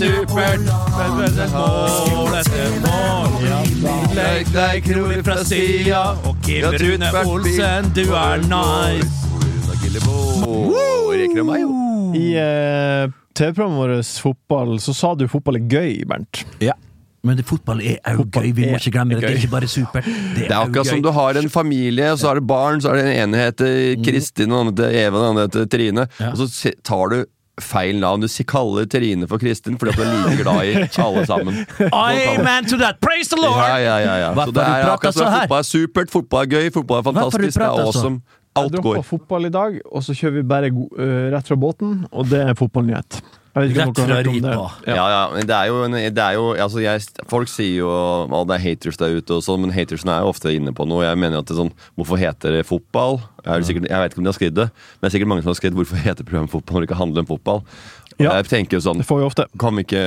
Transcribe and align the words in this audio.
Er 0.00 0.14
supert. 0.16 0.60
Mål 0.96 2.34
etter 2.38 2.76
mål. 2.80 3.34
Legg 4.16 4.48
deg 4.54 4.84
kroner 4.86 5.24
fra 5.26 5.36
sida. 5.44 6.04
Og 6.24 6.38
Kim 6.46 6.64
Rune 6.80 7.10
Olsen, 7.26 7.90
du 7.96 8.06
er 8.16 8.46
nice. 8.48 9.16
I 12.10 12.26
eh, 12.38 13.10
TV-programmet 13.36 13.78
vårt 13.78 14.06
Fotball 14.22 14.78
så 14.80 14.94
sa 14.96 15.12
du 15.18 15.26
fotball 15.28 15.58
er 15.58 15.66
gøy, 15.68 15.98
Bernt. 16.08 16.44
Ja. 16.64 16.76
Men 17.26 17.36
det, 17.36 17.44
fotball 17.48 17.82
er 17.84 17.98
òg 18.14 18.30
gøy. 18.32 18.54
Vi 18.56 18.70
må 18.70 18.78
ikke 18.80 18.94
glemme 18.94 19.18
det. 19.18 19.26
Det 19.26 19.34
er 19.34 19.42
ikke 19.42 19.52
bare 19.52 19.68
supert. 19.68 20.06
Det 20.08 20.46
Det 20.46 20.48
er 20.48 20.56
akkurat 20.62 20.88
som 20.88 21.02
du 21.04 21.10
har 21.12 21.36
en 21.36 21.50
familie, 21.52 22.14
så 22.16 22.30
har 22.30 22.40
du 22.40 22.46
barn, 22.48 22.80
så 22.80 22.94
er 22.94 23.02
det 23.02 23.04
den 23.10 23.18
ene 23.26 23.42
heter 23.42 23.76
Kristin, 24.06 24.48
den 24.48 24.56
andre 24.56 24.88
heter 24.88 25.02
Eva, 25.02 25.20
den 25.20 25.28
andre 25.34 25.44
heter 25.48 25.68
Trine. 25.76 26.06
Ja. 26.16 26.30
Og 26.32 26.40
så 26.40 26.72
tar 26.86 27.12
du 27.12 27.18
feil 27.64 28.00
navn. 28.00 28.24
Du 28.24 28.44
kaller 28.48 28.88
Trine 28.90 29.28
for 29.30 29.42
Kristin 29.42 29.78
fordi 29.80 29.96
hun 29.98 30.06
er 30.06 30.28
like 30.28 30.42
glad 30.42 30.64
i 30.64 30.74
alle 31.04 31.24
sammen. 31.28 31.62
Amen 31.92 32.68
to 32.70 32.80
that! 32.80 33.00
Praise 33.00 33.30
the 33.32 33.40
Lord! 33.40 33.60
Ja, 33.60 33.78
ja, 33.78 33.96
ja, 34.04 34.16
ja. 34.26 34.34
Så 34.34 34.54
det 34.56 34.66
er 34.66 34.92
akkurat 34.94 35.16
sånn. 35.16 35.26
som 35.26 35.40
fotball 35.40 35.64
er 35.64 35.70
supert, 35.70 36.12
fotball 36.12 36.46
er 36.46 36.54
gøy, 36.56 36.70
fotball 36.74 37.02
er 37.02 37.08
fantastisk, 37.10 37.58
det 37.58 37.66
er 37.66 37.84
awesome. 37.86 38.22
Alt 38.58 38.74
går. 38.74 38.80
Jeg 38.80 38.82
droppa 38.82 39.06
fotball 39.06 39.46
i 39.46 39.52
dag, 39.54 39.76
og 39.86 40.02
så 40.02 40.14
kjører 40.16 40.40
vi 40.40 40.46
bare 40.50 40.70
eh, 40.72 41.28
rett 41.34 41.46
fra 41.46 41.58
båten, 41.60 42.00
og 42.10 42.26
det 42.32 42.40
er 42.50 42.56
fotballnyhet. 42.58 43.20
Jeg 43.50 43.62
vet 43.64 43.72
ikke 43.72 43.82
om 43.82 43.88
Rett 43.90 43.96
dere 43.96 44.06
fra 44.06 44.14
har 44.14 44.20
hørt 44.20 44.28
om 44.30 44.34
det. 44.44 44.50
ripa. 44.54 44.66
Ja. 44.86 45.04
Ja, 45.10 45.22
men 45.34 45.46
det 45.50 45.54
er 45.56 45.66
jo, 45.66 45.78
en, 45.82 45.94
det 46.14 46.22
er 46.22 46.34
jo 46.36 46.44
altså 46.54 46.82
jeg, 46.84 47.02
Folk 47.32 47.48
sier 47.50 47.72
jo 47.80 47.88
at 47.90 48.46
det 48.46 48.54
er 48.56 48.62
haters 48.62 48.96
der 49.00 49.16
ute, 49.18 49.34
og 49.34 49.42
sånn, 49.42 49.60
men 49.64 49.72
hatersene 49.74 50.12
er 50.14 50.22
jo 50.22 50.30
ofte 50.30 50.52
inne 50.54 50.70
på 50.76 50.86
noe. 50.86 51.02
Jeg 51.02 51.18
mener 51.18 51.42
at 51.42 51.48
det 51.50 51.56
er 51.56 51.60
sånn, 51.64 51.72
Hvorfor 51.98 52.20
heter 52.22 52.54
det 52.54 52.62
fotball? 52.68 53.18
Jeg, 53.42 53.50
er 53.56 53.66
sikkert, 53.66 53.88
jeg 53.90 54.04
vet 54.04 54.14
ikke 54.14 54.22
om 54.22 54.28
de 54.28 54.30
har 54.30 54.38
skrevet 54.38 54.58
det, 54.60 54.68
men 54.70 55.02
det 55.02 55.10
er 55.10 55.14
sikkert 55.16 55.32
mange 55.32 55.42
som 55.42 55.50
har 55.50 55.58
skrevet 55.58 55.80
hvorfor 55.80 56.04
heter 56.06 56.28
programmet 56.30 56.54
fotball 56.54 56.78
når 56.78 56.86
det 56.86 56.90
ikke 56.92 57.00
handler 57.02 57.24
om 57.26 57.30
fotball. 57.32 57.64
Og 58.20 58.22
Ja. 58.22 58.36
Jeg 58.38 58.50
tenker 58.52 58.76
jo 58.78 58.84
sånn 58.84 58.98
Det 59.02 59.08
får 59.08 59.18
vi 59.22 59.26
ofte. 59.32 59.46
Kan 59.58 59.74
vi 59.80 59.82
ikke 59.88 60.04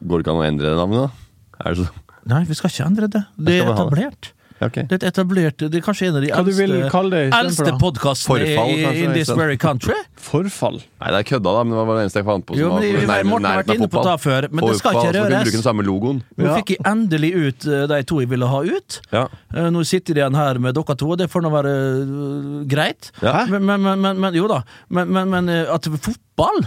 Går 0.00 0.20
det 0.20 0.24
ikke 0.24 0.32
an 0.32 0.40
å 0.40 0.46
endre 0.48 0.74
navnet, 0.78 1.10
da? 1.10 1.64
Er 1.66 1.74
det 1.74 1.84
så? 1.84 2.04
Nei, 2.30 2.44
vi 2.48 2.54
skal 2.56 2.70
ikke 2.72 2.86
endre 2.86 3.08
det. 3.12 3.22
Det 3.36 3.56
er 3.60 3.68
etablert. 3.74 4.30
Ja, 4.60 4.66
ok. 4.68 4.74
Det 4.90 4.92
er 4.92 4.98
et 4.98 5.04
etablert 5.08 5.62
Det 5.62 5.78
er 5.78 5.84
kanskje 5.84 6.08
en 6.10 6.16
av 6.18 6.24
de 6.24 6.28
Hva 6.30 6.42
eldste, 6.44 7.20
eldste 7.38 7.72
podkastene 7.80 8.44
i, 8.44 9.04
in 9.04 9.12
this 9.14 9.30
very 9.32 9.56
country. 9.56 9.94
Forfall. 10.20 10.82
Nei, 11.00 11.12
det 11.14 11.20
er 11.22 11.26
kødda, 11.30 11.54
da, 11.56 11.62
men 11.64 11.78
det 11.78 11.84
var 11.88 11.96
det 11.96 12.02
eneste 12.04 12.20
jeg 12.20 12.26
fant 12.28 12.44
på. 12.46 12.54
som 12.58 12.60
Jo, 12.60 12.68
men 12.74 13.06
var, 13.08 13.14
nærme- 13.14 13.30
Morten 13.30 13.48
har 13.48 13.62
vært 13.62 13.72
inne 13.78 13.88
på 13.94 14.02
det 14.04 14.16
før, 14.20 14.48
men 14.52 14.66
det 14.68 14.76
skal 14.76 14.98
ikke 15.00 15.14
røres. 15.16 15.64
Nå 15.80 16.44
Ja. 16.44 16.56
fikk 16.58 16.74
jeg 16.74 16.82
endelig 16.92 17.30
ut 17.36 17.66
eh, 17.66 17.86
de 17.86 18.02
to 18.04 18.20
jeg 18.20 18.28
ville 18.28 18.46
ha 18.46 18.60
ut. 18.62 19.00
Ja. 19.12 19.24
Eh, 19.54 19.70
Nå 19.70 19.84
sitter 19.88 20.14
de 20.14 20.20
igjen 20.20 20.36
her 20.36 20.58
med 20.58 20.74
dere 20.76 20.96
to, 20.96 21.08
og 21.10 21.18
det 21.18 21.30
får 21.32 21.42
nå 21.46 21.50
være 21.56 21.72
eh, 21.80 22.66
greit. 22.68 23.10
Ja. 23.22 23.46
Men, 23.48 23.64
men, 23.80 24.20
men, 24.20 24.34
jo 24.34 24.46
da. 24.50 24.62
Men, 24.90 25.08
men, 25.08 25.30
men 25.30 25.48
at 25.48 25.88
fotball 25.88 26.66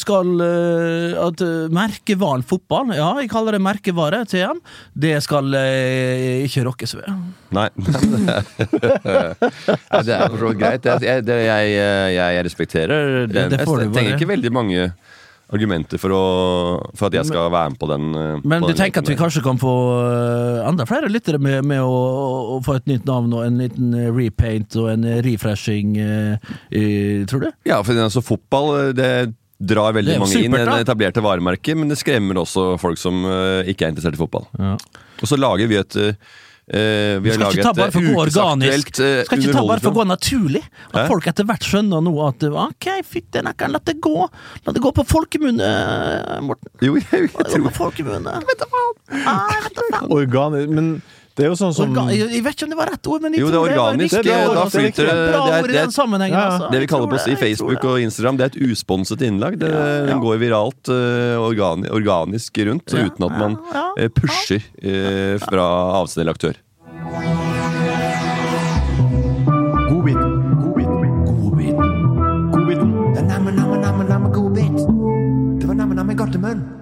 skal 0.00 0.40
eh, 0.44 1.14
At 1.22 1.42
eh, 1.44 1.68
merkevaren 1.72 2.44
fotball, 2.46 2.92
ja, 2.96 3.08
jeg 3.22 3.30
kaller 3.32 3.56
det 3.56 3.62
merkevare, 3.64 4.22
TM, 4.28 4.60
det 4.94 5.16
skal 5.24 5.52
eh, 5.58 6.44
ikke 6.46 6.66
rokkes 6.68 6.96
ved. 6.98 7.08
Nei. 7.54 7.68
Nei, 9.92 10.02
det 10.04 10.14
er 10.16 10.28
for 10.28 10.38
så 10.44 10.52
greit. 10.58 10.90
Jeg, 11.02 11.24
det, 11.26 11.38
jeg, 11.46 11.72
jeg 12.16 12.46
respekterer 12.48 13.26
den. 13.30 13.56
Jeg 13.58 13.66
trenger 13.66 14.14
ikke 14.16 14.32
veldig 14.34 14.52
mange 14.54 14.92
argumenter 15.52 16.00
for, 16.00 16.14
å, 16.16 16.22
for 16.96 17.10
at 17.10 17.18
jeg 17.18 17.28
skal 17.28 17.50
være 17.52 17.74
med 17.74 17.80
på 17.80 17.88
den. 17.90 18.08
eh, 18.16 18.40
Men 18.44 18.64
på 18.64 18.70
du 18.70 18.72
den 18.72 18.80
tenker 18.80 19.04
at 19.04 19.10
vi 19.10 19.18
kanskje 19.18 19.44
kan 19.44 19.60
få 19.60 19.74
eh, 20.00 20.62
enda 20.68 20.86
flere 20.88 21.10
lyttere 21.12 21.40
med, 21.42 21.60
med 21.68 21.82
å, 21.84 21.98
å 22.56 22.58
få 22.64 22.78
et 22.80 22.88
nytt 22.90 23.06
navn 23.08 23.34
og 23.36 23.44
en 23.46 23.60
liten 23.60 23.92
eh, 23.98 24.08
repaint 24.14 24.78
og 24.80 24.88
en 24.94 25.06
eh, 25.08 25.20
refreshing, 25.26 25.98
uh, 26.00 26.56
tror 27.28 27.46
du? 27.46 27.50
Ja, 27.68 27.82
for 27.84 28.00
altså, 28.00 28.24
fotball 28.24 28.72
eh, 28.78 28.90
det 28.96 29.12
drar 29.62 29.94
veldig 29.96 30.18
mange 30.18 30.34
supert, 30.34 30.48
inn 30.48 30.56
i 30.58 30.64
det 30.66 30.78
etablerte 30.86 31.22
varemerket, 31.24 31.78
men 31.78 31.92
det 31.92 31.98
skremmer 32.00 32.42
også 32.42 32.72
folk 32.82 33.00
som 33.00 33.22
uh, 33.28 33.62
ikke 33.68 33.86
er 33.86 33.94
interessert 33.94 34.18
i 34.18 34.22
fotball. 34.22 34.48
Ja. 34.58 34.76
Og 35.22 35.30
så 35.30 35.38
lager 35.38 35.70
vi 35.70 35.78
et 35.78 35.96
eh, 36.02 36.16
eh, 36.66 37.20
Vi 37.22 37.30
har 37.30 37.38
laget 37.38 37.66
organisk. 37.66 37.98
ukesaktuelt 38.18 39.00
eh, 39.04 39.22
Skal 39.28 39.44
ikke 39.44 39.54
ta 39.54 39.64
bare 39.68 39.84
for 39.84 39.92
å 39.92 39.98
gå 40.00 40.06
naturlig. 40.10 40.62
At 40.90 40.98
Hæ? 40.98 41.06
folk 41.12 41.28
etter 41.30 41.48
hvert 41.48 41.68
skjønner 41.68 42.02
nå 42.02 42.14
at 42.26 42.46
ok, 42.50 42.90
fytti 43.06 43.44
nakken, 43.46 43.74
la 43.76 43.82
det 43.86 43.96
gå. 44.02 44.26
La 44.66 44.74
det 44.74 44.82
gå 44.82 44.94
på 44.98 45.06
folkemunne, 45.06 45.72
Morten. 46.48 46.74
Jo, 46.82 46.98
jeg, 46.98 47.30
jeg 47.30 47.50
tror 47.54 47.66
på 47.68 47.74
folkemunne. 47.78 48.38
Vet 48.50 48.64
du 48.64 48.68
hva? 48.74 48.84
Ah, 49.22 49.46
jeg 49.54 49.66
vet 49.68 49.78
da 49.78 49.88
faen. 49.92 50.14
Organisk 50.18 50.74
Men 50.74 50.94
det 51.36 51.44
er 51.46 51.48
jo 51.48 51.56
sånn 51.56 51.72
som 51.72 51.92
Orga 51.92 52.12
jeg 52.12 52.42
vet 52.44 52.54
ikke 52.56 52.66
om 52.66 52.72
det 52.74 52.76
var 52.76 52.90
rett 52.92 53.08
ord, 53.08 53.22
men 53.24 53.32
jeg 53.32 53.40
Jo, 53.40 53.46
det 53.48 53.54
tror 53.56 53.68
er 53.68 53.76
var 53.76 53.86
organisk, 53.86 54.16
riktig 54.18 54.26
det 54.26 54.34
er 54.34 54.50
altså. 54.52 54.78
det 54.78 54.84
er. 54.84 54.92
Det 54.92 55.06
bra 55.32 55.44
Det 55.46 55.52
er- 55.52 55.62
ord 55.62 55.70
i 55.70 55.72
det 55.72 55.80
den 55.80 55.94
sammenhengen. 55.96 56.36
Ja, 56.36 56.42
ja. 56.42 56.50
altså. 56.52 56.70
Det 56.72 56.80
vi 56.82 56.86
kaller 56.92 57.08
på 57.08 57.14
oss 57.14 57.26
i 57.26 57.30
det, 57.30 57.38
Facebook 57.40 57.84
og 57.84 58.00
Instagram, 58.00 58.36
det 58.36 58.44
er 58.44 58.50
et 58.52 58.60
usponset 58.68 59.22
innlag. 59.22 59.58
Det, 59.58 59.70
Den 60.08 60.20
går 60.20 60.36
viralt 60.42 60.92
uh, 60.92 61.40
organi 61.40 61.88
organisk 61.88 62.58
rundt, 62.68 62.92
Ja, 62.92 63.06
uten 63.08 63.24
at 63.24 63.38
man 63.38 63.56
ja, 63.72 63.86
ja, 63.96 64.04
eh, 64.04 64.08
pusher 64.12 64.60
uh, 64.84 65.38
fra 65.40 65.66
avsendelig 66.02 66.36
aktør. 66.36 66.60
bit 70.04 70.18
Det 75.60 75.66
var 75.68 75.74
Velkommen 76.12 76.32
til 76.32 76.40
Hvorfor 76.40 76.81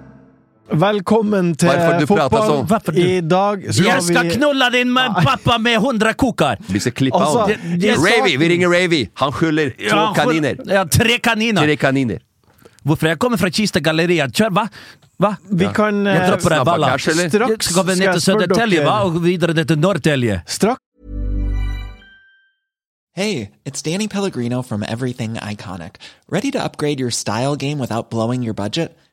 du 0.69 2.05
til 2.05 2.07
fotball. 2.07 2.65
sånn? 2.67 2.97
I 2.97 3.21
dag 3.21 3.63
skal 3.73 3.85
Jeg 3.85 4.01
skal 4.03 4.23
vi 4.23 4.35
knulla 4.37 4.69
din 4.71 4.93
med 4.93 5.11
pappa 5.23 5.57
med 5.59 5.77
hundre 5.79 6.13
koker! 6.13 6.57
Vi 6.69 6.79
skal 6.79 6.91
klippe 6.91 7.19
Altså, 7.19 7.39
av. 7.41 7.47
det- 7.47 7.79
det- 7.79 7.97
Ravy! 7.97 8.37
Vi 8.37 8.47
ringer 8.47 8.69
Ravy! 8.69 9.09
Han 9.15 9.31
skylder 9.31 9.69
to 9.77 9.83
Ja, 9.83 10.13
for- 10.13 10.23
kaniner. 10.23 10.55
Ja, 10.67 10.83
tre 10.85 11.17
kaniner. 11.19 11.61
Tre 11.61 11.75
kaniner. 11.77 12.19
Hvorfor? 12.85 13.07
Jeg 13.09 13.19
kommer 13.19 13.37
fra 13.37 13.49
Kista 13.49 13.79
galleriet. 13.79 14.31
Kjør, 14.31 14.49
hva? 14.49 14.69
Hva? 15.19 15.37
Vi 15.51 15.67
kan 15.67 16.03
Jeg 16.05 16.15
eh, 16.21 16.29
dropper 16.29 16.49
deg 16.49 16.65
balla. 16.65 16.97
Straks 16.97 17.65
Skal 17.69 17.83
vi 17.83 17.95
ned 17.95 18.13
til 18.13 18.21
Södertälje, 18.33 18.81
hva? 18.83 19.05
Og 19.05 19.21
videre 19.21 19.53
ned 19.53 19.67
til 19.67 19.77
Norrtälje. 19.77 20.41
Straks 20.47 20.79
Hey, 23.13 23.49
it's 23.65 23.81
Danny 23.81 24.07
Pellegrino 24.07 24.61
from 24.61 24.83
Everything 24.83 25.35
Iconic. 25.35 25.95
Ready 26.29 26.49
to 26.51 26.63
upgrade 26.63 26.97
your 26.97 27.11
style 27.11 27.57
game 27.57 27.77
without 27.77 28.09
blowing 28.09 28.41
your 28.41 28.53
budget? 28.53 28.95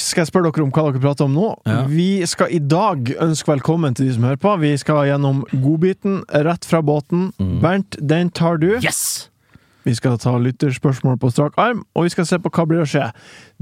skal 0.00 0.24
jeg 0.24 0.30
spørre 0.30 0.50
dere 0.52 0.66
om 0.66 0.72
hva 0.74 0.88
dere 0.90 1.02
prater 1.02 1.28
om 1.28 1.36
nå. 1.36 1.52
Ja. 1.68 1.78
Vi 1.88 2.10
skal 2.28 2.52
i 2.52 2.60
dag 2.60 3.14
ønske 3.22 3.54
velkommen 3.54 3.96
til 3.96 4.08
de 4.08 4.16
som 4.16 4.26
hører 4.28 4.40
på. 4.40 4.56
Vi 4.60 4.74
skal 4.80 5.06
gjennom 5.10 5.44
godbiten 5.52 6.20
rett 6.46 6.68
fra 6.68 6.82
båten. 6.84 7.30
Bernt, 7.62 7.96
den 8.00 8.30
tar 8.34 8.60
du. 8.62 8.74
Yes! 8.76 9.30
Vi 9.86 9.94
skal 9.94 10.16
ta 10.18 10.32
lytterspørsmål 10.42 11.14
på 11.22 11.28
strak 11.30 11.54
arm, 11.62 11.84
og 11.94 12.08
vi 12.08 12.10
skal 12.10 12.26
se 12.26 12.40
på 12.42 12.50
hva 12.50 12.64
blir 12.66 12.80
å 12.82 12.86
skje. 12.90 13.04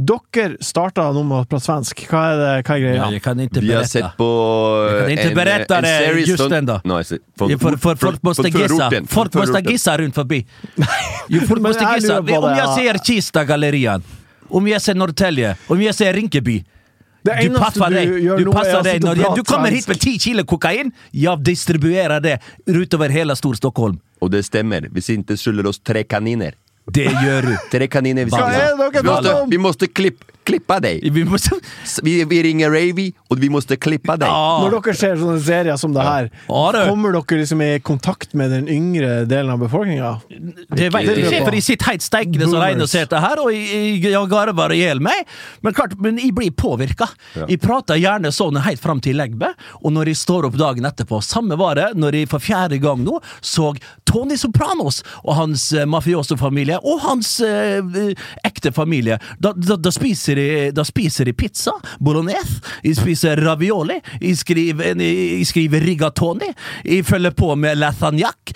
Dere 0.09 0.57
starta 0.65 1.11
nå 1.13 1.21
med 1.29 1.43
å 1.43 1.49
prate 1.51 1.67
svensk. 1.67 2.01
Hva 2.09 2.23
er, 2.31 2.39
det, 2.41 2.47
hva 2.65 2.79
er 2.79 2.81
greia? 2.81 2.95
Ja, 2.97 3.09
jag 3.13 3.23
kan 3.27 3.43
inte 3.45 3.61
Vi 3.61 3.75
har 3.77 3.85
sett 3.85 4.17
på 4.17 4.29
Jag 4.89 5.03
kan 5.03 5.13
ikke 5.19 5.29
en, 5.29 5.37
berätta 5.37 5.77
en 5.83 5.85
det 5.85 6.25
just 6.25 6.51
ändå. 6.51 6.81
No, 6.85 7.03
for, 7.05 7.53
Ja, 7.53 7.59
för, 7.59 7.77
för, 7.77 7.97
folk 7.97 8.23
måtte 8.23 8.43
måste 8.43 8.49
gissa. 8.49 8.91
Folk 8.91 9.35
måtte 9.35 9.39
måste 9.39 9.73
gissa 9.73 9.99
rundt 9.99 10.15
forbi. 10.15 10.47
Jo, 11.29 11.41
folk 11.41 11.61
måtte 11.67 11.85
måste 11.85 11.95
gissa. 11.95 12.19
Om 12.21 12.51
jeg 12.57 12.69
ser 12.79 13.05
Kista-gallerian, 13.05 14.03
om 14.55 14.67
jeg 14.71 14.81
säger 14.85 14.99
Norrtälje, 15.01 15.56
om 15.69 15.81
jeg 15.83 15.95
säger 15.99 16.15
Rinkeby. 16.21 16.56
Det 17.25 17.35
Du 17.49 17.55
passer 17.56 17.81
passar 17.81 17.91
du 17.91 17.97
deg. 17.97 18.09
gjør 18.25 18.39
Du, 18.45 18.51
passer 18.53 18.83
deg. 18.85 19.01
du 19.39 19.43
kommer 19.49 19.71
hit 19.73 19.87
med 19.89 20.01
ti 20.01 20.19
kilo 20.21 20.45
kokain, 20.45 20.93
jeg 21.12 21.39
distribuerer 21.47 22.21
det 22.21 22.35
utover 22.69 23.09
hele 23.09 23.33
Stor-Stockholm. 23.37 23.97
Og 24.21 24.31
det 24.31 24.45
stemmer. 24.45 24.87
Hvis 24.93 25.09
ikke 25.15 25.37
skyller 25.41 25.67
oss 25.71 25.79
tre 25.81 26.05
kaniner. 26.05 26.53
Det 26.93 27.06
gjør 27.09 27.47
du. 27.49 27.55
Tre 27.73 27.89
kaniner. 27.89 28.25
Vi, 28.29 28.31
Hva 28.31 28.39
skal- 28.39 28.61
er 28.61 28.77
det 28.77 28.93
dere 28.93 29.03
vi 29.03 29.09
måste, 29.09 29.51
vi 29.51 29.56
måste 29.59 29.87
klipp, 29.89 30.25
klippa 30.46 30.79
deg. 30.82 31.02
Vi 31.14 31.25
må, 31.29 31.38
Vi, 32.05 32.14
vi 32.29 32.41
ringer 32.46 32.73
Ravy, 32.73 33.08
og 33.31 33.41
vi 33.41 33.50
må 33.52 33.62
klippe 33.64 34.17
deg. 34.20 34.29
Ah. 34.29 34.62
Når 34.64 34.76
dere 34.79 34.96
ser 34.99 35.19
sånne 35.20 35.41
serier 35.44 35.79
som 35.81 35.94
det 35.94 36.05
her, 36.05 36.31
Ja, 36.49 36.85
kommer 36.88 37.14
dere 37.17 37.41
liksom 37.41 37.62
i 37.64 37.70
kontakt 37.85 38.35
med 38.38 38.52
den 38.55 38.69
yngre 38.70 39.25
delen 39.29 39.52
av 39.55 39.62
befolkninga? 39.62 40.12
Det 40.29 40.91
vet 40.94 41.08
jeg 41.08 41.25
ikke, 41.25 41.43
for 41.44 41.56
de 41.56 41.62
sitter 41.64 41.93
helt 41.93 42.05
steikende 42.05 42.49
så 42.49 42.58
Boomers. 42.58 42.82
og 42.85 42.93
ser 42.93 43.11
det 43.11 43.23
her, 43.25 43.43
og 43.43 43.52
jeg, 43.55 44.00
jeg, 44.05 44.12
bare 44.14 44.31
garver 44.35 44.75
i 44.75 44.81
hjel 44.82 45.02
meg. 45.05 45.25
Men 45.64 45.76
klart, 45.76 45.96
men 46.02 46.20
jeg 46.20 46.35
blir 46.37 46.52
påvirka. 46.56 47.08
Jeg 47.44 47.61
prater 47.62 48.00
gjerne 48.00 48.32
sånn 48.35 48.61
helt 48.64 48.82
fram 48.82 49.02
til 49.05 49.19
legbe, 49.19 49.52
og 49.82 49.94
når 49.94 50.12
jeg 50.12 50.23
står 50.23 50.49
opp 50.50 50.58
dagen 50.61 50.87
etterpå 50.88 51.20
Samme 51.25 51.56
var 51.58 51.79
det 51.79 51.87
når 51.99 52.20
jeg 52.20 52.29
for 52.31 52.43
fjerde 52.43 52.79
gang 52.82 53.02
nå 53.05 53.19
så 53.44 53.73
Tony 54.08 54.37
Sopranos 54.38 55.00
og 55.23 55.35
hans 55.38 55.67
eh, 55.75 55.87
mafioso-familie, 55.88 56.79
og 56.85 57.02
hans 57.05 57.37
eh, 57.44 57.81
eh, 57.81 58.26
ekte 58.47 58.73
familie. 58.75 59.19
Da, 59.43 59.55
da, 59.56 59.79
da, 59.81 59.93
spiser 59.94 60.34
jeg, 60.37 60.75
da 60.75 60.85
spiser 60.85 61.25
de 61.29 61.33
pizza, 61.33 61.73
bolognese, 62.01 62.61
de 62.85 62.95
spiser 62.95 63.37
ravioli, 63.45 64.01
de 64.21 64.35
skriver, 64.37 64.95
de 64.99 65.45
skriver 65.47 65.81
rigatoni, 65.85 66.51
de 66.85 67.03
følger 67.07 67.35
på 67.37 67.55
med 67.57 67.79
lasagnac, 67.79 68.55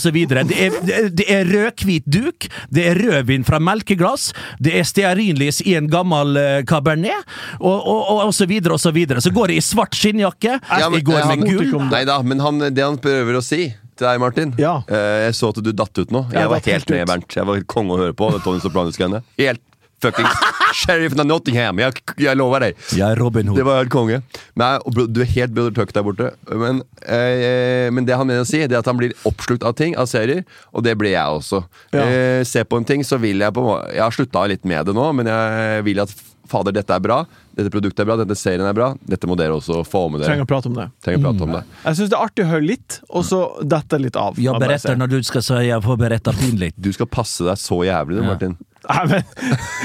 så 0.00 0.10
videre. 0.14 0.44
Det 0.44 0.58
er, 0.66 1.10
det 1.10 1.26
er- 1.28 1.46
rød-hvit 1.50 2.04
duk, 2.06 2.46
det 2.70 2.84
er 2.90 2.98
rødvin 3.00 3.44
fra 3.44 3.58
melkeglass, 3.58 4.32
det 4.60 4.74
er 4.78 4.84
stearinlys 4.84 5.60
i 5.66 5.74
en 5.78 5.88
gammel 5.90 6.36
eh, 6.36 6.62
cabernet, 6.68 7.24
og, 7.60 7.74
og, 7.80 8.00
og, 8.10 8.24
og 8.28 8.34
så 8.34 8.46
videre 8.46 8.74
og 8.76 8.80
så 8.80 8.92
videre. 8.94 9.20
Så 9.20 9.30
går 9.34 9.48
de 9.48 9.56
i 9.60 9.64
svart 9.64 9.94
skinnjakke, 9.96 10.58
Ja, 10.60 10.88
men- 10.90 11.04
går 11.04 11.26
med 11.36 11.46
gull. 11.48 11.88
Nei 11.90 12.04
da, 12.08 12.20
men 12.22 12.40
han, 12.40 12.58
det 12.72 12.84
han 12.84 12.98
prøver 13.02 13.38
å 13.40 13.42
si 13.44 13.66
til 14.00 14.06
deg, 14.06 14.20
Martin 14.22 14.54
Ja. 14.58 14.78
eh, 14.88 15.26
Jeg 15.26 15.34
så 15.36 15.50
at 15.52 15.58
du 15.62 15.72
datt 15.72 15.98
ut 15.98 16.10
nå. 16.14 16.22
Jeg 16.32 16.40
Jeg 16.40 16.48
var 16.48 16.60
helt 16.60 16.70
helt 16.72 16.90
med. 16.90 17.06
Bernt. 17.10 17.34
Jeg 17.36 17.44
var 17.46 17.60
konge 17.68 17.92
å 17.96 17.98
høre 18.00 18.14
på. 18.16 18.30
Det 18.32 18.40
Tony 18.44 18.60
Sopranos-greiene. 18.62 19.22
Helt 19.38 19.60
fuckings 20.02 20.36
sheriffen 20.80 21.20
av 21.22 21.26
Nottingham. 21.28 21.80
Jeg, 21.82 22.02
jeg 22.20 22.38
lover 22.38 22.66
deg. 22.68 22.80
Jeg 22.96 23.04
er 23.06 23.20
Robin 23.20 23.50
Hood. 23.50 23.58
Det 23.60 23.66
var 23.66 23.80
helt 23.82 23.92
konge. 23.92 24.20
Nei, 24.60 24.72
og 24.86 25.00
du 25.12 25.20
er 25.24 25.30
helt 25.34 25.54
Brother 25.56 25.74
Tuck 25.76 25.92
der 25.96 26.06
borte. 26.06 26.30
Men, 26.50 26.82
eh, 27.04 27.88
men 27.94 28.06
det 28.08 28.16
han 28.18 28.28
mener 28.28 28.44
å 28.46 28.48
si, 28.48 28.62
Det 28.66 28.76
er 28.76 28.82
at 28.84 28.90
han 28.90 28.98
blir 29.00 29.14
oppslukt 29.28 29.64
av 29.66 29.74
ting, 29.78 29.96
av 29.98 30.08
serier. 30.10 30.44
Og 30.74 30.84
det 30.86 30.96
blir 31.00 31.14
jeg 31.16 31.38
også. 31.40 31.62
Ja. 31.92 32.04
Eh, 32.06 32.42
se 32.48 32.64
på 32.64 32.78
en 32.80 32.86
ting, 32.88 33.02
så 33.06 33.18
vil 33.20 33.42
jeg 33.42 33.54
på 33.56 33.64
Jeg 33.92 34.02
har 34.04 34.14
slutta 34.14 34.46
litt 34.50 34.64
med 34.68 34.86
det 34.86 34.94
nå, 34.96 35.10
men 35.16 35.26
jeg 35.30 35.84
vil 35.86 36.00
at 36.06 36.14
fader, 36.50 36.74
dette 36.74 36.90
er 36.90 37.02
bra. 37.02 37.20
Dette 37.54 37.70
produktet 37.70 38.02
er 38.02 38.08
bra, 38.08 38.16
denne 38.18 38.34
serien 38.38 38.66
er 38.66 38.74
bra. 38.74 38.88
Dette 39.06 39.28
må 39.30 39.36
dere 39.38 39.54
også 39.54 39.84
få 39.86 40.08
med 40.10 40.24
Trenger 40.24 40.46
å 40.46 40.50
prate 40.50 40.70
om 40.70 40.74
det. 40.78 40.88
Trenger 41.04 41.20
å 41.20 41.26
prate 41.28 41.46
om 41.46 41.52
det. 41.54 41.60
Jeg 41.84 41.98
syns 41.98 42.10
det 42.10 42.16
er 42.18 42.24
artig 42.26 42.46
å 42.46 42.48
høre 42.50 42.66
litt, 42.66 42.96
og 43.10 43.26
så 43.28 43.40
detter 43.62 44.02
litt 44.02 44.18
av. 44.18 44.40
Jeg 44.40 44.58
beretter 44.62 44.98
når 44.98 45.12
du 45.12 45.20
skal 45.26 45.44
si 45.46 45.60
jeg 45.68 45.84
får 45.84 46.00
beretta 46.00 46.34
pinlig. 46.34 46.72
Du 46.74 46.90
skal 46.96 47.06
passe 47.10 47.46
deg 47.46 47.60
så 47.60 47.82
jævlig, 47.86 48.18
du, 48.18 48.22
Ja. 48.24 48.28
Martin. 48.32 48.56
Nei, 48.88 49.02
men 49.10 49.22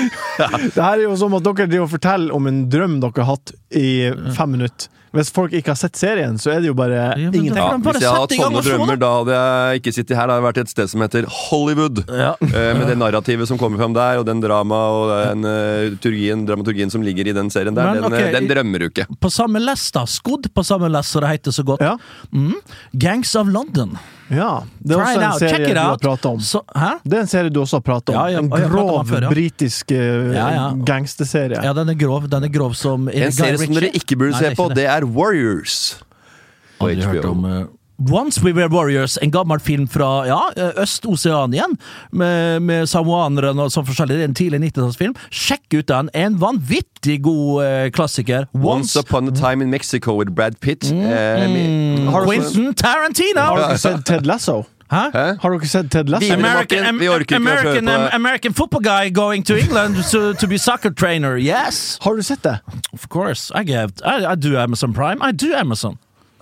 Det 0.75 0.81
her 0.81 0.97
er 0.97 1.05
jo 1.05 1.15
som 1.19 1.35
at 1.37 1.45
dere 1.45 1.67
driver 1.67 1.87
og 1.87 1.93
forteller 1.95 2.35
om 2.35 2.51
en 2.51 2.65
drøm 2.71 2.99
dere 3.03 3.23
har 3.23 3.35
hatt 3.35 3.55
i 3.75 3.87
fem 4.37 4.55
minutter. 4.55 4.91
Hvis 5.15 5.31
folk 5.31 5.53
ikke 5.55 5.71
har 5.71 5.79
sett 5.79 5.95
serien, 5.95 6.35
så 6.41 6.51
er 6.51 6.63
det 6.63 6.69
jo 6.69 6.75
bare 6.75 6.95
Ja, 6.95 7.29
ingenting. 7.29 7.55
Ja, 7.55 7.69
hvis 7.79 8.01
jeg 8.01 8.11
hadde 8.11 8.25
hatt 8.25 8.33
sånne 8.35 8.63
drømmer, 8.65 8.99
da 8.99 9.11
hadde 9.19 9.37
jeg 9.37 9.81
ikke 9.81 9.93
sittet 9.95 10.17
her. 10.17 10.27
Da 10.27 10.35
hadde 10.35 10.41
jeg 10.41 10.47
vært 10.49 10.59
et 10.65 10.73
sted 10.73 10.91
som 10.91 11.03
heter 11.05 11.27
Hollywood. 11.31 12.01
Ja. 12.09 12.33
Eh, 12.43 12.71
med 12.75 12.89
det 12.91 12.97
narrativet 13.03 13.47
som 13.47 13.59
kommer 13.61 13.79
fram 13.79 13.95
der, 13.95 14.19
og 14.19 14.27
den 14.27 14.43
drama 14.43 14.81
og 14.97 15.13
den 15.13 15.47
uh, 15.47 15.95
turgien, 16.03 16.43
dramaturgien 16.47 16.91
som 16.91 17.05
ligger 17.05 17.31
i 17.31 17.35
den 17.37 17.51
serien 17.53 17.77
der, 17.77 17.93
Men, 17.93 18.03
den, 18.03 18.11
ok, 18.11 18.25
eh, 18.25 18.33
den 18.35 18.51
drømmer 18.51 18.83
du 18.83 18.89
ikke. 18.89 19.07
På 19.23 19.31
samme 19.31 19.63
lest, 19.63 19.93
da. 19.95 20.03
Skodd 20.09 20.51
på 20.51 20.67
samme 20.67 20.91
lest, 20.91 21.15
som 21.15 21.23
det 21.23 21.31
heter 21.37 21.55
så 21.55 21.63
godt. 21.67 21.85
Ja. 21.85 21.95
Mm. 22.35 22.59
Gangs 23.05 23.35
of 23.39 23.47
London. 23.47 23.95
Ja. 24.29 24.63
Det 24.79 24.95
er 24.95 24.99
Try 24.99 25.03
også 25.03 25.21
en 25.21 25.39
serie 25.39 25.73
du 25.73 25.79
har 25.79 25.99
prata 26.01 26.31
om. 26.33 26.39
Så, 26.41 26.61
hæ? 26.75 26.91
Det 27.03 27.17
er 27.17 27.25
en 27.25 27.29
serie 27.29 27.53
du 27.53 27.59
også 27.61 27.77
har 27.77 27.85
pratet 27.85 28.15
om. 28.15 28.17
Ja, 28.17 28.39
ja, 28.39 28.41
en 28.41 28.49
grov 28.71 29.05
før, 29.05 29.27
ja. 29.27 29.29
britisk 29.29 29.91
uh, 29.91 29.97
Ja, 30.33 30.47
ja. 30.55 30.65
gangsterserie. 30.85 31.61
Ja, 31.61 31.73
den 31.77 31.89
er 31.93 31.99
grov. 31.99 32.27
Den 32.31 32.47
er 32.47 32.53
grov 32.53 32.73
som 32.73 33.09
En 33.11 33.31
serie 33.35 33.57
som 33.61 33.77
dere 33.77 33.91
ikke 33.93 34.17
burde 34.17 34.37
se 34.37 34.53
på, 34.57 34.69
det 34.73 34.87
er 34.89 35.05
Warriors. 35.05 35.99
På 36.79 36.89
Aldri 36.89 37.05
hørt 37.05 37.23
HBO. 37.23 37.31
om 37.31 37.45
eh, 37.45 37.65
Once 37.97 38.41
We 38.43 38.51
Were 38.53 38.67
Warriors, 38.67 39.17
en 39.21 39.31
gammel 39.31 39.59
film 39.63 39.87
fra 39.87 40.25
ja, 40.27 40.39
eh, 40.57 40.81
Øst-Oseanien, 40.83 41.77
med, 42.11 42.61
med 42.61 42.89
samoanere 42.91 43.53
og 43.55 43.71
sånn 43.71 43.85
forskjellig. 43.87 44.17
En 44.25 44.35
tidlig 44.35 44.59
90-tallsfilm. 44.65 45.15
Sjekk 45.31 45.77
ut 45.79 45.87
den! 45.87 46.09
En 46.13 46.35
vanvittig 46.41 47.21
god 47.23 47.63
eh, 47.63 47.89
klassiker. 47.95 48.47
Once 48.53 48.99
Upon 48.99 49.29
a 49.31 49.31
Time 49.31 49.63
in 49.63 49.69
Mexico 49.71 50.17
with 50.19 50.31
Brad 50.35 50.59
Pitt. 50.59 50.83
Eh, 50.91 50.95
med- 50.95 52.07
Har 52.11 52.25
du- 52.25 52.31
Quentin 52.31 52.73
Tarantino! 52.75 53.41
Har 53.41 53.57
dere 53.67 53.77
sett 53.77 54.05
Ted 54.05 54.25
Lasso? 54.27 54.63
Hæ? 54.91 55.09
Hæ? 55.13 55.25
Har 55.41 55.49
dere 55.55 55.67
sett 55.67 55.89
Ted 55.91 56.09
Lasso? 56.09 56.33
American, 56.33 56.99
ikke 56.99 57.33
å 57.33 57.35
American. 57.37 57.87
American 58.13 58.53
football 58.53 58.81
guy 58.81 59.09
going 59.09 59.41
to 59.43 59.55
England 59.57 59.95
to, 60.11 60.33
to 60.33 60.47
be 60.47 60.57
soccer 60.57 60.91
trainer. 60.91 61.37
Yes, 61.37 61.97
Har 62.01 62.15
du 62.15 62.21
sett 62.21 62.43
det? 62.43 62.59
of 62.93 63.07
course. 63.09 63.51
I 63.55 63.63
get. 63.63 64.01
I, 64.05 64.25
I 64.25 64.35
do 64.35 64.57
Amazon 64.57 64.93
Prime. 64.93 65.21
I 65.21 65.31
do 65.31 65.53
Amazon. 65.55 65.97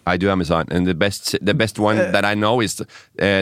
I 0.05 0.17
do 0.17 0.29
Amazon, 0.29 0.65
and 0.69 0.85
the 0.85 0.93
best, 0.93 1.35
the 1.41 1.53
best 1.53 1.79
one 1.79 1.95
that 1.97 2.25
I 2.25 2.33
know 2.35 2.61
is 2.61 2.81
uh, 2.81 2.85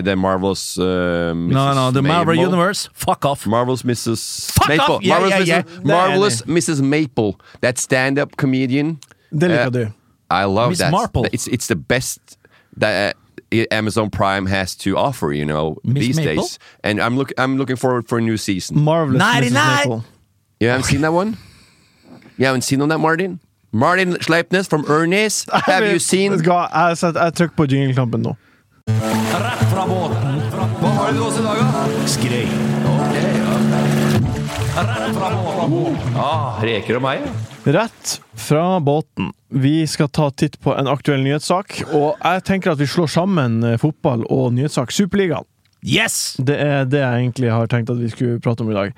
the 0.01 0.15
Marvelous 0.15 0.77
uh, 0.77 1.33
Mrs. 1.33 1.51
No, 1.51 1.73
no, 1.73 1.91
the 1.91 2.01
Marvel 2.01 2.35
Maple. 2.35 2.45
Universe. 2.51 2.89
Fuck 2.93 3.25
off. 3.25 3.47
Marvelous 3.47 3.81
Mrs. 3.83 4.51
Fuck 4.51 4.69
Maple. 4.69 4.95
off! 4.95 5.03
Yeah, 5.03 5.19
Marvelous, 5.19 5.47
yeah, 5.47 5.61
Mrs. 5.63 5.75
yeah. 5.75 5.81
Marvelous 5.83 6.41
Mrs. 6.43 6.81
Maple. 6.81 7.39
That 7.61 7.77
stand-up 7.79 8.37
comedian. 8.37 8.99
Det 9.31 9.49
liker 9.49 9.69
du. 9.71 9.93
I 10.29 10.45
love 10.45 10.69
Miss 10.69 10.79
that. 10.79 10.91
Marple. 10.91 11.25
It's 11.33 11.47
it's 11.47 11.67
the 11.67 11.75
best 11.75 12.19
that 12.77 13.15
uh, 13.51 13.65
Amazon 13.71 14.09
Prime 14.09 14.45
has 14.45 14.75
to 14.75 14.97
offer. 14.97 15.33
You 15.33 15.45
know 15.45 15.77
Miss 15.83 16.05
these 16.05 16.17
Maple? 16.17 16.43
days, 16.43 16.59
and 16.83 16.99
I'm 17.01 17.17
look 17.17 17.31
I'm 17.37 17.57
looking 17.57 17.75
forward 17.77 18.07
for 18.07 18.17
a 18.17 18.21
new 18.21 18.37
season. 18.37 18.79
Marvelous 18.79 19.21
Mrs. 19.23 19.51
99. 19.51 19.77
Maple. 19.77 20.03
You 20.59 20.67
haven't 20.69 20.83
seen 20.85 21.01
that 21.01 21.13
one? 21.13 21.37
You 22.37 22.45
haven't 22.45 22.61
seen 22.61 22.81
on 22.81 22.89
that, 22.89 22.99
Martin? 22.99 23.39
Martin 23.73 24.17
Sleipnes 24.19 24.67
from 24.67 24.83
Ernies. 24.85 25.49
Have 25.65 25.91
you 25.91 25.99
seen? 25.99 26.33
Jeg, 26.33 26.97
jeg 26.99 27.33
trykker 27.37 27.55
på 27.55 27.67
jingle-knappen 27.71 28.25
nå. 28.25 28.35
Rett 28.91 29.61
fra 29.71 29.85
båten. 29.87 30.41
Hva 30.81 30.89
har 30.97 31.13
du 31.15 31.21
oss 31.23 31.37
i 31.39 31.45
dag, 31.45 31.61
da? 31.61 31.85
Skrei. 32.11 32.43
Ah, 36.19 36.59
reker 36.63 36.99
og 36.99 37.05
meg. 37.05 37.23
Rett 37.63 38.17
fra 38.35 38.65
båten. 38.83 39.31
Vi 39.47 39.85
skal 39.87 40.09
ta 40.11 40.27
titt 40.35 40.59
på 40.63 40.75
en 40.75 40.89
aktuell 40.91 41.23
nyhetssak, 41.23 41.81
og 41.95 42.19
jeg 42.19 42.43
tenker 42.47 42.73
at 42.73 42.81
vi 42.81 42.89
slår 42.89 43.11
sammen 43.11 43.61
eh, 43.67 43.79
fotball 43.79 44.25
og 44.31 44.51
nyhetssak. 44.57 44.91
Superligaen. 44.95 45.47
Yes! 45.81 46.35
Det 46.37 46.53
er 46.61 46.85
det 46.85 46.99
jeg 47.01 47.23
egentlig 47.23 47.49
har 47.49 47.69
tenkt 47.71 47.89
at 47.89 47.97
vi 47.97 48.09
skulle 48.11 48.41
prate 48.43 48.61
om 48.61 48.69
i 48.69 48.75
dag. 48.75 48.91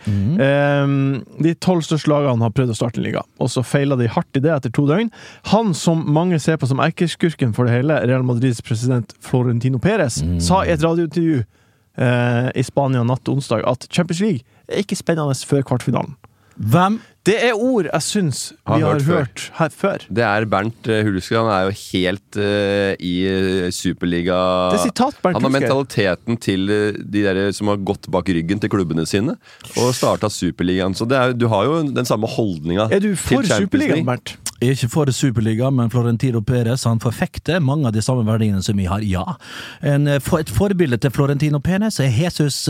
Ehm, 0.43 1.23
de 1.39 1.53
tolv 1.63 1.85
største 1.87 2.11
lagene 2.11 2.43
har 2.43 2.51
prøvd 2.55 2.73
å 2.73 2.75
starte 2.75 2.99
en 2.99 3.07
liga, 3.07 3.23
og 3.39 3.51
så 3.53 3.63
feila 3.63 3.95
de 3.99 4.09
hardt 4.11 4.39
i 4.39 4.43
det 4.43 4.51
etter 4.51 4.73
to 4.75 4.83
døgn. 4.89 5.11
Han 5.53 5.71
som 5.77 6.03
mange 6.03 6.39
ser 6.43 6.59
på 6.59 6.67
som 6.67 6.83
erkeskurken 6.83 7.55
for 7.55 7.69
det 7.69 7.77
hele, 7.77 8.01
Real 8.03 8.25
Madrids 8.27 8.59
president 8.65 9.15
Florentino 9.23 9.79
Perez, 9.79 10.19
sa 10.43 10.63
i 10.65 10.73
et 10.75 10.83
radiointervju 10.83 11.39
eh, 11.39 12.51
i 12.59 12.65
Spania 12.67 13.05
natt 13.07 13.23
til 13.23 13.37
onsdag 13.37 13.63
at 13.69 13.87
Champions 13.87 14.23
League 14.23 14.43
er 14.67 14.83
ikke 14.83 14.99
spennende 14.99 15.39
før 15.47 15.63
kvartfinalen. 15.71 16.17
Hvem? 16.59 16.99
Det 17.23 17.35
er 17.39 17.55
ord 17.55 17.87
jeg 17.87 18.03
syns 18.03 18.39
Har 18.67 18.79
vi 18.79 18.83
har 18.83 18.97
hørt 18.97 19.03
før. 19.05 19.21
hørt 19.21 19.43
her 19.55 19.69
før. 19.71 20.05
Det 20.11 20.23
er 20.27 20.45
Bernt 20.51 20.89
uh, 20.91 20.97
Hulsker. 21.07 21.39
Han 21.39 21.51
er 21.55 21.69
jo 21.69 21.75
helt 21.79 22.39
uh, 22.39 22.91
i 22.99 23.13
eh, 23.29 23.69
superliga 23.71 24.39
Det 24.73 24.81
er 24.81 24.89
sitat 24.89 25.21
Bernt 25.23 25.39
Han 25.39 25.47
har 25.47 25.53
mentaliteten 25.55 26.39
til 26.43 26.67
eh, 26.67 26.99
de 26.99 27.23
der 27.23 27.39
som 27.55 27.71
har 27.71 27.79
gått 27.79 28.09
bak 28.11 28.27
ryggen 28.27 28.59
til 28.59 28.71
klubbene 28.71 29.05
sine 29.07 29.37
og 29.79 29.93
starta 29.95 30.27
Superligaen. 30.27 30.97
Så 30.99 31.07
det 31.07 31.19
er, 31.19 31.35
du 31.37 31.47
har 31.51 31.69
jo 31.69 31.79
den 31.87 32.07
samme 32.07 32.27
holdninga 32.27 32.89
Er 32.91 33.03
du 33.03 33.13
for 33.15 33.47
Superligaen, 33.47 34.03
Bernt? 34.07 34.35
Jeg 34.59 34.73
er 34.73 34.77
ikke 34.77 34.91
for 34.93 35.11
Superliga, 35.11 35.69
men 35.75 35.89
Florentino 35.91 36.39
Perez 36.43 36.85
han 36.87 37.01
forfekter 37.03 37.63
mange 37.63 37.87
av 37.89 37.95
de 37.95 38.03
samme 38.03 38.23
verdiene 38.27 38.61
som 38.63 38.77
vi 38.79 38.85
har. 38.87 39.03
Ja. 39.03 39.37
En, 39.83 40.07
eh, 40.07 40.19
et 40.39 40.51
forbilde 40.51 40.99
til 40.99 41.11
Florentino 41.11 41.59
Perez 41.63 41.99
er 42.03 42.11
Jesus 42.11 42.65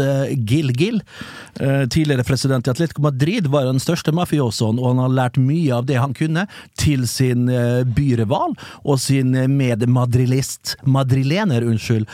Gil 0.45 0.74
Gil. 0.77 1.01
Eh, 1.62 1.86
tidligere 1.86 2.25
president 2.25 2.65
i 2.65 2.72
Atletico 2.72 3.03
Madrid 3.05 3.48
var 3.53 3.67
den 3.67 3.81
største 3.81 4.13
mafiosoen, 4.43 4.79
og 4.79 4.93
han 4.93 5.03
har 5.03 5.15
lært 5.17 5.41
mye 5.41 5.73
av 5.79 5.88
det 5.89 6.00
han 6.01 6.13
kunne, 6.17 6.45
til 6.79 7.07
sin 7.07 7.47
byreval 7.95 8.55
og 8.83 9.00
sin 9.01 9.33
eh, 9.35 9.47
medmadrilist 9.47 10.77
Madrilener, 10.83 11.63
unnskyld, 11.67 12.07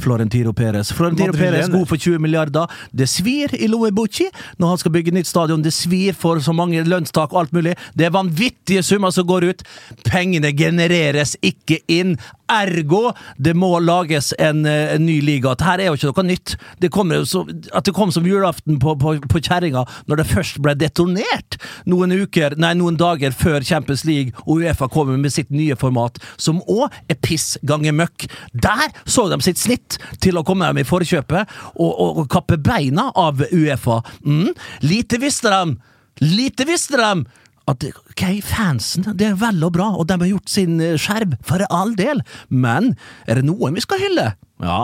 Florentiro 0.00 0.20
Florentino 0.20 0.52
Perez. 0.52 0.92
Florentino 0.92 1.26
Madrilener. 1.32 1.56
Perez 1.58 1.68
god 1.68 1.88
for 1.88 1.96
20 1.96 2.18
milliarder. 2.18 2.66
Det 2.90 3.06
svir 3.08 3.54
i 3.54 3.68
Loebucci 3.68 4.28
når 4.58 4.68
han 4.68 4.80
skal 4.82 4.92
bygge 4.92 5.14
nytt 5.14 5.26
stadion. 5.26 5.62
Det 5.62 5.72
svir 5.74 6.14
for 6.18 6.40
så 6.40 6.52
mange 6.56 6.82
lønnstak 6.84 7.32
og 7.32 7.44
alt 7.44 7.54
mulig. 7.56 7.76
Det 7.94 8.06
er 8.06 8.14
vanvittige 8.14 8.82
summer 8.82 9.10
som 9.14 9.26
går 9.26 9.48
ut. 9.50 9.64
Pengene 10.06 10.52
genereres 10.56 11.36
ikke 11.42 11.80
inn. 11.88 12.16
Ergo, 12.50 13.12
det 13.38 13.54
må 13.58 13.72
lages 13.82 14.32
en, 14.38 14.64
eh, 14.66 14.94
en 14.94 15.06
ny 15.06 15.20
liga. 15.24 15.54
Dette 15.54 15.76
er 15.78 15.90
jo 15.90 15.96
ikke 15.98 16.10
noe 16.10 16.26
nytt. 16.30 16.56
Det 16.80 16.90
så, 17.30 17.44
at 17.72 17.84
det 17.84 17.94
kom 17.94 18.10
som 18.12 18.26
julaften 18.26 18.78
på, 18.78 18.96
på, 18.98 19.16
på 19.30 19.40
kjerringa 19.40 19.84
når 20.08 20.16
det 20.16 20.26
først 20.30 20.60
ble 20.62 20.74
detonert 20.74 21.58
noen 21.86 22.12
uker, 22.12 22.56
nei, 22.60 22.72
noen 22.78 22.96
dager 23.00 23.32
før 23.36 23.62
Champions 23.66 24.04
League 24.04 24.32
og 24.46 24.60
Uefa 24.60 24.88
kommer 24.88 25.18
med 25.20 25.32
sitt 25.32 25.50
nye 25.50 25.76
format, 25.78 26.18
som 26.36 26.60
òg 26.68 26.90
er 27.10 27.18
piss 27.22 27.56
ganger 27.66 27.94
møkk. 27.96 28.26
Der 28.52 28.88
så 29.04 29.28
de 29.30 29.40
sitt 29.44 29.60
snitt 29.60 29.98
til 30.22 30.38
å 30.38 30.44
komme 30.46 30.68
dem 30.70 30.82
i 30.82 30.88
forkjøpet 30.88 31.54
og, 31.76 31.90
og, 31.90 32.22
og 32.22 32.30
kappe 32.32 32.58
beina 32.60 33.10
av 33.18 33.44
Uefa. 33.50 34.00
Mm. 34.24 34.50
Lite 34.86 35.20
visste 35.22 35.52
de! 35.52 35.76
Lite 36.20 36.66
visste 36.68 37.00
de! 37.00 37.39
At 37.70 37.84
ok, 37.86 38.24
fansen, 38.42 39.04
det 39.14 39.28
er 39.28 39.38
vel 39.38 39.62
og 39.62 39.74
bra, 39.76 39.92
og 39.94 40.08
de 40.08 40.16
har 40.18 40.32
gjort 40.32 40.50
sin 40.50 40.80
eh, 40.82 40.96
skjerv, 40.98 41.36
for 41.46 41.62
all 41.70 41.94
del, 41.98 42.24
men 42.50 42.94
er 43.30 43.38
det 43.38 43.46
noen 43.46 43.76
vi 43.78 43.84
skal 43.84 44.02
hylle? 44.02 44.32
Ja, 44.64 44.80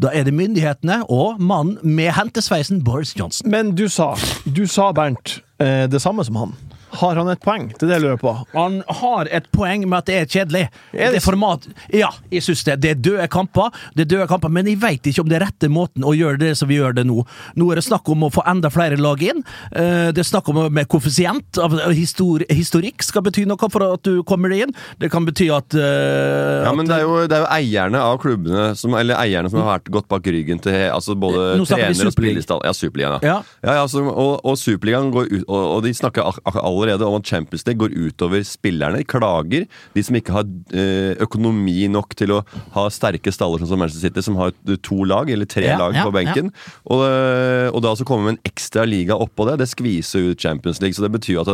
da 0.00 0.12
er 0.16 0.24
det 0.24 0.32
myndighetene 0.32 1.02
og 1.12 1.42
mannen 1.44 1.76
med 1.84 2.14
hentesveisen 2.16 2.80
Boris 2.86 3.12
Johnson. 3.18 3.50
Men 3.52 3.74
du 3.76 3.84
sa, 3.92 4.14
du 4.48 4.64
sa 4.70 4.88
Bernt, 4.96 5.40
eh, 5.60 5.84
det 5.90 6.00
samme 6.00 6.24
som 6.24 6.40
han. 6.40 6.56
Har 6.92 7.14
han 7.16 7.28
et 7.30 7.40
poeng? 7.40 7.68
Det 7.78 7.82
er 7.86 7.92
det 7.94 8.00
løpet? 8.02 8.44
Han 8.54 8.82
har 8.88 9.28
et 9.30 9.46
poeng 9.52 9.84
med 9.88 9.98
at 9.98 10.06
det 10.06 10.14
er 10.20 10.26
kjedelig. 10.26 10.62
Er 10.92 11.10
det- 11.10 11.12
det 11.14 11.22
format 11.22 11.66
Ja, 11.92 12.08
jeg 12.30 12.42
syns 12.42 12.64
det. 12.64 12.80
Det 12.80 12.90
er 12.90 12.94
døde 12.94 13.28
kamper, 13.28 13.70
det 13.94 14.02
er 14.06 14.16
døde 14.16 14.26
kamper, 14.28 14.48
men 14.50 14.66
jeg 14.66 14.78
veit 14.80 15.02
ikke 15.06 15.20
om 15.20 15.28
det 15.28 15.40
er 15.40 15.46
rette 15.46 15.68
måten 15.70 16.02
å 16.02 16.14
gjøre 16.16 16.38
det 16.38 16.56
som 16.56 16.68
vi 16.68 16.76
gjør 16.78 16.94
det 16.94 17.06
nå. 17.06 17.24
Nå 17.56 17.70
er 17.72 17.74
det 17.76 17.84
snakk 17.84 18.08
om 18.10 18.22
å 18.22 18.30
få 18.32 18.42
enda 18.46 18.70
flere 18.70 18.96
lag 18.98 19.22
inn. 19.22 19.44
Eh, 19.72 20.10
Det 20.12 20.18
er 20.18 20.28
snakk 20.30 20.48
om 20.48 20.72
med 20.72 20.88
koeffisient. 20.88 21.58
av 21.58 21.70
histor 21.92 22.40
Historikk 22.50 23.02
skal 23.02 23.22
bety 23.22 23.44
noe 23.46 23.68
for 23.70 23.92
at 23.94 24.02
du 24.02 24.22
kommer 24.24 24.48
deg 24.50 24.62
inn. 24.68 24.74
Det 24.98 25.10
kan 25.10 25.24
bety 25.24 25.48
at 25.54 25.72
uh, 25.74 26.64
Ja, 26.64 26.70
at- 26.70 26.76
men 26.76 26.86
det 26.86 26.96
er, 26.96 27.02
jo, 27.02 27.26
det 27.26 27.32
er 27.36 27.44
jo 27.44 27.50
eierne 27.50 27.94
av 28.00 28.18
klubbene 28.18 28.76
som, 28.76 28.94
Eller 28.94 29.14
eierne 29.16 29.50
som 29.50 29.60
har 29.62 29.78
vært 29.78 29.90
gått 29.90 30.08
bak 30.08 30.22
ryggen 30.24 30.60
til 30.60 30.72
altså 30.90 31.14
både 31.18 31.64
trener 31.66 32.06
og 32.06 32.12
spillerstall. 32.14 32.60
Ja, 32.64 32.72
Superligaen, 32.72 33.20
Ja. 33.22 33.42
ja, 33.64 33.72
ja 33.80 33.86
så, 33.86 34.02
og, 34.06 34.40
og 34.44 34.56
Superligaen 34.56 35.12
går 35.12 35.26
ut 35.32 35.44
og, 35.48 35.76
og 35.76 35.82
de 35.84 35.90
snakker 35.94 36.22
ak- 36.24 36.40
ak- 36.46 36.62
allerede 36.86 37.06
om 37.06 37.18
at 37.20 37.28
Champions 37.28 37.64
League 37.66 37.80
går 37.80 37.94
utover 37.96 38.42
spillerne. 38.46 39.02
Klager. 39.08 39.66
De 39.94 40.04
som 40.06 40.16
ikke 40.18 40.34
har 40.34 40.48
eh, 40.74 41.14
økonomi 41.22 41.88
nok 41.92 42.14
til 42.18 42.34
å 42.36 42.40
ha 42.74 42.86
sterke 42.92 43.32
staller, 43.34 43.62
sånn 43.62 43.70
som 43.72 43.80
Manchester 43.82 44.08
City, 44.08 44.24
som 44.24 44.38
har 44.40 44.54
to 44.86 45.02
lag, 45.08 45.30
eller 45.32 45.48
tre 45.50 45.66
Ja, 45.68 45.78
lag 45.80 45.96
ja, 45.96 46.04
på 46.06 46.14
benken. 46.14 46.50
Og, 46.90 47.04
eh, 47.06 47.68
og 47.70 47.82
da 47.84 47.94
så 47.98 48.06
kommer 48.08 48.30
med 48.30 48.38
en 48.38 48.50
ekstra 48.52 48.86
liga 48.88 49.18
oppå 49.20 49.46
det, 49.50 49.58
det 49.62 49.68
skviser 49.70 50.30
ut 50.32 50.40
Champions 50.40 50.80
League. 50.82 50.96
Så 50.98 51.04
det 51.04 51.12
betyr 51.14 51.42
at 51.42 51.50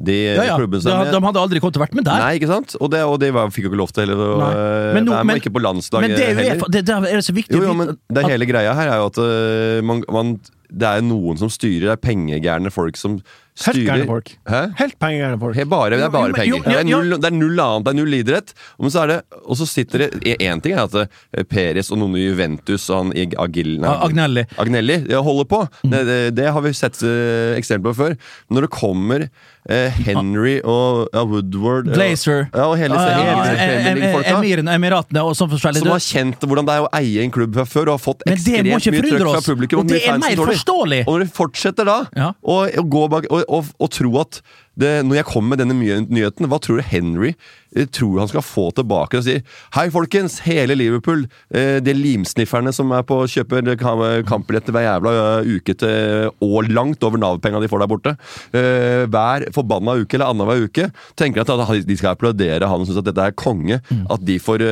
de 0.00 0.18
ja, 0.36 0.46
ja. 0.52 0.58
klubbene 0.60 0.82
som 0.84 0.94
de, 1.04 1.12
de 1.12 1.22
hadde 1.26 1.44
aldri 1.44 1.62
kommet 1.62 1.76
til 1.76 1.82
å 1.82 1.86
vært 1.86 1.98
med 1.98 2.08
der. 2.08 2.22
Nei, 2.24 2.32
ikke 2.40 2.50
sant? 2.50 2.76
Og 2.80 2.92
det, 2.92 3.02
og 3.06 3.18
de 3.22 3.32
var, 3.36 3.50
fikk 3.54 3.68
jo 3.68 3.72
ikke 3.72 3.82
lov 3.82 3.92
til 3.94 4.06
heller 4.06 4.24
øh, 4.24 4.94
Men 4.96 5.06
no, 5.08 5.16
nei, 5.16 5.24
men- 5.28 5.42
ikke 5.42 5.52
på 5.54 5.62
landslaget 5.62 6.08
Men 6.08 6.16
det 6.16 6.24
er, 6.28 6.40
heller. 6.40 6.64
Det, 6.70 6.84
det 6.88 6.96
er 6.96 7.24
så 7.24 7.34
viktig 7.36 7.56
Jo, 7.56 7.66
jo, 7.68 7.76
men 7.76 7.94
det 8.12 8.24
hele 8.28 8.48
greia 8.48 8.72
her 8.76 8.94
er 8.94 9.02
jo 9.02 9.10
at 9.10 9.20
man, 9.86 10.02
man, 10.12 10.32
det 10.70 10.86
er 10.88 11.04
noen 11.04 11.38
som 11.40 11.50
styrer. 11.52 11.88
Det 11.88 11.94
er 11.96 12.02
pengegærne 12.02 12.72
folk 12.72 12.98
som 13.00 13.18
Helt 13.60 13.82
gærne 13.84 14.06
folk. 14.08 14.30
Hæ? 14.48 14.60
Helt 14.78 14.96
pengegærne 15.02 15.38
folk. 15.40 15.56
Helt 15.58 15.70
bare, 15.70 15.90
det 15.92 16.04
er 16.06 16.12
bare 16.14 16.30
jo, 16.30 16.36
penger. 16.36 16.48
jo, 16.48 16.60
det, 16.64 16.76
er 16.78 16.86
null, 16.88 17.16
det 17.20 17.28
er 17.28 17.36
null 17.36 17.60
annet, 17.60 17.84
det 17.84 17.92
er 17.92 17.98
null 17.98 18.16
idrett. 18.16 18.54
Og, 18.78 18.88
så 18.94 19.04
det, 19.10 19.18
og 19.42 19.58
så 19.60 19.66
sitter 19.68 20.06
det 20.06 20.36
Én 20.40 20.62
ting 20.64 20.76
er 20.76 20.86
at 20.86 20.96
eh, 21.02 21.44
Peres 21.50 21.90
og 21.92 22.00
noen 22.00 22.16
i 22.16 22.24
Juventus 22.24 22.88
og 22.88 23.02
han 23.02 23.34
Agil, 23.44 23.74
nei, 23.82 23.94
Agnelli. 24.06 24.46
Agnelli 24.60 24.98
holder 25.12 25.48
på. 25.50 25.62
Det, 25.82 26.02
det, 26.08 26.18
det 26.38 26.48
har 26.54 26.64
vi 26.64 26.72
sett 26.76 27.02
uh, 27.04 27.52
eksempler 27.58 27.92
på 27.92 27.98
før. 28.00 28.16
Men 28.48 28.58
når 28.58 28.66
det 28.66 28.72
kommer 28.78 29.26
eh, 29.26 29.30
Henry 29.68 30.56
og 30.64 31.10
ja, 31.12 31.22
Woodward 31.28 31.90
Blazer. 31.92 32.46
ja, 32.54 32.64
og 32.66 32.78
hele, 32.80 32.96
Emirene, 34.32 34.72
Emiratene 34.78 35.22
og 35.26 35.36
sånn 35.38 35.50
forskjellig. 35.52 35.82
som 35.84 35.92
har 35.92 36.02
kjent 36.04 36.46
hvordan 36.48 36.68
det 36.68 36.76
er 36.78 36.86
å 36.86 36.90
eie 37.00 37.24
en 37.26 37.34
klubb 37.34 37.54
fra 37.58 37.66
før 37.68 37.90
og 37.92 37.98
har 37.98 38.02
fått 38.02 38.24
ekstremt 38.30 38.70
mye 38.70 38.80
trøkk 38.80 39.26
fra 39.34 39.44
publikum. 39.44 39.82
Og 39.84 39.92
det 39.92 40.00
er 40.06 40.18
mer 40.22 40.40
forståelig. 40.40 41.02
Og 41.06 41.12
når 41.18 41.26
de 41.26 41.30
fortsetter 41.36 41.90
da 41.90 41.98
Ja. 42.16 42.32
bak, 43.10 43.26
og, 43.30 43.44
og, 43.48 43.64
og 43.78 43.90
tro 43.90 44.14
at 44.20 44.40
det, 44.80 44.92
Når 45.06 45.20
jeg 45.20 45.26
kommer 45.28 45.54
med 45.54 45.60
denne 45.62 45.76
nyheten, 46.08 46.48
hva 46.50 46.58
tror 46.62 46.80
du 46.80 46.86
Henry 46.88 47.34
eh, 47.76 47.84
tror 47.92 48.18
han 48.22 48.30
skal 48.30 48.42
få 48.44 48.64
tilbake? 48.76 49.20
Og 49.20 49.26
sier 49.26 49.44
Hei, 49.76 49.86
folkens! 49.94 50.38
Hele 50.46 50.74
Liverpool. 50.78 51.26
Eh, 51.54 51.78
de 51.84 51.94
limsnifferne 51.94 52.72
som 52.74 52.90
er 52.96 53.04
på 53.06 53.20
kjøper 53.30 53.68
ka- 53.80 54.22
kampbilletter 54.28 54.74
hver 54.74 54.86
jævla 54.88 55.12
eh, 55.44 55.52
uke 55.58 55.76
til 55.84 56.30
og 56.40 56.70
langt 56.72 57.04
over 57.06 57.20
Nav-penga 57.20 57.60
de 57.62 57.68
får 57.70 57.84
der 57.84 57.90
borte. 57.92 58.16
Hver 58.54 59.46
forbanna 59.54 59.94
uke 60.00 60.16
eller 60.16 60.30
annenhver 60.32 60.64
uke 60.66 60.88
tenker 61.18 61.44
at 61.44 61.86
de 61.86 61.96
skal 61.98 62.14
applaudere 62.14 62.68
han 62.68 62.82
og 62.82 62.88
synes 62.88 63.00
at 63.02 63.08
dette 63.10 63.28
er 63.30 63.36
konge. 63.38 63.80
At 64.10 64.24
de 64.26 64.38
får 64.42 64.64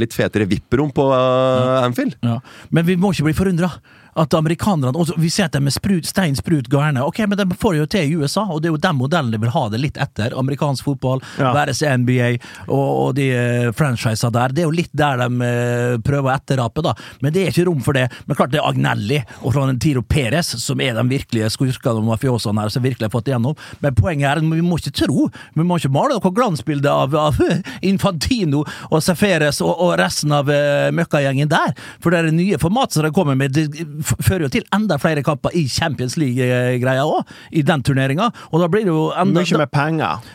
litt 0.00 0.14
fetere 0.16 0.46
vipperom 0.50 0.92
på 0.94 1.06
Anfield. 1.14 2.16
Ja. 2.24 2.38
Men 2.70 2.86
vi 2.88 2.96
må 3.00 3.12
ikke 3.14 3.28
bli 3.30 3.36
forundra. 3.36 3.72
At 4.16 4.34
amerikanerne 4.34 4.92
også, 4.98 5.14
Vi 5.18 5.30
ser 5.32 5.44
at 5.48 5.52
de 5.56 5.62
er 5.66 5.72
sprut, 5.72 6.04
stein 6.06 6.36
sprut 6.36 6.68
gærne. 6.68 7.00
Ok, 7.06 7.22
men 7.28 7.38
de 7.38 7.46
får 7.58 7.76
jo 7.78 7.86
til 7.86 8.12
i 8.12 8.16
USA, 8.20 8.42
og 8.50 8.60
det 8.62 8.68
er 8.68 8.74
jo 8.76 8.80
den 8.82 8.96
modellen 8.98 9.32
de 9.32 9.38
vil 9.40 9.50
ha 9.54 9.68
det 9.72 9.80
litt 9.80 9.96
etter. 10.00 10.34
Amerikansk 10.38 10.84
fotball, 10.84 11.22
Ja. 11.38 11.52
være 11.54 11.72
seg 11.74 12.02
NBA 12.02 12.38
og, 12.68 13.08
og 13.08 13.14
de 13.16 13.30
franchisene 13.72 13.92
franchisa 14.02 14.30
der. 14.32 14.48
Det 14.52 14.62
er 14.62 14.66
jo 14.68 14.74
litt 14.74 14.90
der 14.96 15.16
de 15.20 15.46
eh, 15.46 15.96
prøver 16.04 16.30
å 16.30 16.34
etterape, 16.36 16.82
da. 16.84 16.92
Men 17.22 17.32
det 17.32 17.42
er 17.42 17.50
ikke 17.52 17.66
rom 17.68 17.80
for 17.84 17.92
det. 17.96 18.06
Men 18.26 18.36
klart 18.36 18.52
det 18.52 18.60
er 18.60 18.68
Agnelli 18.68 19.18
og 19.42 19.52
Florentino 19.54 20.02
Perez 20.02 20.52
som 20.62 20.80
er 20.80 20.94
de 20.96 21.04
virkelige 21.08 21.50
skurkene 21.52 22.00
og 22.02 22.08
mafiosene 22.10 22.62
her, 22.64 22.72
som 22.72 22.82
virkelig 22.84 23.08
har 23.08 23.12
fått 23.14 23.28
igjennom. 23.30 23.56
Men 23.80 23.94
poenget 23.98 24.28
er 24.30 24.40
at 24.42 24.46
vi 24.46 24.60
må 24.64 24.78
ikke 24.80 24.94
tro, 25.04 25.28
vi 25.54 25.66
må 25.66 25.78
ikke 25.78 25.92
male 25.92 26.16
noe 26.18 26.32
glansbilde 26.34 26.90
av, 26.90 27.14
av 27.16 27.38
Infantino 27.92 28.64
og 28.90 29.02
Seferes 29.04 29.60
og, 29.64 29.72
og 29.76 29.94
resten 30.00 30.32
av 30.34 30.50
uh, 30.50 30.90
møkkagjengen 30.94 31.50
der. 31.52 31.74
For 32.02 32.12
det 32.12 32.22
er 32.22 32.32
nye 32.34 32.60
format 32.62 32.94
som 32.94 33.06
de 33.06 33.12
kommer 33.14 33.38
med, 33.38 33.54
det 33.56 33.68
fører 34.02 34.46
jo 34.46 34.52
til 34.52 34.66
enda 34.74 34.98
flere 35.02 35.24
kamper 35.26 35.54
i 35.58 35.66
Champions 35.70 36.18
League-greia 36.20 37.04
òg, 37.06 37.28
i 37.52 37.64
den 37.66 37.84
turneringa. 37.86 38.30
Og 38.52 38.62
da 38.62 38.70
blir 38.72 38.86
det 38.86 38.94
jo 38.94 39.10
enda 39.16 39.42
Mye 39.42 39.62
mer 39.64 39.70
penger. 39.72 40.32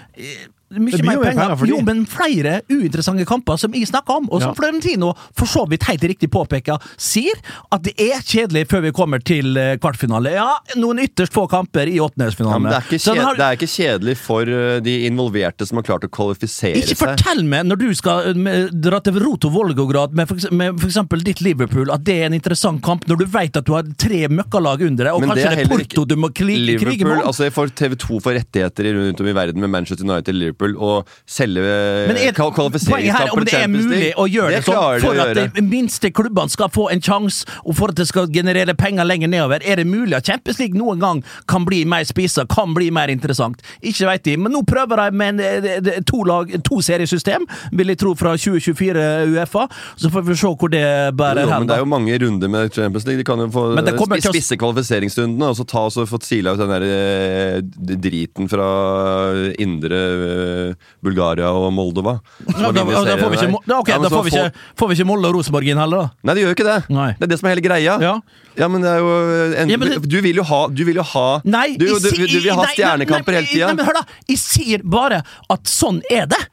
Mye 0.70 0.98
mer 1.02 1.02
penger. 1.02 1.24
penger 1.24 1.56
for. 1.56 1.66
Jo, 1.68 1.82
men 1.82 2.06
flere 2.06 2.62
uinteressante 2.70 3.26
kamper 3.26 3.58
som 3.58 3.72
jeg 3.74 3.88
snakker 3.88 4.18
om, 4.18 4.28
og 4.32 4.42
som 4.42 4.50
Ja. 4.52 4.54
Florentino 4.58 5.14
for 5.36 5.46
så 5.48 5.68
vidt 5.70 5.84
helt 5.88 6.02
riktig 6.02 6.30
påpeker, 6.30 6.78
sier 6.98 7.36
at 7.72 7.84
det 7.84 7.94
er 8.00 8.20
kjedelig 8.22 8.68
før 8.68 8.82
vi 8.84 8.92
kommer 8.92 9.24
til 9.24 9.56
eh, 9.58 9.78
kvartfinale. 9.78 10.34
Ja, 10.34 10.58
noen 10.76 11.00
ytterst 11.00 11.32
få 11.34 11.48
kamper 11.50 11.88
i 11.88 11.96
Ja, 11.98 12.08
det, 12.18 12.34
ikke 12.38 13.16
har- 13.22 13.36
det 13.36 13.46
er 13.46 13.56
ikke 13.56 13.70
kjedelig 13.72 14.18
for 14.18 14.42
eh, 14.42 14.80
de 14.82 15.08
involverte 15.08 15.66
som 15.68 15.78
har 15.78 15.84
klart 15.84 16.04
å 16.04 16.10
kvalifisere 16.10 16.76
Ikke 16.78 16.96
seg. 16.96 16.98
fortell 16.98 17.44
meg, 17.46 17.66
når 17.66 17.78
du 17.80 17.94
skal 17.96 18.32
eh, 18.48 18.68
dra 18.72 19.00
til 19.00 19.14
Roto 19.24 19.50
Volgograd 19.50 20.14
med 20.14 20.28
for, 20.28 20.36
eks- 20.36 20.52
med 20.52 20.80
for 20.80 20.88
eksempel 20.90 21.24
ditt 21.24 21.42
Liverpool, 21.42 21.90
at 21.92 22.04
det 22.04 22.22
er 22.22 22.26
en 22.26 22.34
interessant 22.34 22.82
kamp, 22.84 23.06
når 23.08 23.18
du 23.20 23.26
vet 23.26 23.56
at 23.58 23.64
du 23.66 23.74
har 23.74 23.84
tre 23.98 24.28
møkkalag 24.28 24.82
under 24.88 25.06
deg, 25.06 25.14
og 25.14 25.22
Men 25.22 25.30
det 25.30 25.46
kanskje 25.46 25.52
er 25.52 25.56
det 25.56 25.66
er 25.66 25.70
Porto 25.78 26.06
du 26.06 26.16
må 26.16 26.30
krige 26.34 26.60
Liverpool, 26.66 27.16
med? 27.18 27.26
altså 27.26 27.52
For 27.54 27.68
TV2 27.68 28.20
får 28.22 28.38
rettigheter 28.42 28.92
rundt 28.98 29.22
om 29.22 29.28
i 29.28 29.34
verden 29.34 29.62
med 29.62 29.70
Manchester 29.70 30.04
United 30.06 30.36
Liverpool 30.36 30.57
selge 31.26 31.62
kval- 31.62 32.18
her 32.18 32.32
er 32.34 32.44
om 32.48 32.54
kvalifiseringskamper 32.58 33.44
det 33.44 33.50
til 33.50 33.60
Champions 33.60 33.86
League. 33.92 34.14
å 34.18 34.26
gjøre 34.28 34.50
det, 34.52 34.58
det 34.58 34.66
sånn 34.66 35.02
for 35.02 35.20
at 35.22 35.54
de 35.56 35.62
minste 35.62 36.12
klubbene 36.12 36.50
skal 36.54 36.70
få 36.74 36.88
en 36.92 37.02
sjanse, 37.02 37.46
og 37.66 37.76
for 37.76 37.90
at 37.90 37.96
det 37.96 38.08
skal 38.08 38.28
generere 38.34 38.74
penger 38.78 39.06
lenger 39.06 39.28
nedover. 39.32 39.62
Er 39.66 39.76
det 39.82 39.88
mulig 39.88 40.16
at 40.18 40.26
Champions 40.26 40.60
League 40.60 40.78
noen 40.80 41.00
gang 41.00 41.24
kan 41.48 41.66
bli 41.66 41.84
mer 41.86 42.04
spissa, 42.10 42.46
kan 42.48 42.74
bli 42.74 42.90
mer 42.92 43.08
interessant? 43.14 43.62
Ikke 43.82 44.08
veit 44.10 44.24
de, 44.28 44.38
men 44.38 44.52
nå 44.56 44.64
prøver 44.68 44.96
de 45.04 45.18
med 45.18 45.40
en, 45.42 45.66
eh, 45.90 46.00
to, 46.08 46.24
lag, 46.24 46.52
to 46.64 46.82
seriesystem, 46.82 47.46
vil 47.72 47.88
jeg 47.94 47.98
tro, 47.98 48.16
fra 48.16 48.36
2024 48.38 49.06
Uefa. 49.34 49.68
Så 49.98 50.10
får 50.14 50.26
vi 50.28 50.36
se 50.36 50.48
hvor 50.48 50.70
det 50.70 50.84
bærer 51.18 51.46
hen. 51.48 51.60
men 51.60 51.68
det 51.68 51.76
er 51.78 51.84
jo 51.84 51.90
mange 51.92 52.18
runder 52.24 52.48
med 52.50 52.72
Champions 52.74 53.06
League. 53.06 53.18
De 53.22 53.24
kan 53.28 53.40
jo 53.40 53.48
få 53.54 53.76
Men 53.76 53.86
det 53.86 53.96
kommer 53.98 54.18
spi- 54.18 54.22
til 54.22 54.32
å- 54.32 54.34
spisse 54.34 54.58
kvalifiseringsrundene 54.58 55.50
og 55.52 55.56
så 55.58 55.66
ta 55.68 55.86
og 55.86 55.92
så 55.92 56.06
få 56.08 56.20
sila 56.24 56.54
ut 56.54 56.60
den 56.60 56.70
der 56.70 56.84
eh, 56.88 57.62
driten 57.98 58.48
fra 58.50 58.68
indre 59.60 59.98
eh, 59.98 60.47
Bulgaria 61.04 61.50
og 61.54 61.70
Moldova. 61.76 62.18
Ja, 62.48 62.72
da, 62.72 62.84
da, 62.84 63.18
får 63.20 63.32
vi 63.34 63.40
ikke, 63.40 63.62
da, 63.68 63.78
ok, 63.80 63.92
Ja, 63.92 64.00
da 64.04 64.12
får 64.12 64.26
vi, 64.28 64.34
ikke, 64.34 64.66
får 64.80 64.92
vi 64.92 64.98
ikke 64.98 65.08
Molde 65.10 65.32
og 65.32 65.38
Rosenborg 65.38 65.72
inn 65.72 65.82
heller, 65.82 66.08
da. 66.08 66.28
Nei, 66.28 66.36
det 66.38 66.44
gjør 66.44 66.54
jo 66.54 66.58
ikke 66.58 66.68
det. 66.68 66.78
Nei. 66.98 67.08
Det 67.20 67.28
er 67.28 67.32
det 67.34 67.40
som 67.42 67.50
er 67.50 67.56
hele 67.56 67.66
greia. 67.68 67.96
Ja. 68.04 68.68
men 68.68 68.84
det 68.86 68.92
er 68.92 69.00
jo 69.04 69.14
en, 69.64 69.70
Ja, 69.70 69.78
men 69.78 69.90
det- 69.94 70.04
Du 70.08 70.20
vil 70.22 70.36
jo 70.36 70.44
ha, 70.44 70.68
du 70.68 70.84
vil 70.86 70.96
jo 70.96 71.04
ha 71.14 71.42
Nei, 71.46 71.78
du, 71.78 71.86
du, 71.86 72.10
du, 72.12 72.40
vil 72.40 72.52
ha 72.54 72.68
stjernekamper 72.74 73.40
hele 73.40 73.48
tida. 73.48 73.68
Nei, 73.68 73.76
men 73.80 73.86
hør 73.86 74.00
da, 74.02 74.06
jeg 74.28 74.38
sier 74.42 74.84
bare 74.84 75.24
at 75.50 75.64
sånn 75.64 76.02
er 76.10 76.26
det. 76.26 76.44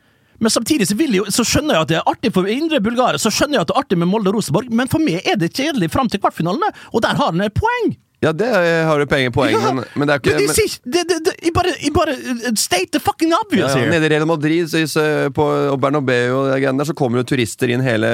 Men 0.41 0.51
samtidig 0.51 0.87
så, 0.89 0.97
jeg, 0.99 1.33
så 1.33 1.45
skjønner 1.47 1.79
jeg 1.79 1.87
at 1.87 1.89
det 1.93 1.97
er 2.01 2.09
artig 2.11 2.33
for 2.35 2.49
indre 2.51 2.81
bulgare, 2.85 3.21
så 3.23 3.31
skjønner 3.33 3.61
jeg 3.61 3.65
at 3.65 3.71
det 3.71 3.77
er 3.77 3.83
artig 3.85 3.99
med 4.01 4.11
Molde 4.11 4.33
og 4.33 4.39
Rosenborg, 4.41 4.71
men 4.71 4.91
for 4.93 5.01
meg 5.01 5.23
er 5.25 5.39
det 5.41 5.53
kjedelig 5.55 5.91
fram 5.95 6.11
til 6.11 6.21
kvartfinalene, 6.21 6.73
og 6.93 7.05
der 7.05 7.15
har 7.21 7.31
han 7.31 7.41
et 7.47 7.55
poeng. 7.57 7.95
Ja, 8.25 8.33
det 8.33 8.49
har 8.88 9.00
du 9.00 9.07
penger 9.11 9.33
poeng, 9.35 9.54
men, 9.61 9.83
men 9.95 10.09
det 10.09 10.14
er 10.16 10.23
ikke 10.23 10.33
Men 10.35 10.40
de 10.40 10.49
men, 10.49 10.57
sier 10.57 10.78
de, 10.95 11.02
de, 11.11 11.35
de 11.45 11.52
bare, 11.54 11.75
bare 11.95 12.14
uh, 12.16 12.45
State 12.59 12.95
the 12.97 13.00
fucking 13.02 13.35
ja, 13.35 13.40
obvious 13.45 13.75
ja, 13.75 13.85
ja. 13.85 13.90
Nede 13.93 14.09
i 14.09 14.12
Real 14.14 14.26
Madrid 14.28 14.71
så, 14.71 14.81
så, 14.90 15.04
på 15.35 15.45
og 15.45 15.78
Bernabeu 15.83 16.35
og 16.38 16.49
de 16.50 16.59
greiene 16.62 16.81
der, 16.81 16.88
så 16.88 16.97
kommer 16.97 17.21
jo 17.21 17.26
turister 17.28 17.71
inn 17.75 17.85
hele 17.85 18.09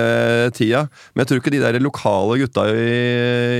tida. 0.57 0.85
Men 1.15 1.23
jeg 1.25 1.31
tror 1.31 1.43
ikke 1.43 1.55
de 1.55 1.63
der 1.63 1.79
lokale 1.83 2.39
gutta 2.43 2.67
i, 2.75 2.89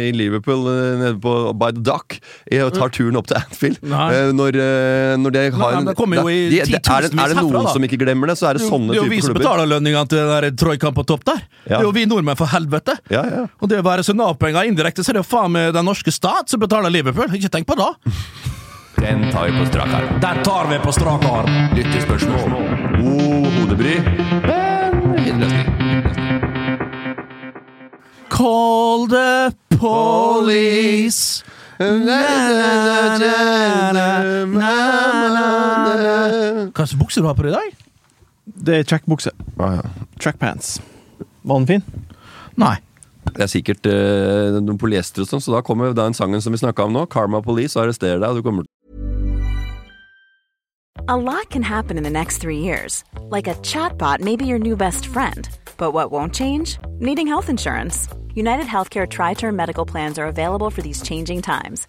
i 0.09 0.13
Liverpool 0.17 0.67
eh, 0.73 0.99
nede 1.01 1.15
på 1.23 1.35
by 1.61 1.71
the 1.77 1.85
dock 1.87 2.19
eh, 2.51 2.67
tar 2.75 2.93
turen 2.95 3.19
opp 3.21 3.31
til 3.31 3.39
Anfield. 3.41 3.81
Nei. 3.91 4.09
Eh, 4.17 4.33
Når, 4.41 4.59
eh, 4.65 5.15
når 5.21 5.35
de 5.37 5.45
har 5.57 5.79
Nei, 5.85 5.95
jo 6.21 6.27
i 6.31 6.41
de- 6.51 6.63
det- 6.65 6.81
er, 6.81 7.07
det, 7.07 7.13
er 7.15 7.33
det 7.35 7.39
noen 7.39 7.55
herfra, 7.57 7.75
som 7.77 7.87
ikke 7.87 7.99
glemmer 8.01 8.33
det, 8.33 8.39
så 8.41 8.51
er 8.51 8.59
det 8.59 8.67
sånne 8.67 8.95
det 8.95 8.99
er 8.99 9.03
jo 9.05 9.11
vi 9.11 9.21
type 9.21 9.29
som 9.31 9.39
betaler 9.39 9.71
lønninga 9.71 10.05
til 10.11 10.21
den 10.23 10.31
der 10.35 10.49
troikaen 10.65 10.97
på 10.97 11.05
topp 11.07 11.27
der. 11.29 11.43
Det 11.67 11.77
er 11.79 11.87
jo 11.87 11.93
vi 11.95 12.07
nordmenn, 12.11 12.39
for 12.39 12.51
helvete! 12.51 12.97
Ja, 13.13 13.23
ja. 13.29 13.45
Og 13.61 13.71
det 13.71 13.81
å 13.81 13.87
være 13.87 14.07
Nav-penger 14.21 14.67
indirekte, 14.69 15.05
så 15.05 15.13
er 15.13 15.19
det 15.21 15.23
jo 15.23 15.29
faen 15.31 15.53
meg 15.55 15.71
den 15.77 15.87
norske 15.87 16.13
stat 16.13 16.40
som 16.49 16.61
betaler 16.61 16.91
Liverpool. 16.91 17.35
Ikke 17.37 17.49
tenk 17.53 17.67
på 17.67 17.75
det! 17.77 17.91
Den 19.01 19.31
tar 19.33 19.47
vi 19.49 19.53
på 19.59 19.67
strak 19.67 19.89
arm. 19.97 20.21
Den 20.21 20.43
tar 20.45 20.67
vi 20.71 20.79
på 20.79 20.93
strak 20.93 21.25
arm. 21.25 21.51
Lyttespørsmål. 21.77 22.51
God 23.01 23.47
hodebry, 23.57 23.97
men 24.45 24.93
fin 25.25 25.41
løsning. 25.41 25.69
Call 28.29 29.09
the 29.09 29.53
police. 29.81 31.45
Hva 31.81 31.87
slags 36.77 36.95
bukser 37.01 37.25
du 37.25 37.29
har 37.29 37.37
på 37.39 37.47
deg 37.47 37.53
i 37.53 37.57
dag? 37.57 37.69
Det 38.45 38.75
er 38.77 38.85
trackbukse. 38.85 39.33
Ah, 39.57 39.79
ja. 39.79 39.85
Trackpants. 40.21 40.81
Var 41.43 41.57
den 41.63 41.67
fin? 41.71 41.83
Nei. 42.61 42.77
Det 43.37 43.47
er 43.47 43.51
sikkert 43.51 43.87
uh, 43.87 44.59
noen 44.59 44.79
polyester 44.81 45.25
og 45.25 45.31
sånn, 45.31 45.43
så 45.45 45.55
da 45.57 45.63
kommer 45.67 45.95
den 45.97 46.17
sangen 46.17 46.43
som 46.43 46.55
vi 46.55 46.61
snakka 46.63 46.87
om 46.87 46.95
nå, 46.97 47.07
'Karma 47.07 47.43
Police', 47.45 47.77
og 47.79 47.87
arresterer 47.87 48.21
deg. 48.21 48.31
og 48.31 48.37
du 48.37 48.43
kommer 48.43 48.69
A 51.09 51.17
lot 51.17 51.51
can 51.51 51.63
happen 51.63 51.97
in 51.97 52.05
the 52.05 52.11
next 52.11 52.39
three 52.39 52.59
years. 52.59 53.05
Like 53.31 53.49
a 53.49 53.55
chatbot 53.63 54.21
may 54.21 54.37
be 54.37 54.47
your 54.47 54.59
new 54.59 54.77
best 54.77 55.07
friend. 55.07 55.49
But 55.77 55.93
what 55.93 56.13
won't 56.13 56.35
change? 56.35 56.79
Needing 56.99 57.27
health 57.27 57.49
insurance. 57.49 58.07
United 58.35 58.67
Healthcare 58.67 59.09
Tri 59.09 59.35
Term 59.35 59.57
Medical 59.57 59.85
Plans 59.85 60.19
are 60.19 60.27
available 60.27 60.71
for 60.71 60.83
these 60.83 61.03
changing 61.03 61.43
times. 61.43 61.89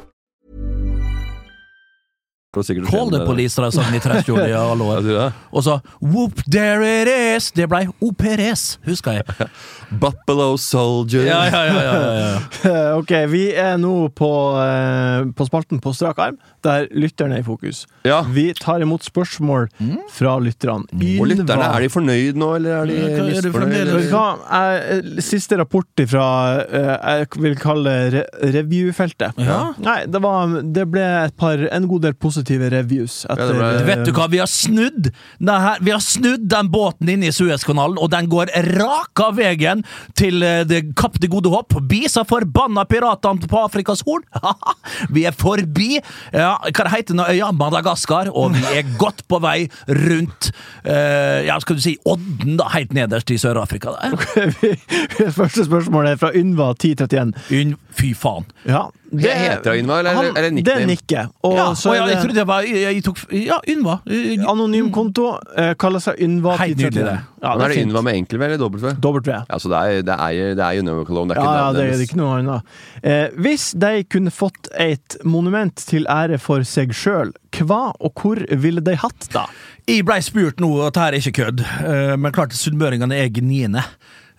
Det 2.51 2.83
Call 2.89 3.09
the 3.09 3.19
det. 3.19 3.25
police, 3.25 3.55
da, 3.55 3.69
sang 3.71 3.93
de 3.93 3.95
i 3.95 4.01
30 4.03 4.33
år 4.35 4.49
i 4.49 4.51
alle 4.51 4.83
år. 4.83 5.05
Og 5.55 5.63
så 5.63 5.77
Whoop, 6.03 6.41
there 6.51 6.83
it 6.83 7.07
is! 7.07 7.45
Det 7.55 7.63
blei 7.71 7.85
OPRS, 8.03 8.77
husker 8.83 9.21
jeg. 9.21 9.47
Buffalo 10.01 10.57
Soldier. 10.59 11.29
Ja, 11.29 11.45
ja, 11.47 11.61
ja, 11.63 11.93
ja. 12.19 12.33
Eh, 12.67 12.97
Ok, 12.99 13.13
vi 13.31 13.45
er 13.55 13.77
nå 13.79 14.09
på, 14.19 14.31
eh, 14.59 15.29
på 15.31 15.47
spalten 15.47 15.79
på 15.79 15.93
strak 15.95 16.19
arm, 16.19 16.35
der 16.67 16.89
lytterne 16.91 17.37
er 17.37 17.45
i 17.45 17.47
fokus. 17.47 17.85
Ja. 18.03 18.19
Vi 18.27 18.49
tar 18.59 18.83
imot 18.83 19.07
spørsmål 19.07 19.69
fra 20.11 20.35
lytterne. 20.43 20.91
Og 21.21 21.31
lytterne, 21.31 21.71
er 21.71 21.85
de 21.87 21.91
fornøyd 21.95 22.39
nå, 22.39 22.51
eller 22.59 22.81
er 22.81 22.91
de 22.91 22.99
det 22.99 23.29
misfornøyd? 23.29 24.11
Jeg, 24.11 25.23
siste 25.23 25.55
rapport 25.61 26.03
fra 26.11 26.27
jeg 26.67 27.31
vil 27.47 27.55
kalle 27.63 27.95
re 28.17 28.27
reviewfeltet. 28.59 29.39
Ja. 29.39 29.61
Nei, 29.79 30.01
det, 30.11 30.19
var, 30.23 30.59
det 30.75 30.87
ble 30.91 31.07
et 31.23 31.39
par, 31.39 31.63
en 31.71 31.87
god 31.87 32.09
del 32.09 32.19
positive 32.19 32.40
reviews. 32.49 33.25
Etter, 33.29 33.53
ja, 33.53 33.59
ble- 33.59 33.81
eh, 33.81 33.85
Vet 33.85 34.05
du 34.05 34.11
hva, 34.11 34.27
vi 34.29 34.37
har 34.41 34.47
snudd 34.47 35.11
her, 35.41 35.77
Vi 35.81 35.91
har 35.91 35.99
snudd 35.99 36.47
den 36.49 36.69
båten 36.69 37.09
inn 37.09 37.23
i 37.23 37.31
Suezkanalen, 37.31 37.97
og 38.01 38.09
den 38.11 38.27
går 38.29 38.47
rak 38.79 39.19
av 39.19 39.35
veien 39.37 39.83
til 40.15 40.41
eh, 40.43 40.63
det 40.63 40.95
Kapp 40.95 41.19
det 41.19 41.29
gode 41.29 41.49
håp. 41.49 41.73
Bisa 41.87 42.23
forbanna 42.23 42.85
piratene 42.85 43.47
på 43.47 43.63
Afrikas 43.65 44.01
Horn! 44.07 44.23
vi 45.13 45.25
er 45.25 45.31
forbi 45.37 45.99
ja, 46.33 46.57
hva 46.61 46.83
det 46.87 46.91
heter 46.95 47.15
nå, 47.15 47.25
øya? 47.29 47.51
Madagaskar, 47.51 48.29
og 48.33 48.53
vi 48.55 48.63
er 48.79 48.87
godt 48.97 49.23
på 49.29 49.39
vei 49.43 49.67
rundt 49.87 50.51
uh, 50.85 51.41
ja, 51.45 51.57
skal 51.61 51.77
du 51.77 51.81
si 51.83 51.97
Odden, 52.05 52.57
da, 52.59 52.69
helt 52.73 52.93
nederst 52.95 53.29
i 53.31 53.37
Sør-Afrika. 53.41 53.93
der. 53.97 54.15
Første 55.39 55.65
spørsmål 55.67 56.07
er 56.13 56.19
fra 56.21 56.31
Ynva1031. 56.37 57.33
Unn- 57.59 57.75
Fy 57.91 58.13
faen. 58.15 58.45
Ja, 58.63 58.85
Det 59.11 59.33
heter 59.35 59.73
Ynva, 59.75 59.97
eller- 59.99 60.13
han- 60.15 60.37
eller 60.37 60.51
nickname? 60.51 60.63
Det 60.63 60.83
er 60.83 60.87
Nikke. 60.87 61.23
Og 61.43 61.53
Ja, 61.57 61.65
så 61.75 61.89
og 61.89 61.95
ja, 61.95 62.03
er 62.03 62.07
jeg 62.07 62.15
det 62.15 62.23
trodde 62.23 62.35
det 62.39 62.47
var 62.47 62.61
Jeg, 62.61 62.95
jeg 62.95 63.03
tok 63.03 63.17
Ja, 63.33 63.57
Ynva. 63.67 63.95
Eh, 64.07 64.45
anonym 64.47 64.91
konto. 64.91 65.37
eh, 65.57 65.73
kaller 65.73 65.99
seg 65.99 66.15
Ynva. 66.23 66.55
Hei, 66.57 66.69
nydelig, 66.73 66.93
det. 66.93 67.19
Ja, 67.43 67.57
det 67.57 67.61
er 67.61 67.65
er 67.65 67.67
det. 67.75 67.81
Ynva 67.87 68.01
med 68.03 68.15
enkel 68.15 68.39
V 68.39 68.43
eller 68.45 68.57
dobbelt 68.57 68.81
V? 69.27 69.31
Ja, 69.49 69.57
så 69.57 69.67
det 69.67 69.77
er, 69.81 70.01
det 70.01 70.15
er, 70.15 70.55
det 70.55 70.63
er 70.63 71.03
Cologne, 71.05 71.27
det 71.33 71.37
er 71.37 71.41
Ja, 71.43 71.49
ikke 71.51 71.59
ja, 71.59 71.73
det 71.73 71.93
er 71.93 72.05
ikke 72.07 72.15
noe 72.21 72.39
annet. 72.39 72.61
Eh, 73.03 73.27
hvis 73.37 73.73
de 73.77 74.03
kunne 74.05 74.31
fått 74.31 74.69
et 74.79 75.17
monument 75.25 75.75
til 75.75 76.05
ære 76.07 76.39
for 76.39 76.59
seg 76.63 76.93
sjøl, 76.95 77.33
hva 77.51 77.91
og 77.99 78.13
hvor 78.15 78.37
ville 78.57 78.79
de 78.81 78.95
hatt 78.95 79.27
da? 79.33 79.45
Jeg 79.87 80.05
blei 80.05 80.21
spurt 80.21 80.57
nå, 80.61 80.71
og 80.87 80.95
her 80.95 81.11
er 81.11 81.19
ikke 81.19 81.33
kødd, 81.43 81.59
eh, 81.83 82.15
men 82.15 82.31
klart 82.31 82.51
sunnmøringene 82.55 83.11
er 83.13 83.27
gniene. 83.29 83.83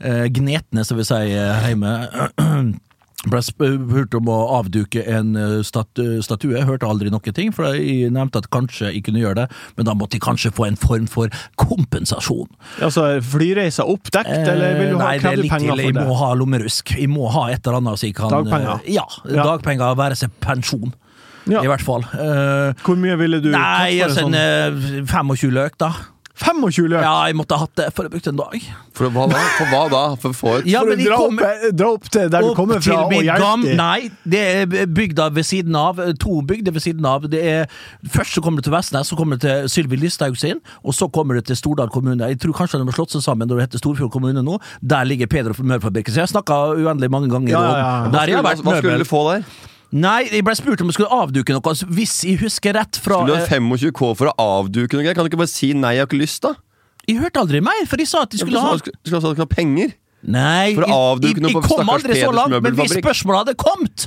Eh, 0.01 0.29
Gnetne, 0.29 0.85
som 0.85 0.97
vi 0.97 1.05
sier 1.05 1.29
eh, 1.29 1.69
hjemme. 1.69 1.93
Ble 3.31 3.39
spurt 3.47 4.15
om 4.19 4.27
å 4.33 4.37
avduke 4.59 5.05
en 5.07 5.37
eh, 5.39 5.61
statue. 5.63 6.57
Jeg 6.57 6.67
hørte 6.67 6.89
aldri 6.91 7.11
noen 7.13 7.35
ting, 7.37 7.53
for 7.55 7.69
jeg 7.71 8.11
nevnte 8.11 8.41
at 8.43 8.49
kanskje 8.51 8.89
jeg 8.91 9.05
kunne 9.07 9.23
gjøre 9.23 9.45
det, 9.45 9.45
men 9.77 9.87
da 9.87 9.95
måtte 9.95 10.19
jeg 10.19 10.25
kanskje 10.25 10.51
få 10.57 10.67
en 10.67 10.79
form 10.81 11.07
for 11.11 11.31
kompensasjon. 11.61 12.49
Altså 12.83 13.07
flyreiser 13.23 13.87
oppdekt, 13.87 14.33
eller 14.33 14.75
vil 14.81 14.91
du 14.95 14.99
ha 14.99 15.13
Eh, 15.13 15.21
Nei, 15.23 15.37
det 15.37 15.47
Jeg 15.63 15.95
må 15.95 16.17
ha 16.19 16.33
lommerusk. 16.35 16.95
Jeg 16.99 17.09
må 17.11 17.29
ha 17.31 17.47
et 17.53 17.63
eller 17.67 17.79
annet 17.79 17.99
så 18.01 18.09
jeg 18.09 18.15
kan 18.19 18.31
Dagpenger? 18.33 18.81
eh, 18.87 18.93
Ja, 18.97 19.07
Ja. 19.31 19.45
dagpenger, 19.45 19.95
være 19.97 20.17
seg 20.17 20.31
pensjon. 20.41 20.93
Ja. 21.47 21.61
I 21.63 21.67
hvert 21.67 21.83
fall. 21.83 22.03
Eh, 22.15 22.73
Hvor 22.83 22.97
mye 22.97 23.17
ville 23.19 23.41
du 23.43 23.51
nei, 23.51 23.99
tatt 23.99 24.11
for 24.13 24.21
en 24.21 24.35
en 24.35 24.35
sånn 24.35 25.03
eh, 25.03 25.05
25 25.07 25.51
løk, 25.51 25.79
da. 25.79 25.93
25 26.43 26.89
løk? 26.91 27.03
Ja, 27.05 27.13
jeg 27.31 27.37
måtte 27.39 27.57
ha 27.57 27.65
hatt 27.67 27.75
det, 27.79 27.87
for 27.95 28.07
jeg 28.07 28.13
brukte 28.13 28.33
en 28.33 28.41
dag. 28.41 28.65
For 28.99 29.09
hva 29.15 29.25
da? 29.31 29.41
For 29.57 29.71
hva 29.73 29.83
da? 29.93 30.01
For 30.21 30.33
å 30.35 30.53
Ja, 30.69 30.83
For 30.83 30.93
å 30.93 30.97
dra, 30.99 31.17
kom, 31.21 31.39
opp, 31.39 31.65
dra 31.79 31.89
opp 31.97 32.09
til 32.13 32.29
der 32.33 32.47
du 32.47 32.51
kommer 32.59 32.83
fra, 32.83 32.99
og 33.07 33.15
hjelpe 33.23 33.51
dem? 33.65 33.65
Nei, 33.79 34.11
det 34.35 34.43
er 34.43 34.87
bygda 34.87 35.29
ved 35.37 35.47
siden 35.49 35.79
av. 35.79 36.01
To 36.23 36.41
bygder 36.43 36.75
ved 36.77 36.85
siden 36.85 37.07
av. 37.09 37.29
Det 37.33 37.43
er, 37.55 37.67
først 38.13 38.37
så 38.39 38.45
kommer 38.45 38.61
du 38.63 38.69
til 38.69 38.77
Vestnes, 38.77 39.09
så 39.13 39.19
kommer 39.19 39.39
du 39.41 39.47
til 39.47 39.69
Sylvi 39.73 39.97
Listhaug 40.03 40.37
sin, 40.41 40.61
og 40.85 40.95
så 40.99 41.09
kommer 41.13 41.39
du 41.39 41.47
til 41.53 41.57
Stordal 41.59 41.91
kommune. 41.95 42.29
Jeg 42.35 42.41
tror 42.43 42.59
kanskje 42.63 42.83
de 42.83 42.89
har 42.91 42.99
slått 42.99 43.17
seg 43.17 43.25
sammen 43.25 43.49
når 43.49 43.63
det 43.63 43.69
heter 43.71 43.85
Storfjord 43.85 44.13
kommune 44.15 44.43
nå. 44.45 44.59
Der 44.83 45.05
ligger 45.09 45.31
Peder 45.31 45.55
og 45.55 45.65
Mørfabrikken. 45.65 46.13
Så 46.13 46.23
jeg 46.23 46.29
har 46.29 46.35
snakka 46.35 46.61
uendelig 46.77 47.11
mange 47.11 47.31
ganger. 47.33 47.55
Ja, 47.55 47.59
om- 47.63 47.77
ja, 47.77 47.93
ja. 48.05 48.27
Der 48.27 48.43
hva 48.43 48.57
skulle 48.79 48.99
du 48.99 49.09
få 49.09 49.23
der? 49.33 49.45
Nei, 49.93 50.23
jeg 50.33 50.45
ble 50.47 50.55
spurt 50.57 50.81
om 50.81 50.89
jeg 50.89 50.97
skulle 50.97 51.13
avduke 51.13 51.53
noe. 51.53 51.61
altså, 51.69 51.87
Hvis 51.93 52.15
jeg 52.25 52.39
husker 52.41 52.73
rett 52.79 52.97
fra 52.97 53.19
Skulle 53.21 53.35
du 53.35 53.41
ha 53.41 53.45
eh, 53.45 53.61
25 53.61 53.93
K 53.93 54.13
for 54.17 54.31
å 54.31 54.35
avduke 54.41 54.97
noe? 54.97 55.13
Kan 55.13 55.27
du 55.27 55.31
ikke 55.31 55.41
bare 55.43 55.53
si 55.53 55.73
nei, 55.77 55.95
jeg 55.99 56.07
har 56.07 56.09
ikke 56.09 56.21
lyst, 56.23 56.41
da? 56.47 56.55
Jeg 57.09 57.19
hørte 57.19 57.43
aldri 57.43 57.61
mer, 57.61 57.83
for 57.91 58.01
de 58.01 58.07
sa 58.07 58.23
at 58.25 58.31
de 58.33 58.39
skulle 58.41 58.61
ha 58.63 58.77
skulle 58.79 59.35
du 59.37 59.43
ha 59.43 59.49
penger. 59.51 59.93
Nei, 60.23 60.73
For 60.75 60.87
å 60.87 60.89
jeg- 60.89 61.23
jeg, 61.23 61.35
jeg- 61.35 61.43
noe 61.43 61.51
på 61.53 61.63
kom 61.67 61.83
stakkars 61.83 61.95
aldri 61.99 62.15
så 62.23 62.33
langt, 62.33 62.63
men 62.63 62.75
hvis 62.79 62.95
spørsmålet 63.03 63.39
hadde 63.43 63.55
kommet, 63.59 64.07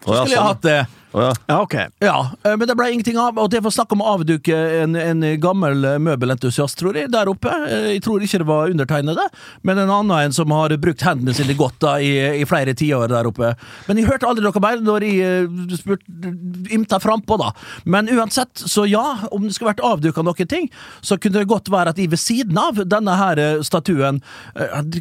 så 0.00 0.14
skulle 0.16 0.28
jeg 0.30 0.38
sånn. 0.38 0.46
hatt 0.46 0.62
det. 0.62 0.86
Å 1.16 1.22
ja. 1.24 1.32
Ja, 1.48 1.56
ok. 1.64 1.74
Ja, 2.04 2.16
eh, 2.44 2.56
men 2.60 2.68
det 2.68 2.74
ble 2.76 2.90
ingenting 2.92 3.16
av, 3.16 3.38
og 3.40 3.48
det 3.52 3.62
var 3.64 3.72
snakk 3.72 3.94
om 3.94 4.02
å 4.04 4.08
avduke 4.18 4.52
en, 4.82 4.96
en 5.00 5.24
gammel 5.40 5.86
møbelentusiast, 6.04 6.76
tror 6.76 6.98
jeg, 6.98 7.08
der 7.14 7.30
oppe. 7.32 7.48
Eh, 7.70 7.86
Jeg 7.94 8.02
tror 8.04 8.20
ikke 8.20 8.42
det 8.42 8.48
var 8.50 8.72
undertegnede, 8.72 9.24
men 9.64 9.80
en 9.80 9.92
annen 9.94 10.26
en 10.26 10.34
som 10.36 10.52
har 10.52 10.74
brukt 10.82 11.04
hendene 11.06 11.32
sine 11.36 11.56
godt 11.56 11.78
da, 11.80 11.94
i, 12.04 12.10
i 12.42 12.44
flere 12.48 12.74
tiår 12.76 13.08
der 13.14 13.30
oppe. 13.30 13.54
Men 13.88 14.00
jeg 14.02 14.10
hørte 14.10 14.28
aldri 14.28 14.44
noe 14.44 14.62
mer 14.66 14.82
når 14.84 15.06
jeg 15.06 15.22
eh, 15.24 15.78
spurte, 15.80 16.34
ymta 16.76 17.00
frampå, 17.00 17.38
da. 17.40 17.52
Men 17.88 18.10
uansett, 18.12 18.52
så 18.68 18.84
ja, 18.90 19.06
om 19.32 19.46
det 19.46 19.54
skulle 19.56 19.72
vært 19.72 19.84
avduka 19.88 20.26
noen 20.26 20.50
ting, 20.52 20.68
så 21.00 21.16
kunne 21.16 21.40
det 21.40 21.48
godt 21.48 21.72
være 21.72 21.94
at 21.94 22.02
jeg 22.02 22.12
ved 22.12 22.20
siden 22.20 22.60
av 22.60 22.82
denne 22.84 23.16
her 23.16 23.40
statuen 23.64 24.20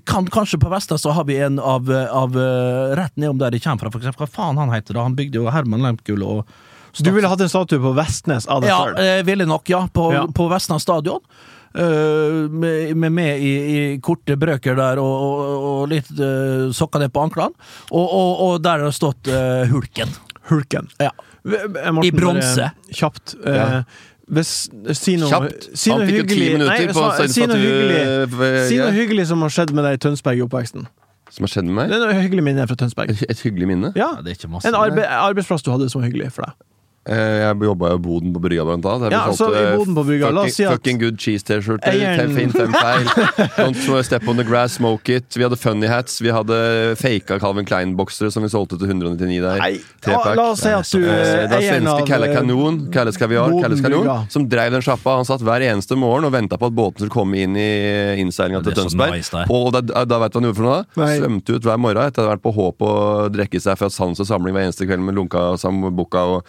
kan 0.08 0.28
Kanskje 0.36 0.58
på 0.60 0.70
Vestad 0.72 1.00
så 1.00 1.14
har 1.16 1.28
vi 1.28 1.38
en 1.44 1.60
av, 1.60 1.88
av 1.92 2.34
rett 2.98 3.14
nedom 3.20 3.38
der 3.40 3.54
de 3.54 3.60
kommer 3.64 3.84
fra, 3.86 3.92
for 3.94 4.02
eksempel. 4.04 4.26
Hva 4.26 4.32
faen 4.32 4.60
han 4.60 4.72
heter 4.74 4.96
da? 4.98 5.04
Han 5.06 5.16
bygde 5.18 5.40
jo 5.40 5.52
Herman 5.54 5.84
Lemkuhl 6.06 6.24
og 6.24 6.46
Du 7.04 7.12
ville 7.12 7.28
hatt 7.28 7.42
en 7.42 7.50
statue 7.52 7.80
på 7.84 7.92
Vestnes 7.98 8.46
av 8.48 8.62
deg 8.64 8.70
ja, 8.70 8.78
sjøl? 8.86 9.00
eh, 9.04 9.24
ville 9.28 9.46
nok, 9.46 9.68
ja. 9.70 9.88
På, 9.92 10.14
Ja. 10.14 10.26
på 10.28 10.48
Vestnes 10.52 10.82
stadion. 10.86 11.20
Uh, 11.76 12.48
med, 12.50 12.96
med 12.96 13.12
meg 13.12 13.42
i, 13.44 13.50
i 13.76 13.80
korte 14.00 14.38
brøker 14.40 14.78
der 14.80 14.98
og, 15.04 15.12
og, 15.12 15.66
og 15.74 15.90
litt 15.92 16.08
uh, 16.22 16.72
sokker 16.72 17.02
ned 17.04 17.12
på 17.12 17.20
anklene. 17.26 17.52
Og, 17.92 18.06
og, 18.06 18.40
og 18.46 18.62
der 18.64 18.80
har 18.80 18.86
det 18.88 18.96
stått 18.96 19.28
uh, 19.28 19.66
Hulken. 19.74 20.14
Hulken. 20.48 20.88
Ja. 21.04 21.12
Morten, 21.44 22.00
I 22.08 22.12
bronse. 22.16 22.70
Kjapt. 22.96 23.36
eh, 23.44 23.56
Ja. 23.60 23.84
Hvis, 24.26 24.54
si 24.98 25.18
noe, 25.22 25.28
Kjapt. 25.30 25.68
si 25.78 25.92
noe 25.92 26.00
Han 26.00 26.08
fikk 26.08 26.16
jo 26.18 26.24
ti 26.24 26.34
hyggelig 26.34 26.54
minutter 26.56 26.80
Nei, 26.88 26.94
på 26.96 27.02
å 27.04 27.12
si 27.28 27.28
si 27.36 27.44
noe 27.46 27.60
hyggelig 27.62 28.70
Si 28.72 28.80
noe 28.80 28.96
hyggelig 28.96 29.28
som 29.30 29.44
har 29.46 29.52
skjedd 29.54 29.76
med 29.78 29.86
deg 29.86 30.00
i 30.00 30.02
Tønsberg 30.08 30.40
i 30.40 30.46
oppveksten. 30.48 30.88
Som 31.36 31.44
har 31.48 31.52
skjedd 31.52 31.68
med 31.68 31.92
Det 31.92 31.98
er 31.98 32.06
noe 32.06 32.22
hyggelig 32.24 32.46
minne 32.46 32.66
fra 32.70 32.78
Tønsberg. 32.80 33.12
Et, 33.12 33.26
et 33.34 33.42
hyggelig 33.44 33.68
minne. 33.68 33.92
Ja, 34.00 34.14
det 34.24 34.32
er 34.32 34.38
ikke 34.40 34.52
masse. 34.54 34.70
En 34.72 34.78
arbe 34.80 35.04
arbeidsplass 35.04 35.66
du 35.66 35.74
hadde 35.74 35.90
som 35.92 36.00
var 36.02 36.08
hyggelig 36.08 36.32
for 36.38 36.48
deg. 36.48 36.56
Eh, 37.06 37.46
Jeg 37.46 37.58
jobba 37.62 37.90
jo 37.92 37.96
i 38.00 38.02
boden 38.02 38.32
på 38.34 38.40
brygga, 38.42 38.64
blant 38.66 38.86
annet. 38.90 39.12
Ja, 39.14 39.20
altså, 39.30 39.52
i 39.54 39.78
boden 39.78 39.94
på 39.94 40.04
brygga, 40.08 40.32
la 40.34 40.42
oss 40.42 40.56
fucking, 40.56 40.56
si 40.56 40.64
at- 40.66 40.72
fucking 40.74 40.98
good 41.04 41.18
cheese-T-skjorte. 41.22 41.92
Fem 42.18 42.32
fin, 42.36 42.50
fem 42.50 42.72
feil. 42.74 43.06
Don't 43.60 44.04
step 44.04 44.28
on 44.28 44.38
the 44.38 44.44
grass, 44.44 44.74
smoke 44.80 45.08
it. 45.14 45.26
Vi 45.38 45.44
hadde 45.46 45.58
funny 45.62 45.86
hats. 45.86 46.18
Vi 46.20 46.32
hadde 46.34 46.96
faka 46.98 47.38
Calvin 47.40 47.66
Klein-boksere 47.70 48.32
som 48.34 48.42
vi 48.42 48.50
solgte 48.50 48.80
til 48.82 48.88
199 48.90 49.38
der. 49.44 49.60
Nei, 49.62 49.80
Trepack. 50.02 50.36
la 50.40 50.48
oss 50.56 50.64
si 50.66 50.70
at 50.74 50.90
du 50.92 51.06
Eh, 51.06 51.12
er 51.14 51.48
Det 51.48 51.52
var 51.52 51.62
svenske 51.62 52.08
Kalle 52.10 52.30
eh, 52.32 52.36
Kanon, 52.40 52.80
Kalles 52.92 53.18
Kaviar, 53.22 53.54
Kalles 53.62 53.82
Kanon, 53.86 54.26
som 54.34 54.48
drev 54.50 54.72
den 54.72 54.82
sjappa. 54.82 55.16
Han 55.22 55.26
satt 55.30 55.42
hver 55.46 55.62
eneste 55.62 55.96
morgen 55.96 56.26
og 56.26 56.32
venta 56.34 56.58
på 56.58 56.66
at 56.72 56.74
båten 56.74 56.98
skulle 57.06 57.14
komme 57.14 57.38
inn 57.38 57.56
i 57.56 58.18
innseilinga 58.24 58.64
til 58.66 58.74
er 58.74 58.82
Tønsberg. 58.82 59.14
nice 59.14 59.46
og 59.50 59.72
da, 59.74 59.82
da 60.06 60.18
vet 60.24 60.34
du 60.34 60.40
hva 60.40 60.42
han 60.42 60.50
gjorde 60.50 60.56
for 60.58 60.66
noe? 60.66 60.82
da? 60.96 61.06
Nei. 61.06 61.20
Svømte 61.20 61.56
ut 61.60 61.62
hver 61.70 61.78
morgen 61.78 62.02
etter 62.10 62.24
å 62.24 62.30
ha 62.30 62.34
vært 62.36 62.42
på 62.42 62.54
håp 62.56 62.82
og 62.82 63.32
drikke 63.36 63.62
seg 63.62 63.78
fra 63.78 63.90
sans 63.94 64.20
og 64.20 64.26
samling 64.26 64.56
hver 64.56 64.66
eneste 64.66 64.88
kveld 64.90 65.06
med 65.06 65.14
lunka 65.16 65.46
sambuca 65.62 66.26
og 66.34 66.46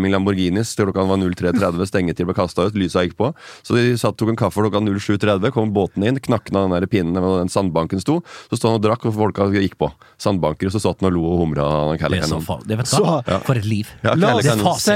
Flaming 0.00 0.14
Lamborghinis 0.14 0.72
til 0.76 0.86
klokka 0.88 1.02
var 1.04 1.18
03.30. 1.20 1.84
Stengetid 1.90 2.24
ble 2.28 2.34
kasta 2.36 2.64
ut, 2.70 2.76
lysa 2.78 3.02
gikk 3.04 3.16
på. 3.20 3.30
Så 3.66 3.76
de 3.76 3.82
satt, 4.00 4.16
tok 4.20 4.30
en 4.32 4.38
kaffe 4.40 4.62
klokka 4.64 4.80
07.30, 4.80 5.50
kom 5.52 5.72
båten 5.76 6.06
inn, 6.08 6.20
knakna 6.24 6.62
den 6.64 6.72
der 6.78 6.86
pinnen 6.90 7.20
hvor 7.20 7.40
den 7.42 7.52
sandbanken 7.52 8.00
sto. 8.00 8.20
Så 8.48 8.56
sto 8.56 8.70
han 8.70 8.78
og 8.78 8.84
drakk, 8.86 9.04
og 9.10 9.14
folka 9.18 9.48
gikk 9.52 9.76
på. 9.80 9.90
Sandbanker, 10.20 10.70
og 10.70 10.74
så 10.74 10.80
satt 10.86 11.02
han 11.04 11.10
og 11.10 11.16
lo 11.18 11.24
og 11.28 11.42
humra. 11.42 11.66
Det 12.00 12.22
er 12.22 12.28
så 12.30 12.40
faen. 12.46 12.64
Det 12.66 12.78
vet 12.80 12.88
du 12.88 12.96
Så- 12.96 13.08
Ja. 13.30 13.38
For 13.44 13.54
et 13.60 13.64
liv. 13.68 13.86
Ja, 14.02 14.12
Og 14.14 14.42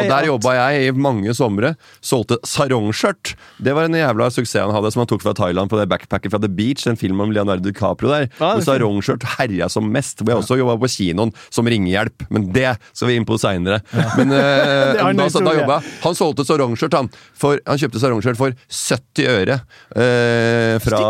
der 0.09 0.27
jobba 0.27 0.55
jeg 0.55 0.89
i 0.89 0.91
mange 0.97 1.35
somre. 1.35 1.75
Solgte 2.01 2.39
sarongskjørt. 2.45 3.35
Det 3.63 3.75
var 3.75 3.85
en 3.85 3.93
jævla 3.99 4.31
suksess 4.33 4.63
han 4.65 4.73
hadde, 4.75 4.93
som 4.93 5.01
han 5.05 5.07
tok 5.11 5.23
fra 5.23 5.35
Thailand 5.35 5.69
på 5.71 5.79
det 5.79 5.89
backpacket 5.89 6.31
fra 6.31 6.39
The 6.41 6.49
Beach. 6.49 6.87
En 6.87 6.97
film 6.97 7.21
om 7.21 7.31
Leonardo 7.33 7.63
DiCaprio 7.69 8.09
der. 8.09 8.29
Ja, 8.41 8.55
sarongskjørt 8.61 9.23
herja 9.39 9.69
som 9.69 9.91
mest. 9.93 10.19
Hvor 10.25 10.33
jeg 10.35 10.43
også 10.43 10.59
jobba 10.59 10.79
på 10.81 10.89
kinoen 10.89 11.35
som 11.51 11.67
ringehjelp. 11.67 12.27
Men 12.31 12.53
det 12.53 12.77
skal 12.93 13.09
vi 13.09 13.17
inn 13.17 13.27
på 13.29 13.39
seinere. 13.41 13.83
Men 14.17 14.33
eh, 14.33 14.94
en 15.01 15.19
da, 15.19 15.29
da 15.29 15.55
jobba. 15.59 15.79
Han 16.05 16.19
solgte 16.19 16.47
sarongskjørt, 16.47 16.97
han. 16.99 17.11
For, 17.39 17.61
han 17.67 17.81
kjøpte 17.81 18.03
sarongskjørt 18.03 18.41
for 18.41 18.55
70 18.69 19.31
øre 19.35 19.59
eh, 19.97 20.77
fra, 20.85 21.03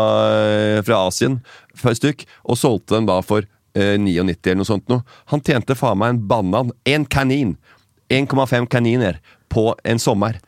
fra 0.85 1.01
Asien 1.05 1.39
et 1.75 1.99
stykk, 1.99 2.25
og 2.49 2.59
solgte 2.59 2.95
dem 2.97 3.09
da 3.09 3.19
for 3.25 3.45
eh, 3.75 3.95
99 3.99 4.35
eller 4.45 4.61
noe 4.61 4.69
sånt 4.69 4.89
noe. 4.91 5.05
Han 5.33 5.43
tjente 5.45 5.77
faen 5.77 5.99
meg 6.01 6.15
en 6.15 6.21
banan, 6.29 6.73
en 6.87 7.05
kanin, 7.05 7.55
1,5 8.13 8.69
kaniner, 8.71 9.19
på 9.51 9.71
en 9.85 10.01
sommer. 10.01 10.39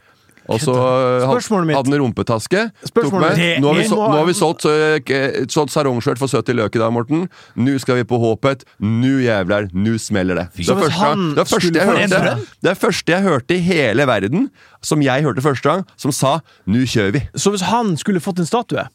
Og 0.48 0.62
så 0.64 0.74
eh, 0.74 1.26
hadde 1.28 1.76
han 1.76 1.98
rumpetaske. 2.02 2.64
Tok 2.94 3.16
med. 3.20 3.40
Nå 3.62 3.72
har 3.72 3.80
vi, 3.80 3.86
så, 3.90 3.98
nå 4.00 4.20
har 4.20 4.28
vi 4.30 4.36
solgt, 4.38 4.68
uh, 4.68 5.46
solgt 5.52 5.74
sarongskjørt 5.74 6.22
for 6.22 6.32
70 6.32 6.58
løk 6.60 6.78
i 6.78 6.82
dag, 6.82 6.94
Morten. 6.96 7.26
Nå 7.60 7.78
skal 7.84 8.00
vi 8.00 8.06
på 8.08 8.20
Håpet. 8.22 8.64
Nå 8.80 9.18
jævler, 9.26 9.70
nå 9.76 9.98
smeller 10.02 10.42
det. 10.42 10.48
Det 10.58 10.70
er 10.72 10.84
første, 10.84 11.12
det 11.36 11.44
er 11.44 11.50
første 11.52 11.74
jeg 11.78 11.90
hørte? 11.92 12.36
Det 12.64 12.72
er 12.72 12.80
første 12.80 13.16
jeg 13.16 13.28
hørte 13.28 13.58
i 13.58 13.64
hele 13.68 14.08
verden, 14.08 14.48
som 14.86 15.04
jeg 15.04 15.26
hørte 15.28 15.44
første 15.44 15.68
gang, 15.68 15.84
som 16.00 16.16
sa 16.16 16.40
'nå 16.68 16.86
kjører 16.88 17.12
vi'. 17.18 17.28
Så 17.36 17.52
hvis 17.52 17.68
han 17.68 17.98
skulle 17.98 18.24
fått 18.24 18.40
en 18.40 18.48
statue, 18.48 18.88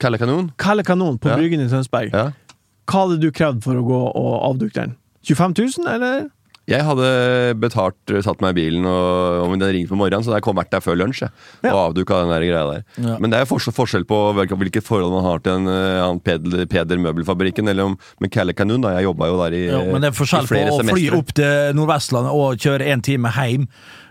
Kalle 0.00 0.18
Kanon. 0.18 0.52
Kalle 0.56 0.82
Kanon, 0.82 1.18
på. 1.18 1.28
Bryggen 1.28 1.60
i 1.60 1.68
Tønsberg, 1.68 2.10
Ja. 2.14 2.30
hva 2.86 3.06
hadde 3.06 3.20
du 3.20 3.30
krevd 3.30 3.62
for 3.62 3.74
å 3.74 3.84
gå 3.84 4.00
og 4.16 4.32
avduke 4.48 4.72
den? 4.74 4.96
25 5.24 5.54
000, 5.84 5.88
eller? 5.94 6.30
Jeg 6.70 6.86
hadde 6.86 7.08
betalt, 7.60 8.14
satt 8.24 8.42
meg 8.44 8.54
i 8.54 8.58
bilen 8.60 8.86
og 8.88 9.46
om 9.46 9.56
den 9.58 9.72
ringte 9.74 9.92
på 9.92 9.98
morgenen, 9.98 10.24
så 10.26 10.36
jeg 10.36 10.44
kom 10.46 10.58
vært 10.58 10.70
der 10.74 10.84
før 10.84 10.98
lunsj. 11.00 11.24
Jeg, 11.26 11.32
Ja. 11.64 11.74
Og 11.74 11.80
avduka 11.90 12.22
den 12.22 12.32
der 12.32 12.46
greia 12.46 12.64
der. 12.70 12.84
Ja. 12.96 13.16
Men 13.18 13.30
det 13.30 13.40
er 13.40 13.44
jo 13.44 13.50
forskjell, 13.52 13.74
forskjell 13.76 14.06
på 14.08 14.18
hvilket 14.38 14.86
forhold 14.86 15.12
man 15.12 15.26
har 15.26 15.42
til 15.44 15.58
en 15.58 15.68
uh, 15.68 16.06
annen 16.06 16.22
Peder, 16.24 16.64
Peder 16.70 17.00
Møbelfabrikken 17.02 17.68
eller 17.68 17.90
om 17.90 17.98
med 18.20 18.32
Kalle 18.32 18.54
Kanon. 18.54 18.80
Da. 18.84 18.94
Jeg 18.98 19.08
jobba 19.10 19.30
jo 19.30 19.38
der 19.42 19.56
i, 19.56 19.64
Ja, 19.66 19.82
men 19.90 20.04
det 20.04 20.12
er 20.12 20.18
forskjell 20.18 20.46
i 20.46 20.50
på 20.50 20.54
flere 20.54 20.74
å 20.76 20.86
fly 20.86 21.06
opp 21.18 21.34
til 21.36 21.76
Nordvestlandet 21.78 22.40
og 22.40 22.64
kjøre 22.64 22.90
en 22.94 23.04
time 23.04 23.34
hjem 23.36 23.68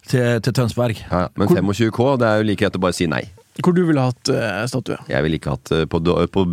til, 0.09 0.39
til 0.45 0.55
Tønsberg. 0.55 1.03
Ja, 1.09 1.27
men 1.39 1.51
25 1.51 1.93
K, 1.95 2.15
det 2.19 2.29
er 2.29 2.41
jo 2.41 2.49
like 2.51 2.63
greit 2.63 2.79
å 2.79 2.83
bare 2.83 2.97
si 2.97 3.09
nei. 3.09 3.25
Hvor 3.59 3.75
du 3.75 3.81
ville 3.83 4.03
hatt 4.03 4.29
uh, 4.31 4.63
statue? 4.71 4.95
Jeg 5.09 5.25
ville 5.25 5.39
ikke 5.39 5.51
hatt 5.57 5.71
eh, 5.75 5.85
på, 5.89 5.99
på, 6.31 6.43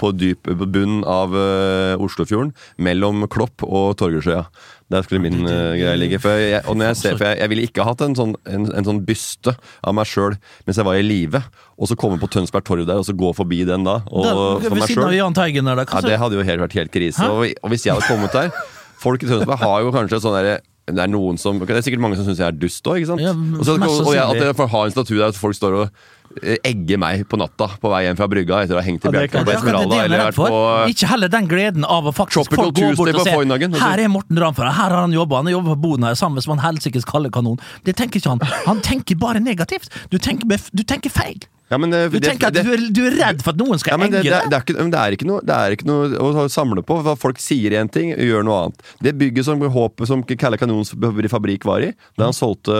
på, 0.00 0.10
dyp, 0.16 0.48
på 0.48 0.68
bunnen 0.72 1.02
av 1.04 1.34
uh, 1.36 2.00
Oslofjorden, 2.00 2.54
mellom 2.80 3.26
Klopp 3.32 3.64
og 3.66 3.92
Torgersjøya. 4.00 4.46
Der 4.92 5.04
skulle 5.04 5.22
min 5.24 5.46
uh, 5.46 5.72
greie 5.78 5.96
ligge. 5.96 6.18
For 6.20 6.36
jeg, 6.36 6.60
og 6.68 6.76
når 6.76 6.90
jeg, 6.90 6.98
ser, 7.00 7.16
for 7.16 7.30
jeg, 7.30 7.40
jeg 7.40 7.52
ville 7.52 7.64
ikke 7.68 7.86
hatt 7.88 8.04
en 8.04 8.16
sånn, 8.18 8.34
en, 8.44 8.66
en 8.68 8.88
sånn 8.88 9.00
byste 9.06 9.54
av 9.80 9.96
meg 9.96 10.08
sjøl 10.10 10.36
mens 10.66 10.80
jeg 10.80 10.86
var 10.86 10.98
i 11.00 11.06
live, 11.06 11.40
og 11.80 11.90
så 11.90 11.96
komme 11.98 12.20
på 12.20 12.28
Tønsberg 12.34 12.66
Torv 12.68 12.84
der 12.88 13.00
og 13.00 13.08
så 13.08 13.16
gå 13.16 13.32
forbi 13.36 13.62
den 13.68 13.86
da. 13.88 14.00
Og, 14.12 14.28
det, 14.28 14.68
for 14.68 14.78
meg 14.82 14.92
selv. 14.92 15.06
av 15.08 15.16
Jan 15.16 15.36
Teigen 15.36 15.70
der, 15.70 15.80
da. 15.80 15.88
Ja, 15.88 16.04
det 16.04 16.20
hadde 16.20 16.38
jo 16.38 16.44
helt, 16.44 16.64
vært 16.66 16.78
helt 16.78 16.94
krise. 16.94 17.30
Og, 17.32 17.48
og 17.64 17.72
hvis 17.72 17.88
jeg 17.88 17.96
hadde 17.96 18.10
kommet 18.10 18.36
der 18.36 18.52
Folk 19.04 19.24
i 19.24 19.28
Tønsberg 19.28 19.60
har 19.60 19.82
jo 19.84 19.90
kanskje 19.92 20.22
sånn 20.22 20.36
derre 20.36 20.60
det 20.84 21.00
er 21.00 21.08
noen 21.08 21.38
som, 21.40 21.56
det 21.64 21.72
er 21.72 21.84
sikkert 21.84 22.02
mange 22.04 22.18
som 22.18 22.26
syns 22.26 22.42
jeg 22.42 22.44
er 22.44 22.56
dust 22.60 22.84
òg. 22.92 22.98
Ja, 23.00 23.32
og, 23.32 23.68
og 23.72 24.10
jeg, 24.12 24.20
at 24.20 24.36
jeg 24.36 24.56
får 24.58 24.68
ha 24.74 24.82
en 24.84 24.92
statue 24.92 25.16
der 25.16 25.32
at 25.32 25.38
folk 25.40 25.56
står 25.56 25.76
og 25.80 26.02
egger 26.42 26.98
meg 27.00 27.24
på 27.30 27.38
natta 27.40 27.68
på 27.80 27.90
vei 27.92 28.04
hjem 28.06 28.18
fra 28.18 28.28
brygga 28.30 28.62
etter 28.64 28.76
å 28.76 28.80
ha 28.80 28.84
hengt 28.86 29.04
i 29.04 29.10
er 29.12 29.28
klart. 29.30 29.46
på 29.46 29.54
er 29.54 29.58
Esmeralda 29.60 29.98
er 29.98 30.08
eller 30.08 30.22
vært 30.28 30.38
på 30.40 30.60
Ikke 30.94 31.10
heller 31.12 31.32
den 31.32 31.48
gleden 31.50 31.86
av 31.86 32.10
å 32.10 32.14
faktisk 32.14 32.54
få 32.54 32.68
gå 32.74 32.90
bort 32.98 33.14
og 33.14 33.24
se. 33.26 33.78
Her 33.78 34.04
er 34.04 34.12
Morten 34.12 34.40
Ramfjord, 34.42 34.72
her 34.74 34.90
har 34.90 35.00
han 35.04 35.14
jobba, 35.14 35.42
han 35.42 35.50
har 35.50 35.58
jobba 35.58 35.74
på 35.74 35.80
boden 35.88 36.08
her 36.08 36.18
sammen 36.18 36.42
med 36.42 36.56
en 36.58 36.64
helsikes 36.66 37.06
kanon. 37.06 37.58
Det 37.84 37.96
tenker 37.96 38.20
ikke 38.20 38.36
han. 38.36 38.44
Han 38.66 38.80
tenker 38.84 39.18
bare 39.20 39.40
negativt. 39.40 39.90
Du 40.10 40.18
tenker, 40.18 40.48
du 40.72 40.82
tenker 40.82 41.10
feil. 41.10 41.42
Ja, 41.70 41.78
men, 41.78 41.92
eh, 41.94 42.08
Du 42.08 42.18
det- 42.20 42.28
tenker 42.28 42.48
at 42.48 42.52
det- 42.54 42.64
du 42.64 42.72
er, 42.72 42.90
du 42.92 43.06
er 43.06 43.14
redd 43.24 43.42
for 43.42 43.50
at 43.50 43.56
noen 43.56 43.78
skal 43.78 43.92
ja, 43.92 43.96
men 43.96 44.10
det, 44.10 44.20
egge 44.20 44.30
det, 44.30 44.50
deg. 44.50 44.50
det, 44.50 45.00
er 45.00 45.12
ikke, 45.16 45.26
noe, 45.26 45.40
det 45.40 45.54
er 45.54 45.70
ikke 45.72 45.86
noe 45.86 46.08
å 46.18 46.48
samle 46.52 46.82
på. 46.84 47.02
Hva 47.02 47.16
folk 47.16 47.38
sier 47.38 47.70
én 47.72 47.90
ting, 47.90 48.12
gjør 48.14 48.44
noe 48.44 48.64
annet. 48.66 48.82
Det 49.02 49.16
bygget 49.18 49.44
som 49.44 49.58
håpet 49.60 50.06
som 50.06 50.22
Kalle 50.22 50.58
Kanons 50.58 50.92
fabrikk 50.94 51.64
var 51.64 51.80
i, 51.80 51.94
der 52.18 52.24
han 52.24 52.32
solgte 52.36 52.76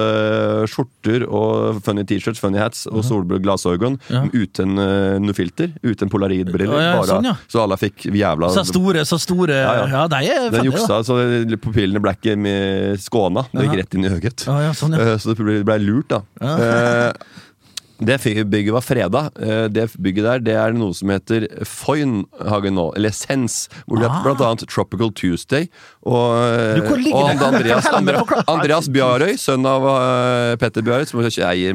skjorter 0.69 1.25
og 1.29 1.83
funny 1.83 2.05
T-shirts, 2.05 2.39
funny 2.39 2.59
hats 2.59 2.87
og 2.87 3.03
solglassorgon 3.05 3.43
glassorgon 3.45 3.99
Ja. 4.11 4.23
uten 4.33 4.79
uh, 4.79 5.19
noe 5.19 5.33
filter, 5.35 5.73
uten 5.83 6.11
polaridbriller, 6.11 6.79
ja, 6.81 7.03
sånn, 7.09 7.25
ja. 7.25 7.35
Så 7.49 7.63
alle 7.65 7.77
fikk 7.81 8.05
jævla 8.13 8.51
Så 8.53 8.65
store, 8.69 9.05
så 9.09 9.19
store 9.19 9.55
Ja, 9.55 9.73
Ja, 9.75 9.87
ja. 9.87 10.07
de 10.09 10.17
er 10.29 10.51
Den 10.51 10.65
juksa, 10.71 11.01
så 11.05 11.17
pupillene 11.59 12.01
ble 12.03 12.13
ikke 12.15 12.37
skåna. 13.01 13.47
Det 13.53 13.65
gikk 13.69 13.77
rett 13.81 13.95
inn 13.95 14.05
i 14.05 14.09
øyet. 14.09 14.45
Sånn. 14.75 14.95
Eh, 14.99 15.17
Så 15.19 15.35
det 15.35 15.39
ble, 15.39 15.63
ble 15.65 15.79
lurt, 15.81 16.09
da. 16.09 16.23
Eh, 16.41 17.13
Det 18.07 18.19
bygget 18.51 18.73
var 18.75 18.85
freda. 18.85 19.23
Eh, 19.41 19.69
Det 19.73 19.87
bygget 20.01 20.25
der 20.25 20.39
det 20.45 20.55
er 20.61 20.73
noe 20.77 20.93
som 20.95 21.09
heter 21.11 21.47
Foynhagen 21.65 22.75
nå, 22.77 22.87
eller 22.97 23.11
Sens. 23.17 23.69
Hvor 23.87 23.99
det 24.01 24.07
er 24.07 24.13
Ah. 24.15 24.23
blant 24.23 24.41
annet 24.41 24.69
Tropical 24.69 25.11
Tuesday. 25.11 25.69
Og, 26.05 26.37
og 27.13 27.43
Andreas. 27.43 27.87
Andreas 28.49 28.89
Bjarøy, 28.89 29.35
sønn 29.41 29.67
av 29.67 29.87
eh, 29.91 30.57
Petter 30.61 30.83
Bjarøy, 30.83 31.07
som 31.09 31.21
eier 31.21 31.75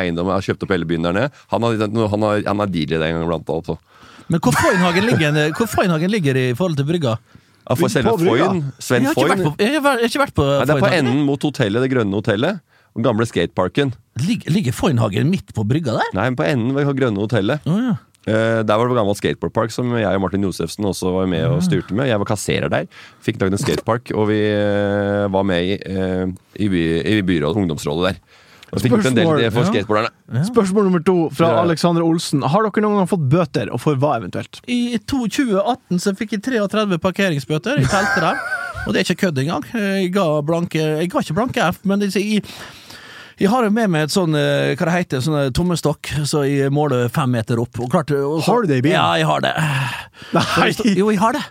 eiendom 0.00 0.26
og 0.30 0.34
har 0.38 0.46
kjøpt 0.46 0.62
opp 0.66 0.70
hele 0.74 0.84
byen 0.88 1.02
der 1.06 1.12
nede. 1.12 1.30
Han, 1.52 1.62
har, 1.62 1.76
han, 1.86 2.22
har, 2.22 2.42
han 2.46 2.60
er 2.60 2.66
DJ 2.72 2.96
den 2.96 3.06
gangen, 3.12 3.26
blant 3.28 3.48
annet. 3.48 3.66
så. 3.66 3.78
Men 4.28 4.40
hvor 4.42 4.56
Foynhagen 4.58 5.04
ligger, 5.06 5.36
hvor 5.54 5.68
Foynhagen 5.70 6.10
ligger 6.10 6.36
i 6.36 6.46
forhold 6.58 6.76
til 6.80 6.86
brygga? 6.88 7.18
Ja, 7.66 7.74
For 7.74 7.90
selve. 7.90 8.14
Foyn, 8.18 8.64
Sven 8.78 9.02
Jeg 9.02 9.10
har 9.10 9.14
ikke 9.14 9.20
Foyn 9.20 9.30
vært 9.32 9.44
på, 9.46 9.52
jeg 9.58 9.82
har 9.82 10.02
ikke 10.06 10.20
vært 10.22 10.34
på 10.38 10.44
Nei, 10.46 10.64
Det 10.66 10.74
er 10.76 10.82
på 10.84 10.90
enden 10.94 11.22
mot 11.26 11.42
hotellet, 11.42 11.82
det 11.82 11.90
grønne 11.90 12.14
hotellet. 12.14 12.60
Den 12.96 13.04
gamle 13.06 13.26
skateparken. 13.26 13.90
Ligger, 14.24 14.52
ligger 14.54 14.72
Foynhagen 14.72 15.28
midt 15.28 15.52
på 15.54 15.64
brygga 15.68 15.98
der? 15.98 16.12
Nei, 16.16 16.28
men 16.30 16.38
på 16.38 16.46
enden 16.46 16.76
ved 16.76 16.88
det 16.88 16.96
grønne 17.00 17.20
hotellet. 17.20 17.66
Oh, 17.68 17.80
ja. 17.90 17.96
Uh, 18.26 18.62
der 18.66 18.74
var 18.74 18.82
det 18.82 18.90
på 18.90 18.96
gammel 18.98 19.14
skateboardpark 19.14 19.70
som 19.70 19.92
jeg 19.94 20.18
og 20.18 20.22
Martin 20.24 20.42
Josefsen 20.42 20.88
også 20.88 21.12
var 21.14 21.28
med 21.30 21.44
og 21.46 21.60
styrte 21.62 21.94
med. 21.94 22.08
Jeg 22.10 22.18
var 22.18 22.26
kasserer 22.26 22.72
der. 22.72 22.88
Fikk 23.22 23.38
lagd 23.38 23.54
en 23.54 23.62
skatepark, 23.62 24.10
og 24.16 24.26
vi 24.32 24.40
uh, 24.50 25.28
var 25.30 25.46
med 25.46 25.68
i, 25.68 25.76
uh, 25.78 26.26
i, 26.58 26.66
by, 26.72 26.82
i 27.06 27.20
byrådet, 27.28 27.62
ungdomsrådet 27.62 28.08
der. 28.08 28.42
Og 28.72 28.80
fikk 28.82 28.96
Spørsmål, 28.96 29.12
en 29.12 29.16
del 29.16 29.28
Spørsmål, 29.28 29.52
for 29.52 29.60
ja. 29.60 29.68
skateboarderne. 29.70 30.44
Spørsmål 30.48 30.88
nummer 30.88 31.02
to 31.06 31.16
fra 31.36 31.50
Ja. 31.52 31.60
Alexander 31.62 32.02
Olsen. 32.02 32.42
Har 32.42 32.66
dere 32.66 32.82
noen 32.82 32.98
gang 32.98 33.10
fått 33.12 33.28
bøter, 33.30 33.70
og 33.70 33.78
for 33.84 34.00
hva 34.02 34.16
eventuelt? 34.18 34.58
I 34.66 34.98
2018 35.06 36.02
så 36.02 36.14
fikk 36.18 36.34
jeg 36.34 36.42
33 36.48 36.98
parkeringsbøter. 36.98 37.78
i 37.78 37.86
teltet 37.86 38.24
der. 38.26 38.42
Og 38.86 38.94
det 38.94 39.00
er 39.00 39.06
ikke 39.06 39.26
kødd 39.26 39.38
engang. 39.44 39.62
Jeg 39.70 40.10
ga, 40.14 40.26
blanke, 40.46 40.82
jeg 40.82 41.12
ga 41.12 41.22
ikke 41.22 41.38
blanke 41.38 41.70
F, 41.70 41.78
men 41.86 42.02
det, 42.02 42.10
jeg, 42.16 42.42
jeg 43.38 43.50
har 43.52 43.64
jo 43.66 43.70
med 43.70 43.90
meg 43.92 44.06
et 44.06 44.14
sånn 44.14 44.34
eh, 44.38 44.74
hva 44.76 44.86
det 44.88 44.94
heter, 44.94 45.20
sånn 45.24 45.36
eh, 45.46 45.50
tommestokk, 45.56 46.08
så 46.28 46.44
jeg 46.48 46.70
måler 46.72 47.10
fem 47.12 47.30
meter 47.36 47.60
opp. 47.60 47.78
Og 47.84 47.90
klart, 47.92 48.10
og 48.16 48.40
så- 48.42 48.46
Har 48.50 48.62
du 48.62 48.68
det 48.68 48.78
i 48.78 48.84
bilen? 48.88 48.96
Ja, 48.96 49.14
jeg 49.20 49.26
har 49.26 49.40
det. 49.44 49.52
Nei! 50.32 50.96
Jo, 50.96 51.10
jeg 51.10 51.18
har 51.20 51.32
det. 51.36 51.44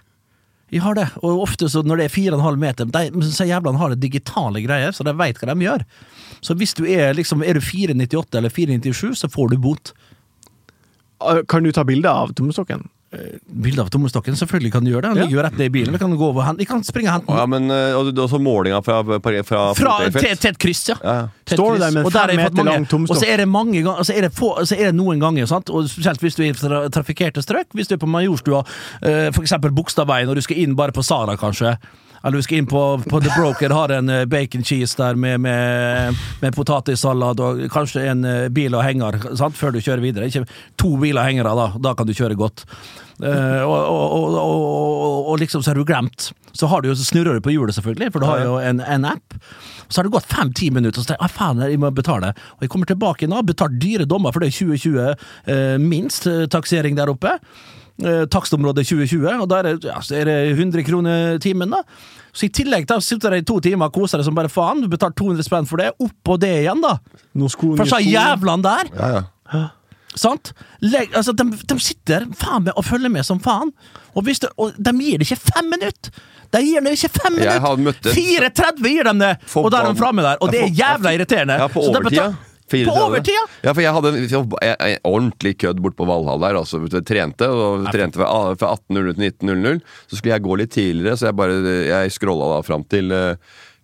Jeg 0.74 0.82
har 0.82 0.96
det, 0.98 1.06
og 1.22 1.44
ofte 1.46 1.70
så 1.70 1.84
når 1.86 1.98
det 2.02 2.06
er 2.10 2.16
4,5 2.16 2.58
meter 2.60 2.86
de, 2.90 3.04
Så 3.32 3.46
jævlene 3.46 3.78
har 3.78 3.90
det 3.94 4.00
digitale 4.02 4.64
greier, 4.66 4.90
så 4.98 5.06
de 5.06 5.14
veit 5.14 5.38
hva 5.38 5.54
de 5.54 5.62
gjør. 5.68 5.84
Så 6.42 6.56
hvis 6.58 6.74
du 6.76 6.84
er 6.90 7.14
liksom 7.14 7.44
Er 7.46 7.54
du 7.54 7.62
498 7.62 8.36
eller 8.42 8.50
497, 8.50 9.14
så 9.22 9.30
får 9.30 9.52
du 9.54 9.58
bot. 9.62 9.94
Kan 11.48 11.64
du 11.64 11.72
ta 11.72 11.84
bilde 11.88 12.10
av 12.10 12.34
tommestokken? 12.34 12.90
Bilde 13.66 13.82
av 13.82 13.90
tommestokken, 13.94 14.36
selvfølgelig 14.36 14.72
kan 14.74 14.84
du 14.86 14.92
gjøre 14.92 15.02
det. 15.02 15.10
Han 15.14 15.18
Ja. 15.18 15.24
ligger 15.26 15.38
jo 15.38 15.44
rett 15.46 15.58
ned 15.58 15.66
i 15.66 15.74
bilen. 15.74 15.92
Vi 15.94 16.00
kan 16.02 16.12
gå 16.18 16.28
over 16.30 16.50
og 16.50 16.58
Vi 16.58 16.66
kan 16.66 16.84
springe 16.84 17.08
og 17.10 17.14
hente 17.22 17.28
den. 17.28 17.38
Ja, 17.38 17.46
men 17.46 17.70
eh, 17.72 17.96
og 17.96 18.14
også 18.26 18.40
målinga 18.42 18.82
fra, 18.84 19.02
fra, 19.04 19.20
fra 19.44 19.74
Fra 19.74 19.96
til, 20.10 20.36
til 20.38 20.50
et 20.52 20.58
kryss, 20.60 20.84
ja. 20.90 20.96
Ja, 21.04 21.14
ja. 21.22 21.28
Til 21.46 21.56
et 21.56 21.60
Står 21.60 21.66
du 21.66 21.80
kryss. 21.80 21.80
der 21.86 21.92
med 21.92 22.00
en 22.02 22.06
Og 22.06 22.12
der 22.14 22.20
har 22.20 22.28
fem 22.30 22.38
jeg 22.40 22.46
fått 22.48 22.54
meter 22.54 22.64
mange- 22.64 22.76
lang 22.78 22.88
tomstokk? 22.90 23.16
Og 23.18 23.24
så 23.24 23.28
er 23.34 23.38
det 23.38 23.48
mange 23.48 23.84
ganger 23.84 24.04
Så 24.04 24.14
er 24.18 24.22
det, 24.22 24.32
få, 24.34 24.50
så 24.66 24.76
er 24.80 24.86
det 24.92 24.96
noen 24.96 25.20
ganger, 25.20 25.46
sant? 25.48 25.70
og 25.70 25.86
spesielt 25.90 26.20
hvis 26.22 26.36
du 26.36 26.44
er 26.44 26.50
i 26.50 26.54
tra 26.54 26.90
trafikkerte 26.90 27.42
strøk, 27.44 27.68
hvis 27.74 27.88
du 27.88 27.96
er 27.96 28.02
på 28.02 28.08
Majorstua, 28.10 28.64
eh, 29.02 29.32
for 29.32 29.42
eksempel 29.44 29.72
Bogstadveien, 29.72 30.28
og 30.30 30.36
du 30.36 30.42
skal 30.42 30.58
inn 30.58 30.76
bare 30.76 30.92
på 30.92 31.04
Sara, 31.04 31.36
kanskje. 31.38 31.78
Eller 32.26 32.40
du 32.40 32.42
skal 32.42 32.58
inn 32.58 32.66
på, 32.66 33.04
på 33.06 33.20
The 33.22 33.30
Broker, 33.38 33.70
har 33.70 33.92
en 33.92 34.10
eh, 34.10 34.26
bacon 34.26 34.64
cheese 34.64 34.96
der 34.98 35.14
med, 35.16 35.40
med, 35.42 36.16
med 36.42 36.56
potetsalat 36.56 37.40
og 37.40 37.60
kanskje 37.70 38.08
en 38.10 38.26
eh, 38.26 38.48
bil 38.50 38.74
og 38.74 38.82
henger 38.84 39.20
sant? 39.38 39.54
før 39.54 39.72
du 39.76 39.80
kjører 39.80 40.02
videre. 40.02 40.26
Ikke 40.32 40.48
to 40.76 40.96
biler 40.98 41.22
og 41.22 41.28
hengere, 41.30 41.54
da. 41.56 41.68
Da 41.78 41.94
kan 41.94 42.08
du 42.08 42.14
kjøre 42.18 42.34
godt. 42.36 42.66
Eh, 43.24 43.62
og, 43.64 43.76
og, 44.36 45.30
og, 45.30 45.38
liksom 45.40 45.64
så 45.64 45.72
har 45.72 45.80
du 45.80 45.86
glemt. 45.88 46.32
Så 46.52 46.68
har 46.72 46.82
du 46.82 46.90
jo, 46.90 46.98
så 46.98 47.08
snurrer 47.08 47.38
du 47.38 47.46
på 47.46 47.54
hjulet, 47.54 47.76
selvfølgelig, 47.78 48.12
for 48.12 48.24
du 48.24 48.28
har 48.30 48.44
jo 48.44 48.58
en, 48.60 48.82
en 48.82 49.08
app. 49.12 49.38
Så 49.88 50.00
har 50.00 50.08
det 50.08 50.16
gått 50.16 50.28
fem-ti 50.32 50.72
minutter, 50.74 51.00
og 51.00 51.06
så 51.06 51.14
tenker 51.14 51.24
jeg 51.24 51.32
ah, 51.32 51.38
faen, 51.38 51.64
jeg 51.64 51.80
må 51.82 51.92
betale. 51.96 52.34
Og 52.58 52.66
jeg 52.66 52.74
kommer 52.74 52.90
tilbake 52.90 53.30
nå, 53.30 53.42
betalt 53.48 53.80
dyre 53.82 54.08
dommer, 54.10 54.36
for 54.36 54.44
det 54.44 54.52
er 54.52 54.60
2020 54.60 55.02
eh, 55.08 55.78
minst 55.82 56.28
eh, 56.32 56.46
taksering 56.52 56.98
der 56.98 57.12
oppe. 57.14 57.38
Eh, 58.04 58.26
takstområdet 58.32 58.84
2020, 58.90 59.30
og 59.40 59.48
da 59.52 59.62
er 59.62 59.70
ja, 59.86 60.00
er 60.18 60.28
det 60.28 60.38
100 60.58 60.84
kroner 60.88 61.38
timen, 61.44 61.72
da. 61.72 61.84
Så 62.36 62.50
i 62.50 62.52
tillegg 62.52 62.90
da 62.90 62.98
sitter 63.00 63.38
jeg 63.38 63.46
i 63.46 63.48
to 63.48 63.62
timer 63.64 63.88
og 63.88 63.96
koser 63.96 64.20
deg 64.20 64.28
som 64.28 64.36
bare 64.36 64.52
faen. 64.52 64.82
Du 64.84 64.90
betaler 64.92 65.16
200 65.16 65.48
spenn 65.48 65.70
for 65.70 65.80
det. 65.80 65.94
Oppå 66.04 66.36
det 66.42 66.52
igjen, 66.66 66.84
da. 66.84 66.98
Noen 67.40 67.54
sko, 67.54 67.72
For 67.80 67.88
så 67.88 68.02
jævlene 68.04 68.66
der! 68.66 68.92
Ja, 68.92 69.24
ja. 69.54 69.64
Sant? 70.16 70.54
Legg, 70.86 71.12
altså, 71.16 71.34
de, 71.36 71.50
de 71.68 71.78
sitter 71.84 72.26
faen 72.40 72.66
meg 72.68 72.78
og 72.80 72.88
følger 72.88 73.12
med 73.12 73.28
som 73.28 73.42
faen. 73.44 73.74
Og, 74.16 74.24
det, 74.26 74.38
og 74.58 74.76
de 74.80 74.96
gir 75.02 75.20
det 75.22 75.28
ikke 75.30 75.42
fem 75.52 75.70
minutter! 75.74 76.24
De 76.56 76.62
gir 76.64 76.84
det 76.86 76.96
ikke 76.96 77.12
fem 77.20 77.36
minutter! 77.36 78.12
4.30 78.16 78.90
gir 78.90 79.08
de 79.10 79.16
det! 79.20 79.32
Og 79.60 79.72
da 79.74 79.84
er 79.84 79.92
de 79.92 80.00
framme 80.00 80.24
der. 80.24 80.40
Og 80.40 80.54
det 80.54 80.66
er 80.68 80.76
jævla 80.78 81.16
irriterende. 81.18 81.58
Ja, 81.60 81.72
på 81.72 81.84
overtida. 81.84 82.30
betal- 82.32 82.54
34. 82.72 82.86
På 82.90 83.06
overtida? 83.06 83.42
Ja, 83.62 83.74
for 83.76 83.84
jeg 83.84 83.94
hadde 83.94 84.12
en 84.74 85.04
ordentlig 85.06 85.52
kødd 85.62 85.82
bort 85.86 85.96
på 86.00 86.08
Valhall 86.10 86.42
der. 86.42 86.58
Altså, 86.58 86.80
trente, 87.06 87.50
og 87.50 87.86
trente 87.94 88.18
fra, 88.18 88.30
fra 88.58 88.72
18.00 88.74 89.12
til 89.14 89.52
19.00. 89.52 89.84
Så 90.10 90.18
skulle 90.18 90.34
jeg 90.34 90.46
gå 90.48 90.58
litt 90.62 90.74
tidligere, 90.74 91.18
så 91.20 91.30
jeg 91.30 91.38
bare 91.38 91.60
Jeg 91.86 92.16
scrolla 92.16 92.50
da 92.56 92.64
fram 92.66 92.86
til 92.90 93.14
eh, 93.14 93.36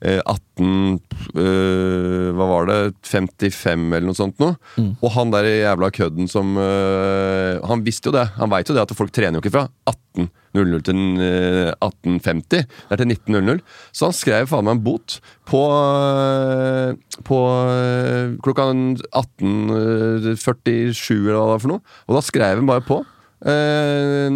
18 0.01 0.97
eh, 1.37 2.33
Hva 2.33 2.45
var 2.49 2.65
det? 2.69 2.77
55 3.05 3.93
eller 3.93 4.07
noe 4.07 4.17
sånt 4.17 4.39
noe. 4.41 4.55
Mm. 4.77 4.95
Og 4.97 5.09
han 5.13 5.29
der 5.33 5.45
jævla 5.45 5.91
kødden 5.93 6.25
som 6.31 6.57
eh, 6.57 7.59
Han 7.69 7.83
visste 7.85 8.09
jo 8.09 8.13
det. 8.15 8.25
Han 8.39 8.49
veit 8.49 8.69
jo 8.69 8.73
det 8.77 8.81
at 8.87 8.95
folk 8.97 9.11
trener 9.13 9.37
jo 9.37 9.41
ikke 9.43 9.53
fra 9.53 9.67
18.00 9.91 10.81
til 10.87 10.97
eh, 11.21 11.69
18.50. 11.85 12.49
Det 12.49 12.63
er 12.65 12.97
til 13.03 13.09
19.00. 13.13 13.61
Så 13.93 14.01
han 14.09 14.17
skrev 14.17 14.49
faen 14.49 14.65
meg 14.67 14.75
en 14.79 14.83
bot 14.89 15.07
på, 15.51 15.61
eh, 15.69 16.89
på 17.27 17.37
eh, 17.69 18.33
klokka 18.41 18.63
18.47 18.73 21.21
eller 21.21 21.37
hva 21.37 21.45
det 21.45 21.53
var 21.53 21.61
for 21.63 21.71
noe. 21.75 21.81
Og 22.09 22.13
da 22.17 22.21
skrev 22.25 22.57
han 22.57 22.65
bare 22.69 22.81
på. 22.89 22.97
eh, 23.45 24.29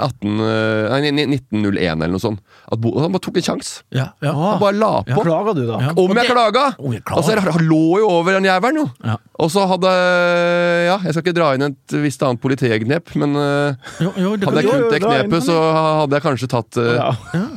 18, 0.00 0.40
eh, 0.46 1.00
nei, 1.04 1.26
1901 1.36 2.00
eller 2.00 2.14
noe 2.14 2.22
sånt. 2.22 2.42
At 2.70 2.80
bo, 2.82 2.92
han 3.00 3.12
bare 3.14 3.24
tok 3.24 3.40
en 3.40 3.46
sjanse. 3.46 3.82
Ja, 3.94 4.10
ja. 4.24 4.32
Han 4.36 4.60
bare 4.62 4.78
la 4.78 4.92
på. 5.06 5.24
Klaga 5.26 5.54
du, 5.56 5.64
da? 5.68 5.80
Ja. 5.84 5.94
Om 5.98 6.14
jeg 6.20 6.30
klaga! 6.30 6.64
Oh, 6.78 6.94
jeg. 6.94 7.02
Altså, 7.06 7.34
jeg 7.34 7.44
han 7.46 7.66
lå 7.68 8.00
jo 8.00 8.08
over 8.18 8.36
den 8.36 8.48
jævelen, 8.48 8.82
jo. 8.82 8.86
Ja. 9.06 9.16
Og 9.40 9.48
så 9.52 9.64
hadde 9.68 9.90
Ja, 10.84 10.96
jeg 11.04 11.14
skal 11.14 11.24
ikke 11.24 11.36
dra 11.36 11.50
inn 11.56 11.64
et 11.70 11.94
visst 12.02 12.22
annet 12.26 12.42
politiknep, 12.42 13.14
men 13.20 13.36
eh, 13.40 13.94
Jo, 14.04 14.12
jo, 14.16 14.34
det, 14.36 14.48
hadde 14.48 14.62
jeg 14.62 14.70
kunnet 14.70 14.94
det 14.94 15.00
knepet, 15.04 15.46
så 15.46 15.56
hadde 16.02 16.18
jeg 16.18 16.26
kanskje 16.26 16.50
tatt 16.52 16.80
eh, 16.82 16.90
Ja. 16.98 17.10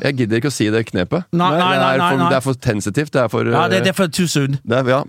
Jeg 0.06 0.20
gidder 0.22 0.42
ikke 0.42 0.52
å 0.52 0.56
si 0.56 0.70
det 0.74 0.84
knepet. 0.90 1.28
Nei, 1.34 1.50
nei, 1.58 1.60
nei, 1.60 1.74
det, 1.74 1.90
er 1.90 2.02
nei, 2.04 2.08
for, 2.08 2.22
nei. 2.22 2.30
det 2.32 2.40
er 2.40 2.46
for 2.46 2.62
sensitivt. 2.70 3.14
Det 3.14 3.24
er 3.24 3.34
for 3.34 3.52
ja, 3.52 3.66
det, 3.72 3.82
eh, 3.82 3.92
er 3.92 3.98
for 3.98 4.14
too 4.14 4.30
soon. 4.30 4.58
det 4.62 4.80
er, 4.80 4.92
ja. 4.94 5.02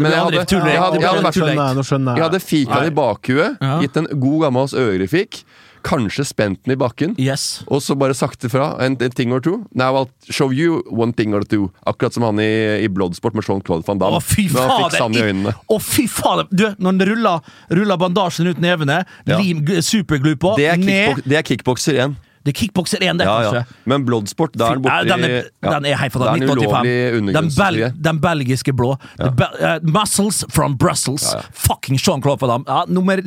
men 0.00 0.10
jeg 0.10 0.20
hadde, 0.24 0.42
jeg 0.42 0.82
hadde, 0.82 1.00
jeg 1.02 1.14
hadde, 1.14 1.94
jeg. 1.94 2.22
Hadde 2.24 2.42
fika 2.42 2.82
i 2.86 2.92
bakhuet, 2.94 3.58
Ja. 3.62 3.78
gitt 3.82 3.96
en 3.98 4.10
god 4.18 4.46
gammel 4.46 4.68
ørefik, 4.78 5.42
kanskje 5.86 6.24
spent 6.26 6.64
den 6.64 6.74
i 6.74 6.78
bakken. 6.80 7.14
Yes. 7.20 7.62
Og 7.68 7.82
så 7.84 7.96
bare 7.98 8.14
sakte 8.16 8.50
fra. 8.52 8.70
En, 8.84 8.96
en 9.00 9.14
ting 9.14 9.32
or 9.32 9.40
two. 9.44 9.64
Now 9.74 9.94
I'll 10.02 10.10
show 10.32 10.52
you 10.52 10.82
one 10.90 11.12
thing 11.12 11.34
or 11.34 11.42
two. 11.44 11.70
Akkurat 11.86 12.14
som 12.14 12.26
han 12.26 12.38
i, 12.42 12.48
i 12.84 12.88
Bloodsport 12.92 13.34
med 13.38 13.44
Jean-Claude 13.48 13.86
van 13.88 13.98
Damme. 14.00 14.18
Å, 14.18 14.24
fy 14.24 14.48
fader! 14.52 15.52
Å, 15.68 15.80
fy 15.82 16.06
fader! 16.10 16.48
Du, 16.50 16.64
når 16.78 16.90
han 16.92 17.04
ruller, 17.12 17.52
ruller 17.80 18.00
bandasjen 18.00 18.50
ut 18.52 18.62
nevene, 18.62 19.02
Ja. 19.28 19.38
lim 19.38 19.64
superglue 19.84 20.36
på, 20.40 20.54
Det 20.58 20.66
er, 20.72 20.76
ned 20.80 21.22
det 21.28 21.36
er 21.38 21.46
kickbokser 21.46 21.98
igjen. 21.98 22.16
Det 22.44 22.54
er 22.54 22.58
kickbokser 22.60 23.02
1, 23.02 23.18
det, 23.18 23.24
Ja, 23.26 23.34
kanskje. 23.42 23.54
ja. 23.54 23.82
Men 23.84 24.04
Bloodsport, 24.06 24.52
da 24.56 24.70
er 24.70 24.74
den 24.78 24.82
borti 24.82 25.08
den, 25.08 25.24
er, 25.24 25.48
den 25.60 25.86
er 25.86 25.96
Da 25.98 26.00
den 26.00 26.10
fantastisk. 26.10 26.52
ulovlig 26.52 26.96
1985. 27.12 27.32
Den, 27.34 27.48
bel, 27.58 27.92
den 28.08 28.20
belgiske 28.20 28.72
blå. 28.72 28.96
Ja. 29.18 29.30
Be, 29.30 29.48
uh, 29.60 29.78
muscles 29.82 30.44
from 30.50 30.76
Brussels. 30.76 31.26
Ja, 31.32 31.40
ja. 31.42 31.44
Fucking 31.52 31.98
Sean 31.98 32.22
Claude 32.22 32.40
Van 32.40 32.50
Damme. 32.50 32.64
Ja, 32.68 32.84
nummer 32.88 33.22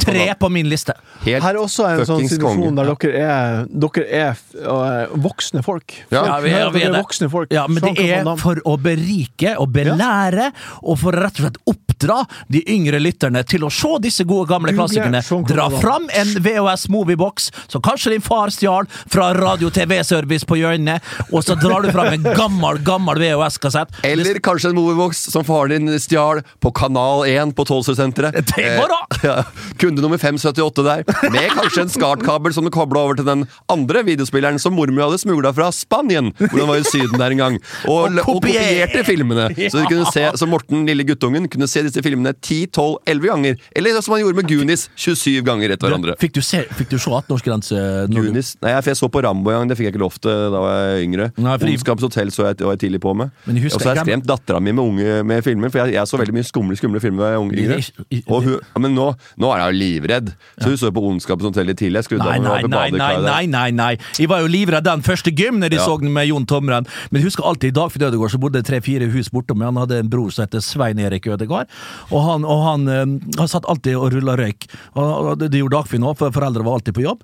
tre 0.00 0.34
på 0.38 0.48
min 0.50 0.68
liste. 0.68 0.92
Helt 1.24 1.42
Her 1.44 1.54
er 1.54 1.60
også 1.62 1.86
en 1.88 2.04
sånn 2.06 2.28
situasjon 2.28 2.74
konge. 2.74 2.76
der 2.76 2.94
dere 2.94 3.22
er, 3.22 3.66
dere 3.70 4.06
er 4.10 4.36
uh, 4.66 5.16
voksne 5.16 5.62
folk. 5.64 5.92
Ja. 6.10 6.22
Folk 6.22 6.26
Ja, 6.26 6.40
vi 6.40 6.50
er- 6.50 6.70
vi 6.70 6.82
er 6.82 6.88
er 6.88 6.92
det. 6.92 7.02
voksne 7.04 7.30
folk. 7.30 7.52
Ja, 7.52 7.66
men 7.66 7.80
det 7.82 7.94
Jean-Claude 7.96 8.32
er 8.32 8.42
for 8.42 8.56
å 8.66 8.76
berike 8.80 9.56
og 9.58 9.72
belære, 9.72 10.50
og 10.82 10.98
for 10.98 11.12
å 11.12 11.22
rett 11.22 11.38
og 11.40 11.46
slett 11.46 11.58
oppdra 11.66 12.18
de 12.52 12.62
yngre 12.68 12.98
lytterne 13.00 13.44
til 13.46 13.60
å 13.64 13.70
se 13.72 13.98
disse 14.02 14.24
gode 14.24 14.48
gamle 14.50 14.72
Google 14.72 14.86
klassikerne. 14.88 15.46
Dra 15.48 15.68
fram 15.70 16.08
en 16.12 16.26
VHS 16.42 16.88
Moviebox 16.92 17.50
så 17.68 17.80
kanskje 17.80 18.10
din 18.16 18.20
far 18.24 18.48
stjal 18.56 18.88
fra 19.12 19.30
Radio 19.36 19.70
TV-service 19.70 20.46
på 20.48 20.58
hjørnet, 20.60 21.04
og 21.30 21.44
så 21.44 21.56
drar 21.60 21.84
du 21.84 21.92
fram 21.94 22.12
en 22.14 22.26
gammel, 22.36 22.80
gammel 22.86 23.20
VHS-kassett. 23.22 24.00
Eller 24.06 24.40
kanskje 24.44 24.72
en 24.72 24.78
moviebox 24.78 25.26
som 25.32 25.44
faren 25.46 25.86
din 25.86 26.00
stjal 26.02 26.42
på 26.62 26.72
Kanal 26.76 27.26
1 27.28 27.54
på 27.56 27.66
da! 27.66 28.30
Eh, 28.62 29.24
ja. 29.28 29.36
Kunde 29.80 30.02
nummer 30.02 30.18
578 30.18 30.84
der. 30.86 31.04
Med 31.32 31.50
kanskje 31.54 31.86
en 31.86 31.92
SCART-kabel 31.92 32.54
som 32.56 32.66
du 32.66 32.72
kobla 32.74 33.04
over 33.06 33.18
til 33.18 33.28
den 33.28 33.46
andre 33.72 34.02
videospilleren 34.06 34.60
som 34.62 34.76
mormor 34.76 35.08
hadde 35.08 35.20
smugla 35.22 35.52
fra 35.56 35.70
Spanien, 35.74 36.32
hvor 36.38 36.58
den 36.58 36.70
var 36.70 36.80
i 36.80 36.86
Syden 36.88 37.18
der 37.20 37.34
en 37.36 37.42
gang. 37.42 37.58
Og, 37.90 38.06
Og 38.06 38.18
og, 38.18 38.40
kopierte 38.40 39.02
filmene. 39.06 39.48
Så, 39.72 39.82
se, 40.12 40.22
så 40.38 40.46
Morten, 40.48 40.84
lille 40.88 41.04
guttungen, 41.06 41.46
kunne 41.50 41.66
se 41.70 41.82
disse 41.84 42.02
filmene 42.04 42.32
10-12-11 42.34 43.26
ganger. 43.26 43.58
Eller 43.76 44.00
som 44.02 44.14
han 44.14 44.22
gjorde 44.22 44.40
med 44.40 44.48
Goonies 44.50 44.86
27 44.94 45.42
ganger 45.46 45.74
etter 45.74 45.88
hverandre. 45.88 46.16
Fikk 46.20 46.36
du 46.36 46.42
se, 46.44 46.62
fikk 46.78 46.92
du 46.92 46.98
se 47.02 47.10
18-årsgrense? 47.10 47.80
når 48.10 48.28
Goonies. 48.28 48.45
Nei, 48.62 48.70
jeg, 48.74 48.82
for 48.84 48.90
jeg 48.92 48.98
så 49.00 49.08
på 49.12 49.22
Rambo 49.26 49.50
en 49.50 49.58
gang, 49.60 49.68
det 49.70 49.76
fikk 49.78 49.88
jeg 49.88 49.94
ikke 49.94 50.02
lov 50.04 50.14
til 50.22 50.30
da 50.54 50.60
var 50.62 50.74
jeg 50.96 51.06
yngre. 51.08 51.26
Nei, 51.36 51.56
fordi- 51.58 51.74
Ondskapens 51.76 52.06
hotell 52.06 52.30
så 52.34 52.46
jeg, 52.48 52.60
var 52.64 52.76
jeg 52.76 52.82
tidlig 52.84 53.00
på 53.02 53.14
med. 53.16 53.30
Og 53.46 53.80
så 53.80 53.82
har 53.88 53.94
jeg 53.96 54.04
skremt 54.06 54.26
dattera 54.26 54.60
mi 54.60 54.72
med, 54.72 54.84
unge, 54.84 55.24
med 55.24 55.42
filmer, 55.44 55.70
for 55.70 55.82
jeg, 55.84 55.94
jeg 55.94 56.06
så 56.06 56.18
veldig 56.20 56.34
mye 56.38 56.46
skumle 56.46 56.76
skumle 56.78 57.00
filmer 57.02 57.24
da 57.24 57.30
jeg 57.32 57.40
var 57.40 57.46
yngre. 57.46 57.78
Det 58.10 58.22
Og 58.30 58.42
hun, 58.46 58.56
ja, 58.62 58.80
men 58.86 58.94
nå, 58.94 59.08
nå 59.42 59.50
er 59.54 59.58
jeg 59.64 59.72
jo 59.72 59.78
livredd. 59.82 60.32
Så 60.60 60.68
hun 60.72 60.76
så 60.80 60.92
på 60.92 61.02
Ondskapens 61.10 61.48
hotell 61.50 61.66
litt 61.66 61.78
tidlig. 61.82 62.02
Jeg 62.04 62.08
skrudde 62.10 62.24
Nei, 62.26 62.38
nei, 62.38 62.62
nei, 62.62 62.90
nei, 62.90 63.16
nei, 63.26 63.46
nei, 63.46 63.70
nei. 63.70 63.90
Jeg 64.18 64.28
var 64.28 64.40
jo 64.44 64.46
livredd 64.52 64.84
den 64.86 65.02
første 65.06 65.32
gym 65.34 65.58
når 65.60 65.70
de 65.70 65.76
Ja. 65.76 65.84
så 65.86 65.98
den 66.00 66.12
med 66.12 66.28
Jon 66.28 66.46
Tomren. 66.46 66.86
Men 67.10 67.20
jeg 67.22 67.30
husker 67.30 67.44
alltid 67.44 67.72
i 67.74 67.76
Dagfinn 67.80 68.02
Ødegård, 68.08 68.30
så 68.30 68.38
bodde 68.40 68.62
tre-fire 68.62 69.08
hus 69.10 69.28
bortom 69.30 69.58
meg. 69.58 69.66
Han 69.72 69.76
hadde 69.86 69.98
en 70.04 70.08
bror 70.08 70.30
som 70.32 70.44
het 70.46 70.56
Svein 70.62 70.98
Erik 70.98 71.26
Ødegaard. 71.26 71.66
Og 72.12 72.22
han, 72.22 72.44
og 72.44 72.62
han, 72.64 72.88
eh, 72.88 73.18
han 73.38 73.48
satt 73.48 73.64
alltid 73.68 73.96
og 73.96 74.12
rulla 74.12 74.36
røyk. 74.36 74.66
Og 74.94 75.06
og 75.16 75.38
det, 75.38 75.50
det 75.50 75.60
gjorde 75.62 75.76
Dagfinn 75.78 76.04
òg, 76.04 76.16
for 76.18 76.30
foreldre 76.30 76.62
var 76.64 76.78
alltid 76.78 76.94
på 76.94 77.02
jobb. 77.02 77.22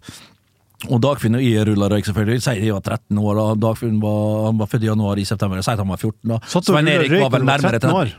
Og 0.90 1.01
Dagfinn 1.03 1.38
og 1.38 1.45
jeg 1.45 1.66
ruller 1.68 1.92
røyk, 1.95 2.09
selvfølgelig. 2.09 2.42
Sier 2.42 2.62
jeg 2.66 2.75
var 2.75 2.83
13 2.83 3.18
år, 3.23 3.40
og 3.42 3.61
Dagfinn 3.62 4.01
var, 4.03 4.47
han 4.49 4.61
var 4.61 4.71
født 4.71 4.87
i 4.87 4.90
januar 4.90 5.21
i 5.21 5.27
september. 5.29 5.61
Jeg 5.61 5.68
sier 5.68 5.79
at 5.79 5.85
han 5.85 5.92
var 5.92 6.01
14 6.01 6.33
da. 6.35 6.40
Satt 6.55 6.71
Svein 6.71 6.90
Erik 6.90 7.14
var 7.18 7.35
vel 7.37 7.47
nærmere 7.47 7.79
13 7.79 7.99
år? 8.01 8.14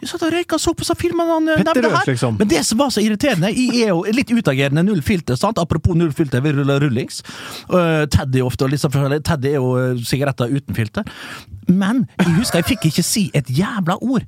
Jeg 0.00 0.08
satt 0.08 0.22
og 0.24 0.32
røyka 0.32 0.56
og 0.56 0.62
så 0.62 0.72
på 0.72 0.86
så 0.88 0.94
filmen 0.96 1.28
han 1.28 1.48
eh, 1.52 1.60
nevnte 1.60 1.90
her. 1.92 2.06
liksom. 2.08 2.38
Men 2.40 2.48
det 2.48 2.62
som 2.64 2.78
var 2.80 2.92
så 2.94 3.02
irriterende 3.04 3.50
Jeg 3.52 3.82
er 3.84 3.90
jo 3.92 4.00
litt 4.16 4.30
utagerende 4.32 4.84
null 4.86 5.02
filter, 5.04 5.36
sant? 5.36 5.60
Apropos 5.60 5.98
null 5.98 6.12
filter, 6.16 6.40
vi 6.40 6.54
ruller 6.56 6.80
rullings. 6.80 7.20
Uh, 7.68 8.06
Teddy 8.08 8.40
ofte, 8.44 8.64
og 8.64 8.80
sånn. 8.80 9.18
Teddy 9.26 9.52
er 9.52 9.58
jo 9.58 9.74
uh, 9.76 10.00
sigaretter 10.00 10.52
uten 10.56 10.78
filter. 10.78 11.04
Men 11.68 12.06
jeg 12.16 12.38
husker 12.38 12.62
jeg 12.62 12.70
fikk 12.72 12.88
ikke 12.88 13.04
si 13.04 13.26
et 13.36 13.52
jævla 13.52 13.98
ord. 14.00 14.24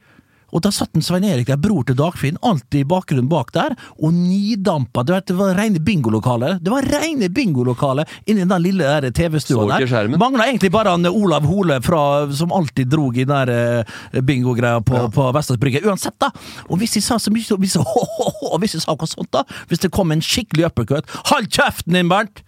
Og 0.52 0.60
da 0.64 0.70
satt 0.74 0.94
en 0.98 1.02
Svein 1.04 1.24
Erik 1.24 1.46
der, 1.48 1.56
bror 1.60 1.84
til 1.88 1.96
Dagfinn, 1.96 2.36
alltid 2.44 2.82
i 2.82 2.88
bakgrunnen 2.88 3.28
bak 3.30 3.52
der, 3.56 3.74
og 4.02 4.12
nidampa. 4.14 5.02
Du 5.08 5.12
vet, 5.14 5.26
det 5.30 5.36
var 5.38 5.54
rene 5.56 5.80
bingolokalet. 5.80 6.60
Det 6.62 6.70
var 6.72 6.84
rene 6.92 7.28
bingolokalet 7.32 8.08
inni 8.28 8.44
den 8.44 8.62
lille 8.62 8.84
TV-stua 9.16 9.64
der. 9.70 9.86
skjermen? 9.88 10.18
Mangla 10.20 10.46
egentlig 10.50 10.70
bare 10.74 10.92
han 10.94 11.06
Olav 11.08 11.46
Hole 11.48 11.80
fra, 11.84 12.02
som 12.36 12.52
alltid 12.52 12.90
drog 12.92 13.16
i 13.16 13.24
den 13.28 13.48
eh, 13.54 14.20
bingogreia 14.20 14.80
på, 14.84 15.06
på 15.14 15.28
Vestlands 15.36 15.60
Brygge. 15.62 15.82
Uansett, 15.88 16.18
da. 16.20 16.28
Og 16.68 16.78
hvis 16.82 16.98
de 16.98 17.04
sa 17.04 17.16
så 17.18 17.32
mye, 17.32 17.44
så- 17.48 17.56
hvis, 17.62 17.76
og 18.52 18.58
hvis 18.60 18.76
de 18.76 18.80
sa 18.84 18.92
noe 18.94 19.08
sånt, 19.08 19.30
da 19.32 19.44
Hvis 19.70 19.80
det 19.82 19.90
kom 19.94 20.12
en 20.12 20.20
skikkelig 20.24 20.66
uppercut 20.70 21.08
Hold 21.32 21.48
kjeften 21.52 21.96
din, 21.96 22.08
Bernt! 22.12 22.42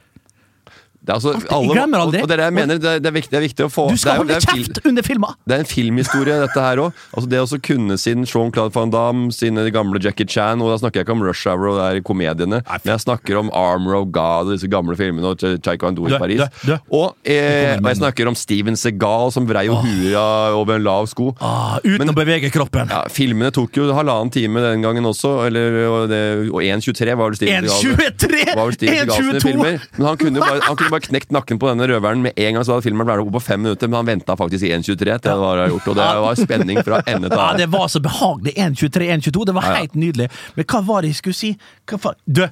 Det 1.05 1.13
er 1.13 1.19
altså, 1.19 1.35
alle, 1.53 1.75
glemmer 1.77 2.01
aldri. 2.01 2.21
Og, 2.23 2.25
og 2.25 2.31
det 2.31 2.37
er 2.39 2.41
det 2.41 2.57
mener, 2.57 2.79
det 2.81 2.89
er, 2.89 3.01
det 3.05 3.09
er, 3.11 3.15
viktig, 3.19 3.33
det 3.35 3.37
er 3.37 3.45
viktig 3.45 3.65
å 3.67 3.71
få 3.73 3.83
Du 3.93 3.99
skal 4.01 4.23
holde 4.23 4.39
kjeft 4.41 4.79
under 4.89 5.05
filma! 5.05 5.35
Det 5.45 5.57
er 5.57 5.65
en 5.65 5.69
filmhistorie, 5.69 6.37
dette 6.41 6.63
her 6.65 6.81
òg. 6.81 7.03
Altså 7.13 7.29
det 7.29 7.43
å 7.45 7.59
kunne 7.69 7.99
sin 8.01 8.25
Jean-Claude 8.25 8.73
Van 8.73 8.93
Damme, 8.93 9.29
sine 9.35 9.67
gamle 9.75 10.01
Jackie 10.01 10.25
Chan 10.29 10.63
Og 10.65 10.71
da 10.73 10.79
snakker 10.81 11.03
jeg 11.03 11.07
ikke 11.07 11.17
om 11.17 11.25
Rush 11.27 11.45
Hour 11.51 11.75
og 11.75 11.77
det 11.77 11.89
er 11.91 12.01
komediene, 12.07 12.63
men 12.65 12.93
jeg 12.95 13.03
snakker 13.05 13.39
om 13.43 13.51
Armor 13.57 13.99
of 14.01 14.09
God 14.15 14.49
og 14.49 14.55
disse 14.55 14.69
gamle 14.73 14.97
filmene 14.97 15.35
og 15.35 15.45
Taekwondo 15.65 16.09
i 16.09 16.17
Paris. 16.17 16.41
du, 16.65 16.73
du. 16.73 16.75
Og, 16.97 17.13
eh, 17.29 17.75
og 17.77 17.91
jeg 17.91 18.01
snakker 18.01 18.31
om 18.31 18.39
Steven 18.39 18.79
Segal 18.81 19.33
som 19.35 19.47
vrei 19.49 19.67
jo 19.69 19.77
huet 19.83 20.57
over 20.57 20.79
en 20.79 20.87
lav 20.87 21.09
sko. 21.13 21.31
Ah, 21.45 21.77
uten 21.85 22.01
Men- 22.01 22.15
å 22.15 22.17
bevege 22.17 22.51
kroppen. 22.55 22.89
Ja, 22.93 23.05
Filmene 23.13 23.53
tok 23.55 23.77
jo 23.77 23.91
halvannen 23.95 24.33
time 24.33 24.63
den 24.65 24.85
gangen 24.85 25.05
også, 25.09 25.35
eller, 25.49 25.79
og, 25.91 26.17
og 26.55 26.61
1.23 26.65 27.17
var 27.21 27.29
vel 27.31 27.39
Steven 27.39 27.69
Segal. 27.69 28.09
1.23! 28.17 28.43
var 28.55 28.65
vel 28.65 28.77
Steven 28.79 28.99
Segal 29.01 29.21
sine 29.21 29.45
1.22! 29.45 29.89
Men 29.99 30.09
han 30.09 30.21
kunne, 30.21 30.43
bare, 30.43 30.61
han 30.65 30.81
kunne 30.81 30.94
bare 30.95 31.07
knekt 31.09 31.35
nakken 31.35 31.61
på 31.61 31.71
denne 31.71 31.89
røveren 31.91 32.23
med 32.25 32.39
en 32.41 32.57
gang, 32.57 32.65
så 32.67 32.77
hadde 32.77 32.87
filmen 32.87 33.09
vært 33.09 33.25
oppe 33.25 33.37
på 33.37 33.45
fem 33.45 33.65
minutter. 33.65 33.91
Men 33.91 34.01
han 34.03 34.11
venta 34.13 34.37
faktisk 34.39 34.67
i 34.69 34.73
1.23 34.77 34.95
til 34.97 35.09
det 35.25 35.39
var 35.45 35.65
gjort, 35.69 35.89
og 35.93 35.99
det 36.01 36.11
var 36.27 36.39
spenning 36.41 36.83
fra 36.87 37.01
ende 37.11 37.31
til 37.33 37.41
Ja, 37.43 37.49
det 37.59 37.71
var 37.73 37.91
så 37.93 38.03
behagelig. 38.05 38.55
1.23, 38.57 39.11
1.22. 39.19 39.49
Det 39.51 39.57
var 39.59 39.69
helt 39.75 39.99
nydelig. 39.99 40.31
Men 40.55 40.71
hva 40.71 40.85
var 40.87 41.05
det 41.05 41.15
jeg 41.15 41.21
skulle 41.23 41.41
si? 41.41 41.53
Hva 41.91 42.01
fa 42.07 42.15
du! 42.25 42.47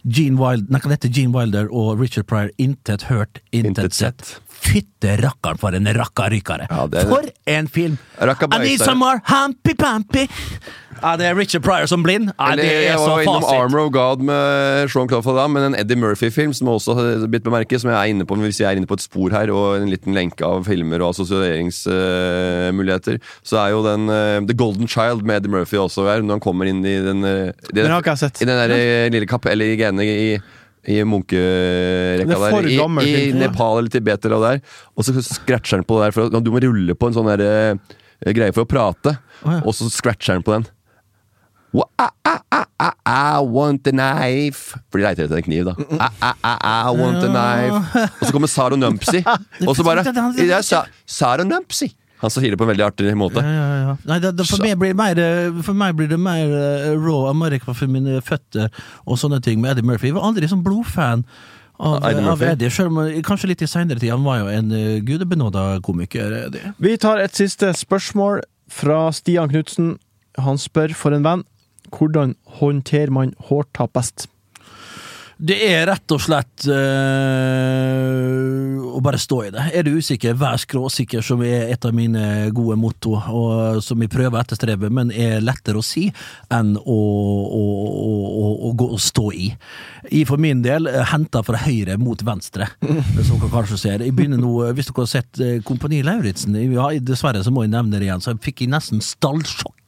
Gene 0.00 0.40
Wilder, 0.40 1.08
Gene 1.12 1.34
Wilder 1.36 1.68
og 1.68 2.00
Richard 2.00 2.24
Pryor 2.26 2.48
intet 2.56 3.02
hørt, 3.10 3.42
intet, 3.52 3.84
Intet 3.84 3.94
sett. 3.94 4.30
Fytte 4.60 5.16
rakkeren 5.22 5.58
for 5.60 5.70
en 5.76 5.86
rakkarykere! 5.96 6.66
Ja, 6.70 6.86
det 6.90 6.98
er- 7.04 7.08
For 7.08 7.22
en 7.46 7.68
film! 7.68 7.98
I 8.20 8.24
need 8.58 8.80
some 8.80 8.98
more 9.00 9.20
hampy-pampy! 9.24 10.28
Ja, 11.00 11.14
det 11.16 11.24
er 11.30 11.34
Richard 11.34 11.62
Pryor 11.64 11.86
som 11.88 12.02
blind. 12.04 12.28
Ja, 12.38 12.52
Eller, 12.52 12.62
det 12.62 12.72
er 12.76 12.80
jeg 12.90 12.98
så 12.98 13.08
var 13.08 13.20
innom 13.24 13.42
fasit. 13.42 13.56
Armor 13.56 13.80
of 13.86 13.92
God 13.94 14.20
med 14.28 14.90
Sean 14.92 15.08
Claude 15.08 15.32
Van 15.34 15.50
men 15.54 15.62
en 15.70 15.74
Eddie 15.80 15.96
Murphy-film 15.96 16.52
som 16.52 16.68
også 16.68 16.94
har 16.98 17.04
blitt 17.30 17.44
bemerket, 17.46 17.80
som 17.80 17.90
jeg 17.90 17.96
er 17.96 18.04
inne 18.12 18.24
på 18.28 18.34
hvis 18.36 18.60
jeg 18.60 18.68
er 18.68 18.76
inne 18.76 18.86
på 18.90 18.94
et 18.98 19.02
spor 19.04 19.30
her, 19.32 19.48
og 19.54 19.76
en 19.80 19.88
liten 19.88 20.12
lenke 20.16 20.44
av 20.44 20.64
filmer 20.68 21.00
og 21.00 21.08
assosieringsmuligheter, 21.14 23.16
så 23.46 23.56
er 23.64 23.68
jo 23.74 23.80
den 23.86 24.02
uh, 24.12 24.40
The 24.44 24.54
Golden 24.56 24.88
Child 24.90 25.22
med 25.24 25.36
Eddie 25.40 25.52
Murphy 25.56 25.76
også 25.80 26.04
her, 26.10 26.20
når 26.20 26.32
han 26.38 26.44
kommer 26.44 26.64
inn 26.70 26.84
i 26.84 26.98
den 27.04 27.20
uh, 27.24 27.30
den, 27.72 27.80
Den. 27.80 27.90
I 27.90 27.92
den 28.44 28.58
der 28.60 28.70
eh, 28.76 29.08
lille 29.12 29.26
kapellet 29.30 29.66
i 29.74 29.76
genet 29.80 30.04
i 30.04 30.06
i 30.88 31.00
munkerekka 31.04 32.36
er 32.36 32.54
der, 32.56 32.68
i, 32.70 33.12
i. 33.12 33.32
Nepal 33.36 33.82
eller 33.82 33.92
Tibet 33.92 34.24
eller 34.24 34.44
der. 34.44 34.60
er. 34.60 34.84
Og 34.96 35.04
så 35.04 35.14
scratcher 35.20 35.80
han 35.80 35.84
på 35.84 35.98
det 35.98 36.08
der, 36.08 36.16
for 36.16 36.40
du 36.40 36.52
må 36.52 36.62
rulle 36.64 36.96
på 36.96 37.10
en 37.10 37.16
sånn 37.16 37.28
der, 37.28 37.44
eh, 37.44 38.32
greie 38.36 38.54
for 38.56 38.64
å 38.64 38.70
prate, 38.70 39.16
oh, 39.44 39.52
ja. 39.52 39.60
og 39.64 39.76
så 39.76 39.90
scratcher 39.92 40.38
han 40.38 40.46
på 40.46 40.56
den. 40.56 40.68
I, 41.70 41.84
I, 42.02 42.36
I, 42.50 42.90
I, 43.06 43.40
want 43.46 43.86
a 43.86 43.92
knife 43.92 44.74
For 44.90 44.98
de 44.98 45.04
leiter 45.04 45.28
etter 45.28 45.38
en 45.38 45.44
kniv, 45.46 45.68
da. 45.68 45.76
I, 45.78 46.08
I, 46.10 46.32
I, 46.42 46.54
I 46.88 46.94
want 46.98 47.22
a 47.22 47.28
knife. 47.30 48.08
Og 48.08 48.24
så 48.26 48.32
kommer 48.34 48.50
Saro 48.50 48.78
Numpsy, 48.80 49.20
og 49.68 49.76
så 49.78 49.86
bare 49.86 50.02
Saro 51.06 51.46
Numpsy! 51.46 51.92
Han 52.20 52.32
sier 52.32 52.52
det 52.52 52.58
på 52.60 52.66
en 52.66 52.72
veldig 52.72 52.84
artig 52.84 53.14
måte. 53.16 53.42
Ja, 53.44 53.52
ja, 53.52 53.76
ja. 53.84 53.94
Nei, 54.08 54.18
det, 54.22 54.34
det, 54.36 54.46
for, 54.48 54.60
meg 54.64 54.76
blir 54.80 54.92
det 54.92 54.98
mer, 55.00 55.20
eh, 55.24 55.62
for 55.64 55.76
meg 55.76 55.96
blir 55.96 56.10
det 56.10 56.18
mer 56.20 56.52
uh, 56.52 56.90
raw 57.00 57.30
America 57.30 57.72
for 57.72 57.90
mine 57.90 58.20
føtter 58.24 58.68
og 59.06 59.20
sånne 59.20 59.40
ting 59.44 59.62
med 59.62 59.74
Eddie 59.74 59.88
Murphy. 59.88 60.10
Jeg 60.10 60.18
var 60.18 60.28
aldri 60.28 60.50
sånn 60.50 60.64
blodfan 60.66 61.24
av, 61.80 62.04
Eddie 62.10 62.26
av 62.28 62.44
Eddie, 62.44 62.72
selv 62.74 62.92
om 62.92 63.00
eh, 63.06 63.22
kanskje 63.24 63.52
litt 63.52 63.64
i 63.64 63.70
seinere 63.70 64.02
tid. 64.02 64.12
Han 64.12 64.26
var 64.26 64.42
jo 64.42 64.50
en 64.52 64.74
uh, 64.74 64.98
gudebenåda 65.06 65.64
komiker. 65.86 66.36
Eddie. 66.46 66.74
Vi 66.82 66.96
tar 67.00 67.22
et 67.24 67.36
siste 67.36 67.72
spørsmål 67.78 68.44
fra 68.70 69.06
Stian 69.16 69.50
Knutsen. 69.52 69.94
Han 70.40 70.60
spør 70.60 70.92
for 70.96 71.16
en 71.16 71.24
venn 71.26 71.46
hvordan 71.90 72.36
håndterer 72.60 73.10
man 73.10 73.32
hårtap 73.48 73.96
best? 73.96 74.28
Det 75.40 75.56
er 75.64 75.86
rett 75.88 76.12
og 76.12 76.20
slett 76.20 76.66
øh, 76.68 78.74
å 78.92 78.98
bare 79.00 79.16
stå 79.20 79.38
i 79.46 79.52
det. 79.54 79.62
Er 79.72 79.86
du 79.86 79.94
usikker, 79.96 80.34
vær 80.36 80.58
skråsikker, 80.60 81.24
som 81.24 81.40
er 81.46 81.70
et 81.72 81.86
av 81.88 81.94
mine 81.96 82.50
gode 82.52 82.76
motto, 82.76 83.14
og 83.16 83.80
som 83.84 84.02
jeg 84.04 84.12
prøver 84.12 84.36
å 84.36 84.40
etterstrebe, 84.42 84.90
men 84.92 85.08
er 85.08 85.40
lettere 85.40 85.80
å 85.80 85.86
si 85.86 86.10
enn 86.52 86.76
å, 86.76 86.82
å, 86.92 87.56
å, 87.56 88.52
å, 88.68 88.74
gå 88.76 88.90
og 88.92 89.00
stå 89.00 89.32
i. 89.32 89.48
Jeg 90.10 90.28
for 90.28 90.36
min 90.42 90.60
del 90.66 90.90
henta 91.08 91.40
fra 91.46 91.62
høyre 91.64 91.96
mot 92.00 92.20
venstre, 92.26 92.68
som 93.24 93.40
dere 93.40 93.52
kanskje 93.54 93.80
ser. 93.80 94.04
Jeg 94.04 94.12
begynner 94.18 94.44
nå, 94.44 94.52
eh, 94.66 94.74
Hvis 94.76 94.92
dere 94.92 95.06
har 95.06 95.12
sett 95.14 95.40
eh, 95.40 95.62
Kompani 95.64 96.02
Lauritzen, 96.04 96.52
ja, 96.68 96.92
dessverre 97.00 97.40
så 97.46 97.50
må 97.54 97.64
jeg 97.64 97.72
nevne 97.72 97.96
det 97.96 98.04
igjen, 98.10 98.20
så 98.20 98.34
jeg 98.34 98.44
fikk 98.44 98.66
jeg 98.66 98.74
nesten 98.76 99.00
stallsjokk 99.04 99.79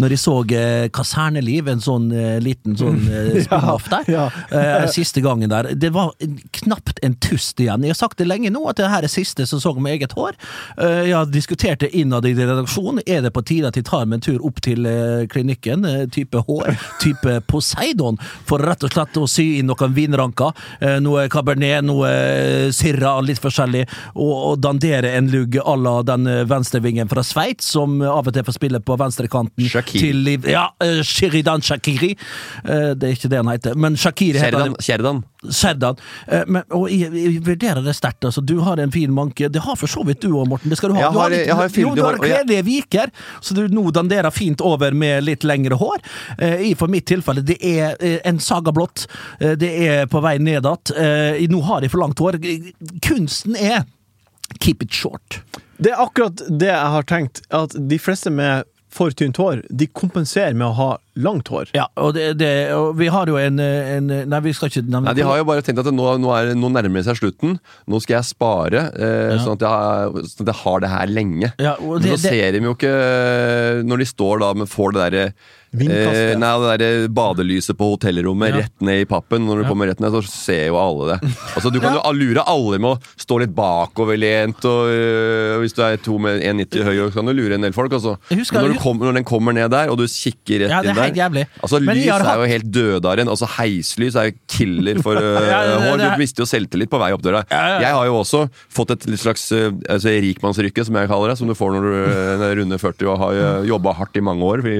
når 0.00 0.14
jeg 0.14 0.22
så 0.22 0.34
eh, 0.54 0.86
Kaserneliv, 0.94 1.68
en 1.70 1.82
sånn 1.82 2.08
eh, 2.14 2.36
liten 2.42 2.76
sånn 2.78 3.00
eh, 3.08 3.40
spin-off 3.46 3.88
der. 3.92 4.10
ja. 4.10 4.26
Eh, 4.50 4.86
siste 4.92 5.22
gangen 5.24 5.50
der. 5.50 5.70
Det 5.74 5.90
var 5.94 6.12
knapt 6.60 7.00
en 7.02 7.16
tust 7.22 7.60
igjen. 7.60 7.84
Jeg 7.86 7.94
har 7.94 8.00
sagt 8.00 8.20
det 8.20 8.28
lenge 8.28 8.52
nå, 8.54 8.64
at 8.70 8.80
det 8.80 8.90
her 8.92 9.06
er 9.06 9.12
siste 9.12 9.46
sesong 9.48 9.80
med 9.82 9.98
eget 9.98 10.14
hår. 10.16 10.36
Eh, 10.78 11.04
jeg 11.10 11.16
har 11.16 11.30
diskutert 11.30 11.84
det 11.84 11.92
innad 11.96 12.26
i 12.28 12.34
redaksjonen. 12.38 13.02
Er 13.06 13.24
det 13.24 13.34
på 13.34 13.44
tide 13.46 13.70
at 13.70 13.78
de 13.78 13.84
tar 13.86 14.06
meg 14.06 14.20
en 14.20 14.26
tur 14.28 14.46
opp 14.46 14.60
til 14.64 14.86
klinikken, 15.30 15.86
type 16.14 16.44
hår, 16.46 16.74
type 17.04 17.38
Poseidon, 17.50 18.18
for 18.48 18.62
rett 18.64 18.84
og 18.86 18.94
slett 18.94 19.18
å 19.20 19.26
sy 19.30 19.46
inn 19.60 19.70
noen 19.70 19.94
vinranker, 19.96 20.52
noe 21.02 21.26
cabernet, 21.32 21.84
noe 21.86 22.10
syrra, 22.74 23.16
litt 23.24 23.40
forskjellig, 23.42 23.84
og, 24.14 24.32
og 24.34 24.62
dandere 24.62 25.14
en 25.18 25.30
lugg 25.32 25.58
à 25.60 25.76
la 25.78 25.96
den 26.06 26.28
venstrevingen 26.48 27.10
fra 27.10 27.24
Sveits, 27.26 27.70
som 27.74 27.98
av 28.02 28.28
og 28.28 28.34
til 28.34 28.46
får 28.46 28.58
spille 28.58 28.80
på 28.84 28.96
til 29.86 30.16
liv... 30.26 30.46
Ja, 30.50 30.68
uh, 30.82 31.00
Sheridan 31.06 31.62
Shakiri. 31.62 32.14
Uh, 32.64 32.92
det 32.98 33.08
er 33.08 33.14
ikke 33.16 33.30
det 33.32 33.38
han 33.42 33.50
heter, 33.52 33.74
men 33.78 33.96
Shakiri 33.96 34.38
heter 34.42 34.58
han. 34.66 34.76
Sheridan. 34.82 35.22
Serdan. 35.52 35.98
Eh, 36.26 36.44
Men, 36.48 36.62
og 36.72 36.86
jeg, 36.88 37.10
jeg 37.12 37.42
vurderer 37.44 37.82
det 37.84 37.92
sterkt. 37.96 38.24
Altså, 38.24 38.40
du 38.40 38.54
har 38.64 38.80
en 38.80 38.92
fin 38.92 39.12
manke. 39.12 39.50
Det 39.52 39.60
har 39.60 39.76
for 39.76 39.90
så 39.90 40.00
vidt 40.06 40.22
du 40.24 40.30
òg, 40.30 40.46
Morten. 40.48 40.70
Det 40.72 40.78
skal 40.80 40.88
du 40.88 40.94
ha. 40.96 41.02
Jeg 41.02 41.12
du 41.12 41.18
har- 41.18 41.30
litt, 41.34 41.46
jeg 41.46 41.56
har 41.58 41.68
jo, 41.68 41.94
du 41.94 42.02
har 42.02 42.16
kledelige 42.16 42.64
viker, 42.64 43.12
så 43.44 43.54
du 43.58 43.66
nå 43.68 43.90
danderer 43.92 44.32
fint 44.32 44.60
over 44.64 44.94
med 44.96 45.24
litt 45.26 45.44
lengre 45.44 45.76
hår. 45.76 46.00
Eh, 46.38 46.70
I 46.70 46.74
for 46.80 46.88
mitt 46.88 47.04
tilfelle, 47.10 47.44
det 47.44 47.58
er 47.60 47.96
en 48.24 48.40
saga 48.40 48.72
blått. 48.72 49.06
Det 49.38 49.70
er 49.88 50.06
på 50.08 50.22
vei 50.24 50.38
ned 50.38 50.64
igjen. 50.64 51.50
Nå 51.52 51.60
har 51.68 51.84
jeg 51.84 51.92
for 51.92 52.00
langt 52.00 52.18
hår. 52.24 52.40
Kunsten 53.04 53.56
er 53.56 53.84
keep 54.60 54.82
it 54.82 54.92
short. 54.92 55.42
Det 55.76 55.92
er 55.92 56.00
akkurat 56.00 56.40
det 56.48 56.68
jeg 56.70 56.92
har 56.96 57.02
tenkt, 57.10 57.42
at 57.52 57.74
de 57.76 57.98
fleste 57.98 58.30
med 58.32 58.64
for 58.94 59.10
tynt 59.10 59.40
hår, 59.42 59.64
de 59.70 59.88
kompenserer 59.90 60.54
med 60.54 60.70
å 60.70 60.78
ha 60.78 60.90
langt 61.16 61.48
hår. 61.48 61.70
Ja, 61.76 61.86
og, 61.96 62.14
det, 62.16 62.38
det, 62.40 62.50
og 62.74 62.96
vi 62.98 63.06
har 63.12 63.26
jo 63.30 63.36
en, 63.38 63.58
en 63.60 64.06
Nei, 64.28 64.40
vi 64.42 64.52
skal 64.56 64.68
ikke 64.72 64.82
nevne 64.82 65.04
Nei, 65.08 65.14
De 65.14 65.22
har 65.26 65.38
jo 65.38 65.44
bare 65.46 65.62
tenkt 65.62 65.78
at 65.84 65.90
nå, 65.94 66.08
nå, 66.18 66.30
er, 66.34 66.54
nå 66.58 66.70
nærmer 66.74 67.00
det 67.02 67.06
seg 67.06 67.20
slutten. 67.22 67.58
Nå 67.86 68.00
skal 68.02 68.18
jeg 68.20 68.30
spare, 68.32 68.86
eh, 68.98 69.34
Ja. 69.34 69.42
sånn, 69.44 69.54
at 69.58 69.66
jeg, 69.66 69.70
har- 69.70 70.30
sånn 70.32 70.48
at 70.48 70.54
jeg 70.54 70.60
har 70.64 70.80
det 70.80 70.90
her 70.94 71.06
lenge. 71.14 71.52
Ja, 71.62 71.74
og 71.78 72.00
Men 72.00 72.02
det- 72.02 72.14
så 72.18 72.22
det- 72.22 72.30
ser 72.30 72.52
de 72.52 72.64
jo 72.66 72.74
ikke 72.74 72.94
eh, 72.94 73.82
Når 73.86 73.98
de 73.98 74.04
står 74.10 74.40
da 74.40 74.54
med 74.54 74.68
får 74.68 74.92
det 74.92 75.02
derre. 75.04 75.26
Eh, 75.74 76.36
nei, 76.38 76.50
det 76.78 76.78
der 76.78 77.08
badelyset 77.10 77.74
på 77.74 77.88
hotellrommet 77.96 78.52
Ja. 78.52 78.56
rett 78.62 78.80
ned 78.86 79.00
i 79.02 79.06
pappen. 79.10 79.42
Når 79.42 79.56
du 79.56 79.62
Ja. 79.64 79.68
kommer 79.68 79.88
rett 79.90 79.98
ned, 79.98 80.12
så 80.14 80.22
ser 80.22 80.66
jo 80.68 80.76
alle 80.78 81.14
det. 81.18 81.30
Altså, 81.56 81.72
Du 81.72 81.80
kan 81.80 81.94
jo 81.98 82.12
lure 82.14 82.44
alle 82.46 82.78
med 82.78 82.94
å 82.94 83.00
stå 83.18 83.40
litt 83.40 83.54
bakoverlent, 83.56 84.62
og 84.70 84.86
øh, 84.86 85.58
hvis 85.62 85.74
du 85.74 85.82
er 85.82 85.96
to 85.98 86.16
med 86.22 86.42
1,90 86.46 86.84
høy, 86.86 86.94
så 87.10 87.14
kan 87.18 87.26
du 87.26 87.32
lure 87.34 87.54
en 87.58 87.60
del 87.66 87.72
folk. 87.74 87.90
Altså. 87.92 88.16
Husker- 88.30 88.60
når, 88.62 88.74
du 88.74 88.78
kommer, 88.78 89.06
når 89.10 89.14
den 89.18 89.24
kommer 89.26 89.52
ned 89.56 89.70
der, 89.74 89.90
og 89.90 89.98
du 89.98 90.04
kikker 90.06 90.62
rett 90.62 90.70
Ja, 90.70 90.80
inn 90.82 90.94
der 90.94 91.03
helt 91.08 91.20
jævlig. 91.20 91.44
Altså 91.62 91.80
Men 91.84 91.96
Lys 91.98 92.08
har 92.10 92.24
er 92.32 92.40
jo 92.42 92.48
helt 92.54 92.70
dødaren. 92.74 93.28
Altså 93.34 93.48
Heislys 93.58 94.14
er 94.20 94.30
jo 94.30 94.36
killer 94.48 95.00
for 95.04 95.16
uh, 95.16 95.22
Ja, 95.52 95.60
det- 95.66 95.78
det- 95.80 95.98
det 95.98 96.06
er- 96.08 96.14
Du 96.14 96.22
mister 96.24 96.42
jo 96.44 96.48
selvtillit 96.50 96.90
på 96.92 96.98
vei 97.02 97.12
opp 97.16 97.22
døra. 97.22 97.44
Ja, 97.50 97.62
ja. 97.74 97.78
Jeg 97.88 97.92
har 97.98 98.06
jo 98.06 98.16
også 98.22 98.44
fått 98.72 98.90
et 98.96 99.06
slags 99.20 99.46
uh, 99.52 99.70
altså, 99.88 100.08
rikmannsrykke, 100.24 100.84
som 100.84 100.94
jeg 101.00 101.08
kaller 101.08 101.28
det. 101.34 101.38
Som 101.38 101.48
du 101.48 101.54
får 101.54 101.74
når 101.76 101.82
du 101.88 101.92
øh, 101.94 102.56
runde 102.62 102.78
40 102.78 103.08
og 103.12 103.18
har 103.24 103.32
uh, 103.60 103.68
jobba 103.68 103.92
hardt 104.00 104.16
i 104.16 104.24
mange 104.24 104.42
år 104.44 104.64
i, 104.66 104.76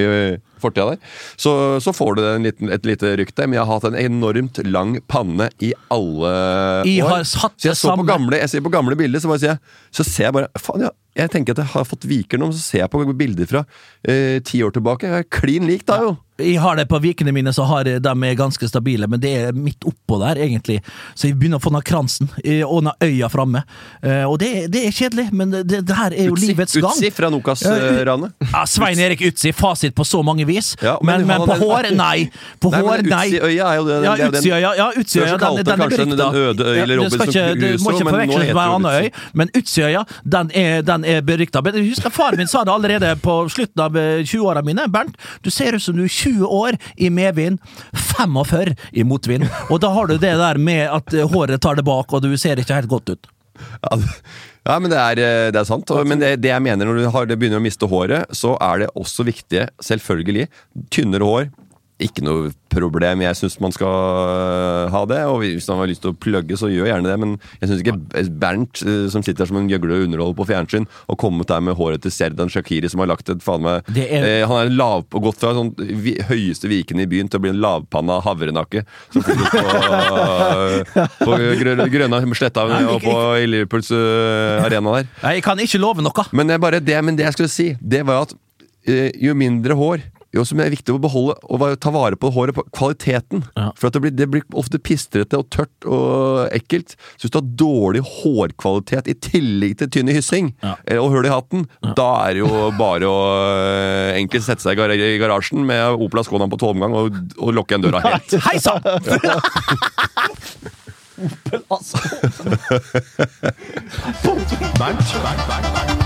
i 0.00 0.36
fortida 0.64 0.94
der. 0.94 0.98
Så, 1.36 1.52
så 1.84 1.92
får 1.92 2.14
du 2.16 2.22
en 2.24 2.42
liten, 2.46 2.70
et 2.72 2.86
lite 2.88 3.14
rykk 3.20 3.34
der. 3.36 3.46
Men 3.50 3.58
jeg 3.58 3.66
har 3.66 3.74
hatt 3.80 3.88
en 3.90 3.98
enormt 4.00 4.60
lang 4.64 4.96
panne 5.10 5.50
i 5.60 5.72
alle 5.92 6.30
år. 6.30 7.24
så 7.28 7.68
jeg 7.68 7.76
så 7.76 7.96
på 7.96 8.06
gamle, 8.08 8.38
jeg 8.40 8.48
ser 8.54 8.64
på 8.64 8.72
gamle 8.72 8.96
bilder, 8.96 9.20
så, 9.20 9.28
bare 9.28 9.42
sier 9.42 9.54
jeg, 9.56 9.58
så 9.92 10.04
ser 10.08 10.28
jeg 10.30 10.36
bare 10.38 10.48
Faen, 10.58 10.86
ja. 10.86 10.92
Jeg 11.14 11.30
tenker 11.30 11.54
at 11.54 11.62
jeg 11.62 11.72
har 11.74 11.86
fått 11.86 12.06
viker 12.10 12.40
nå, 12.40 12.50
men 12.50 12.56
så 12.56 12.62
ser 12.64 12.82
jeg 12.82 12.90
på 12.92 13.02
bilder 13.14 13.50
fra 13.50 13.64
eh, 14.02 14.40
ti 14.42 14.62
år 14.66 14.74
tilbake. 14.74 15.10
Jeg 15.10 15.26
er 15.26 15.30
klin 15.30 15.68
lik 15.70 15.86
da, 15.86 16.00
jo. 16.02 16.16
Jeg 16.42 16.56
har 16.58 16.74
det 16.74 16.88
på 16.90 16.98
vikene 16.98 17.30
mine, 17.30 17.52
så 17.54 17.62
har 17.68 17.86
jeg, 17.86 18.00
de 18.02 18.10
er 18.26 18.34
ganske 18.34 18.66
stabile, 18.66 19.06
men 19.06 19.20
det 19.22 19.30
er 19.38 19.52
midt 19.54 19.84
oppå 19.86 20.16
der, 20.18 20.40
egentlig. 20.42 20.80
Så 21.14 21.28
jeg 21.28 21.36
begynner 21.38 21.60
å 21.60 21.62
få 21.62 21.70
den 21.70 21.84
kransen 21.86 22.26
eh, 22.42 22.64
og 22.66 22.82
den 22.88 22.90
øya 23.06 23.28
framme. 23.30 23.60
Eh, 24.02 24.24
og 24.26 24.40
det, 24.42 24.48
det 24.74 24.82
er 24.88 24.96
kjedelig, 24.96 25.28
men 25.30 25.52
det, 25.54 25.84
det 25.86 25.94
her 25.94 26.10
er 26.16 26.26
jo 26.26 26.34
Utsi, 26.34 26.48
livets 26.50 26.74
gang. 26.82 26.90
Utsi 26.90 27.10
fra 27.14 27.30
Nokas-ranet. 27.30 28.34
Ja, 28.50 28.64
Svein 28.66 28.98
Erik 29.04 29.22
Utsi, 29.28 29.52
fasit 29.54 29.94
på 29.94 30.02
så 30.04 30.24
mange 30.26 30.42
vis. 30.48 30.72
Ja, 30.82 30.96
men, 31.06 31.22
men 31.22 31.38
men, 31.38 31.46
på 31.52 31.58
hår, 31.62 31.90
nei. 31.94 32.26
På 32.62 32.72
Nei, 32.74 32.82
hår, 32.82 33.04
nei. 33.06 33.22
Utsiøya 33.30 33.70
er 33.70 33.78
jo 33.78 33.86
det. 33.92 34.00
Ja, 34.08 34.16
Utsiøya, 34.28 34.74
ja, 34.80 34.88
Utsiøya, 35.04 35.38
den- 35.38 35.56
den, 35.60 35.64
den 35.70 35.86
er 35.86 35.94
berykta. 35.94 36.16
den 36.16 36.40
øde 36.42 36.64
øy 36.66 36.82
eller 36.82 36.96
Robinson 37.04 37.30
Crusoe, 37.30 38.04
men 38.10 38.28
nå 38.34 38.40
heter 38.40 38.50
det 38.50 38.66
annen 38.66 38.90
øy, 38.90 39.08
men 39.38 39.54
Utsiøya, 39.54 40.04
den 40.34 40.50
er, 40.54 40.82
den 40.90 41.04
er 41.14 41.22
berykta. 41.30 41.62
Men 41.62 41.78
jeg 41.78 41.92
husker 41.94 42.10
faren 42.14 42.42
min 42.42 42.50
sa 42.50 42.64
det 42.66 42.74
allerede 42.74 43.14
på 43.22 43.38
slutten 43.54 43.86
av 43.86 43.96
eh, 44.02 44.24
20-åra 44.26 44.62
mine. 44.66 44.88
Bernt, 44.90 45.14
du 45.46 45.50
ser 45.54 45.78
ut 45.78 45.82
som 45.86 45.94
du 45.94 46.02
er 46.08 46.10
20 46.24 46.48
år 46.48 46.78
i 46.96 47.10
medvind, 47.12 47.60
45 48.14 48.74
i 48.92 49.06
motvind. 49.06 49.46
Og 49.70 49.82
da 49.84 49.92
har 49.94 50.10
du 50.10 50.16
det 50.16 50.34
der 50.40 50.60
med 50.60 50.88
at 50.88 51.14
eh, 51.14 51.28
håret 51.30 51.62
tar 51.62 51.78
det 51.78 51.86
bak, 51.86 52.12
og 52.12 52.24
du 52.24 52.34
ser 52.40 52.60
ikke 52.60 52.80
helt 52.80 52.92
godt 52.92 53.14
ut. 53.14 53.30
Ja, 53.84 53.98
ja, 54.64 54.78
men 54.80 54.88
det 54.88 54.96
er, 54.96 55.20
eh, 55.20 55.50
det 55.52 55.60
er 55.60 55.68
sant. 55.68 55.90
Men 56.08 56.22
det, 56.22 56.38
det 56.42 56.48
jeg 56.48 56.64
mener 56.64 56.88
når 56.88 57.02
du 57.02 57.08
har, 57.12 57.28
det 57.28 57.36
begynner 57.40 57.60
å 57.60 57.64
miste 57.64 57.88
håret, 57.90 58.32
så 58.34 58.54
er 58.64 58.84
det 58.84 58.92
også 58.96 59.26
viktig, 59.28 59.66
selvfølgelig, 59.84 60.48
tynnere 60.94 61.28
hår. 61.28 61.50
Ikke 62.04 62.20
noe 62.26 62.50
problem, 62.74 63.22
jeg 63.22 63.36
syns 63.38 63.54
man 63.62 63.72
skal 63.72 63.88
øh, 63.88 64.90
ha 64.92 65.00
det. 65.08 65.20
Og 65.30 65.38
hvis 65.44 65.68
han 65.70 65.78
har 65.80 65.88
lyst 65.88 66.02
til 66.04 66.10
å 66.12 66.16
plugge, 66.18 66.56
så 66.58 66.68
gjør 66.68 66.88
gjerne 66.90 67.06
det. 67.08 67.14
Men 67.22 67.34
jeg 67.62 67.70
syns 67.70 67.82
ikke 67.84 68.24
Bernt, 68.42 68.82
øh, 68.84 69.06
som 69.12 69.22
sitter 69.24 69.44
der 69.44 69.50
som 69.50 69.60
en 69.60 69.70
gjøgle 69.70 69.94
og 69.96 70.04
underholder 70.08 70.36
på 70.40 70.46
fjernsyn, 70.50 70.88
og 71.08 71.18
kommet 71.22 71.48
der 71.48 71.62
med 71.64 71.78
håret 71.78 72.02
til 72.04 72.12
Serdan 72.14 72.50
Shakiri, 72.52 72.90
som 72.92 73.00
har 73.04 73.08
lagt 73.12 73.30
et 73.32 73.42
faen 73.44 73.62
meg 73.64 73.86
Det 73.94 74.04
er- 74.10 74.26
eh, 74.42 74.46
Han 74.50 74.66
er 74.66 74.74
lav, 74.74 75.06
gått 75.14 75.38
fra 75.40 75.54
sånn 75.56 75.72
vi, 75.78 76.16
høyeste 76.28 76.68
viken 76.68 77.00
i 77.00 77.06
byen 77.10 77.30
til 77.30 77.38
å 77.40 77.44
bli 77.46 77.52
en 77.54 77.62
lavpanna 77.62 78.20
havrenakke. 78.26 78.84
Som 79.14 79.22
på, 79.22 79.34
på 81.24 81.38
grønne, 81.62 81.88
grønne 81.92 82.22
sletta 82.36 82.66
og 82.68 83.00
på 83.04 83.16
i 83.40 83.46
Liverpools 83.48 83.92
arena 83.94 84.98
der. 84.98 85.08
Nei, 85.22 85.36
Jeg 85.38 85.46
kan 85.46 85.62
ikke 85.62 85.80
love 85.80 86.04
noe. 86.04 86.26
Men 86.34 86.50
det, 86.50 86.60
bare 86.62 86.80
det, 86.84 86.98
men 87.06 87.16
det 87.18 87.24
jeg 87.30 87.38
skulle 87.38 87.52
si, 87.52 87.70
det 87.80 88.04
var 88.06 88.26
at 88.26 88.34
jo 88.84 89.32
mindre 89.38 89.72
hår 89.78 90.02
jo 90.34 90.44
som 90.46 90.60
er 90.62 90.72
viktig 90.72 90.94
å 90.94 91.00
beholde 91.02 91.36
og 91.46 91.64
ta 91.82 91.92
vare 91.94 92.18
på 92.18 92.30
håret, 92.34 92.56
på 92.56 92.64
kvaliteten. 92.74 93.44
Ja. 93.56 93.68
For 93.78 93.88
at 93.88 93.96
det, 93.96 94.02
blir, 94.04 94.14
det 94.16 94.28
blir 94.32 94.44
ofte 94.58 94.80
pistrete 94.82 95.38
og 95.40 95.48
tørt 95.54 95.86
og 95.88 96.48
ekkelt. 96.54 96.96
Så 97.16 97.26
hvis 97.26 97.34
du 97.34 97.38
har 97.40 97.48
dårlig 97.64 98.02
hårkvalitet 98.08 99.10
i 99.12 99.16
tillegg 99.28 99.76
til 99.82 99.92
tynn 99.94 100.12
hyssing 100.14 100.52
Ja. 100.64 100.74
eh, 100.86 100.98
og 101.00 101.12
hull 101.14 101.28
i 101.28 101.32
hatten, 101.32 101.66
da 101.96 102.08
er 102.28 102.36
det 102.38 102.44
jo 102.44 102.70
bare 102.78 103.08
å 103.10 103.18
eh, 103.54 104.12
egentlig 104.18 104.42
sette 104.46 104.64
seg 104.64 104.80
i 104.84 105.16
garasjen 105.22 105.64
med 105.66 106.00
Opel 106.02 106.22
Ascona 106.24 106.48
på 106.50 106.58
tomgang 106.60 106.94
og, 106.98 107.16
og 107.38 107.54
lukke 107.56 107.74
igjen 107.76 107.86
døra 107.88 108.02
helt. 108.04 108.34
Hei 108.48 108.58
sann! 108.62 108.82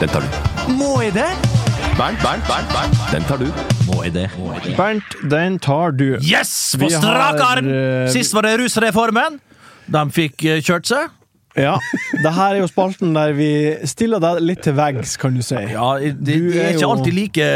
Den 0.00 0.08
tar 0.08 0.20
du. 0.22 0.72
Må 0.78 1.00
jeg 1.02 1.14
det? 1.16 1.30
Bernt, 1.98 2.20
Bernt, 2.22 2.46
Bernt, 2.46 2.68
Bernt. 2.72 2.98
Den 3.12 3.24
tar 3.26 3.40
du. 3.42 3.48
Nå 3.88 3.96
er 4.06 4.12
det? 4.14 4.26
Bernt, 4.78 5.16
den 5.30 5.56
tar 5.62 5.92
du. 5.98 6.12
Yes! 6.22 6.52
På 6.78 6.88
strak 6.92 7.40
arm! 7.42 7.66
eh, 7.68 8.06
Sist 8.14 8.34
var 8.36 8.46
det 8.46 8.56
rusreformen. 8.60 9.40
De 9.90 10.02
fikk 10.14 10.44
eh, 10.46 10.60
kjørt 10.62 10.86
seg. 10.90 11.08
Ja. 11.58 11.72
Det 12.22 12.30
her 12.36 12.54
er 12.54 12.60
jo 12.60 12.68
spalten 12.70 13.16
der 13.16 13.32
vi 13.34 13.48
stiller 13.90 14.22
deg 14.22 14.38
litt 14.46 14.60
til 14.62 14.76
veggs, 14.78 15.16
kan 15.18 15.34
du 15.34 15.42
si. 15.42 15.58
Ja, 15.72 15.88
De, 15.98 16.12
det 16.14 16.36
er 16.38 16.68
er 16.68 16.76
ikke 16.76 16.84
jo- 16.84 16.92
alltid 16.94 17.16
like 17.18 17.48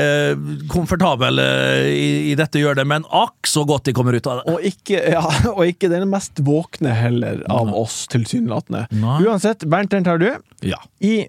komfortable 0.74 1.38
eh, 1.46 1.92
i, 1.94 2.10
i 2.32 2.36
dette 2.40 2.58
det, 2.80 2.86
men 2.90 3.06
akk 3.14 3.46
så 3.46 3.62
godt 3.68 3.86
de 3.86 3.94
kommer 3.94 4.18
ut 4.18 4.26
av 4.26 4.40
det. 4.42 4.56
Og 4.56 4.66
ikke, 4.72 5.04
ja, 5.14 5.22
og 5.54 5.62
ikke 5.70 5.92
den 5.92 6.08
mest 6.10 6.42
våkne 6.42 6.96
heller 6.98 7.44
av 7.46 7.70
oss, 7.78 8.08
tilsynelatende. 8.10 8.88
Uansett, 9.22 9.68
Bernt, 9.70 9.94
den 9.94 10.08
tar 10.08 10.18
du. 10.18 10.32
Ja. 10.66 10.82
I 10.98 11.28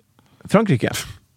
Frankrike 0.50 0.90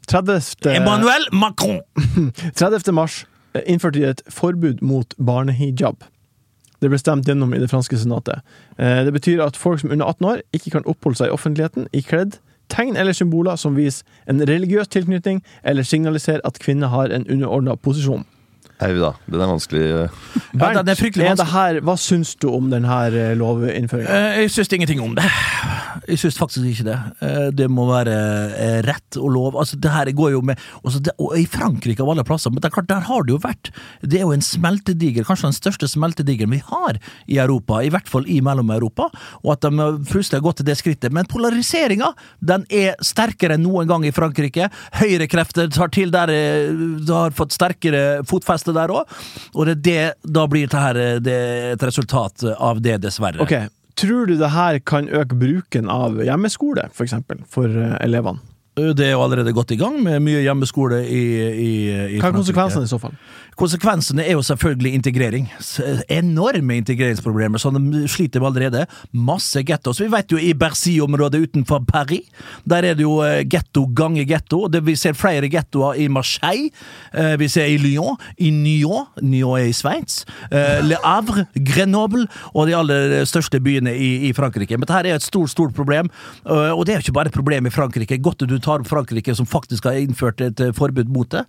30. 0.06 0.66
Emmanuel 0.76 1.26
Macron! 1.32 1.80
30. 2.54 2.92
mars 2.94 3.24
eh, 3.54 3.62
innførte 3.66 3.98
de 3.98 4.04
et 4.10 4.22
forbud 4.30 4.82
mot 4.82 5.14
barnehijab. 5.18 6.04
Det 6.82 6.90
ble 6.92 6.98
stemt 7.00 7.26
gjennom 7.26 7.54
i 7.56 7.58
det 7.62 7.70
franske 7.72 7.96
senatet. 7.98 8.42
Eh, 8.78 9.04
Det 9.04 9.12
betyr 9.16 9.40
at 9.44 9.56
folk 9.56 9.80
som 9.80 9.90
er 9.90 9.96
under 9.98 10.06
18 10.12 10.26
år 10.32 10.42
ikke 10.52 10.70
kan 10.76 10.86
oppholde 10.86 11.18
seg 11.18 11.30
i 11.30 11.34
offentligheten 11.36 11.88
ikledd 11.96 12.38
tegn 12.68 12.96
eller 12.98 13.14
symboler 13.14 13.54
som 13.56 13.76
viser 13.78 14.02
en 14.26 14.40
religiøs 14.42 14.88
tilknytning 14.90 15.38
eller 15.62 15.86
signaliserer 15.86 16.40
at 16.44 16.58
kvinner 16.58 16.90
har 16.90 17.12
en 17.14 17.26
underordna 17.30 17.76
posisjon. 17.78 18.24
Au 18.84 18.92
da. 19.00 19.12
Den 19.24 19.40
er 19.40 19.48
vanskelig. 19.48 19.84
Bernt, 20.52 20.76
Ja, 20.76 20.82
den 20.82 20.92
er 20.92 20.98
fryktelig 20.98 21.30
det 21.38 21.46
her, 21.48 21.78
hva 21.80 21.94
syns 21.96 22.34
du 22.36 22.50
om 22.52 22.68
denne 22.68 22.96
lovinnføringa? 23.38 24.08
Eh, 24.08 24.40
Jeg 24.42 24.50
syns 24.52 24.72
ingenting 24.76 25.00
om 25.00 25.14
det. 25.16 25.24
Jeg 26.06 26.18
syns 26.20 26.36
faktisk 26.36 26.66
ikke 26.68 26.84
det. 26.84 26.98
Eh, 27.24 27.46
Det 27.56 27.68
må 27.72 27.86
være 27.88 28.12
eh, 28.52 28.82
rett 28.84 29.16
og 29.16 29.30
lov. 29.32 29.56
Altså, 29.56 29.78
det 29.80 29.90
her 29.90 30.10
går 30.12 30.32
jo 30.34 30.42
med 30.42 30.58
altså, 30.84 31.00
det, 31.00 31.14
Og 31.18 31.38
i 31.38 31.46
Frankrike 31.46 32.02
av 32.04 32.10
alle 32.12 32.24
plasser, 32.24 32.50
men 32.52 32.60
det 32.60 32.68
er 32.68 32.74
klart, 32.76 32.88
der 32.88 33.00
har 33.08 33.24
det 33.24 33.32
jo 33.32 33.38
vært 33.42 33.70
Det 34.02 34.20
er 34.20 34.26
jo 34.26 34.34
en 34.36 34.44
smeltediger, 34.44 35.24
kanskje 35.24 35.48
den 35.48 35.56
største 35.56 35.88
smeltedigeren 35.88 36.52
vi 36.52 36.60
har 36.68 36.98
i 37.26 37.38
Europa, 37.38 37.80
i 37.82 37.88
hvert 37.90 38.08
fall 38.08 38.26
i 38.28 38.40
Mellom-Europa, 38.44 39.08
og 39.42 39.52
at 39.52 39.64
de 39.64 39.88
plutselig 40.10 40.38
har 40.38 40.44
gått 40.44 40.60
til 40.60 40.66
det 40.68 40.76
skrittet. 40.78 41.12
Men 41.12 41.26
polariseringa, 41.26 42.12
den 42.44 42.66
er 42.70 42.94
sterkere 43.04 43.56
enn 43.56 43.64
noen 43.64 43.88
gang 43.88 44.04
i 44.06 44.12
Frankrike. 44.14 44.68
Høyrekrefter 45.00 45.70
tar 45.72 45.88
til 45.94 46.12
der 46.14 46.26
de 46.30 47.12
har 47.12 47.34
fått 47.36 47.56
sterkere 47.56 48.22
fotfeste 48.28 48.65
der 48.74 48.90
òg, 48.94 49.16
og 49.54 49.66
det 49.70 49.78
det, 49.86 50.00
da 50.24 50.46
blir 50.50 50.66
det 50.66 50.82
her 50.82 50.96
eh, 50.96 51.16
det 51.22 51.40
et 51.76 51.86
resultat 51.86 52.42
av 52.56 52.82
det, 52.82 52.98
dessverre. 53.04 53.42
Ok, 53.44 53.54
Tror 53.96 54.26
du 54.28 54.34
det 54.36 54.50
her 54.52 54.76
kan 54.84 55.08
øke 55.08 55.38
bruken 55.40 55.88
av 55.88 56.18
hjemmeskole, 56.20 56.90
for 56.92 57.06
eksempel, 57.06 57.40
for 57.48 57.70
eh, 57.70 57.96
elevene? 58.04 58.42
Det 58.76 59.06
er 59.06 59.14
jo 59.14 59.22
allerede 59.24 59.54
godt 59.56 59.70
i 59.72 59.78
gang 59.80 59.94
med 60.04 60.20
mye 60.20 60.42
hjemmeskole 60.44 60.98
i, 61.08 61.22
i, 61.48 61.70
i 61.88 62.18
Hva 62.20 62.28
er 62.28 62.34
konsekvensene 62.36 62.84
i 62.84 62.90
så 62.90 62.98
fall? 63.00 63.14
Konsekvensene 63.56 64.20
er 64.20 64.34
jo 64.36 64.42
selvfølgelig 64.44 64.90
integrering. 64.98 65.46
Enorme 66.12 66.76
integreringsproblemer, 66.76 67.58
som 67.58 67.76
de 67.76 68.02
sliter 68.08 68.42
med 68.42 68.50
allerede. 68.50 68.82
Masse 69.16 69.62
gettoer. 69.64 69.96
Vi 70.02 70.10
vet 70.12 70.32
jo 70.32 70.40
i 70.40 70.52
Bercy-området 70.52 71.40
utenfor 71.46 71.80
Paris, 71.88 72.26
der 72.68 72.84
er 72.84 72.98
det 72.98 73.06
jo 73.06 73.22
eh, 73.24 73.46
getto 73.48 73.86
ganger 73.96 74.26
getto. 74.28 74.66
Vi 74.68 74.96
ser 74.96 75.16
flere 75.16 75.48
gettoer 75.48 75.96
i 75.96 76.08
Marseille, 76.12 76.68
eh, 77.14 77.38
vi 77.40 77.48
ser 77.48 77.70
i 77.72 77.78
Lyon, 77.80 78.18
i 78.36 78.50
Nyon, 78.52 79.06
Nyon 79.24 79.56
er 79.62 79.70
i 79.70 79.72
Sveits, 79.76 80.26
eh, 80.50 80.84
Le 80.84 81.00
Havre, 81.00 81.46
Grenoble 81.56 82.26
og 82.52 82.68
de 82.68 82.76
aller 82.76 83.24
største 83.24 83.60
byene 83.62 83.94
i, 83.96 84.34
Frankrike. 84.36 84.76
Men 84.76 84.84
dette 84.84 85.00
er 85.08 85.16
et 85.16 85.24
stort, 85.24 85.48
stort 85.48 85.72
problem, 85.72 86.10
og 86.44 86.82
det 86.84 86.92
er 86.92 86.98
jo 86.98 87.06
ikke 87.06 87.14
bare 87.16 87.30
et 87.30 87.36
problem 87.36 87.68
i 87.68 87.72
Frankrike. 87.72 88.18
Godt 88.20 88.42
at 88.44 88.50
du 88.50 88.58
tar 88.60 88.84
Frankrike, 88.84 89.32
som 89.38 89.48
faktisk 89.48 89.86
har 89.88 89.96
innført 89.96 90.42
et 90.44 90.60
forbud 90.76 91.08
mot 91.08 91.30
det, 91.32 91.44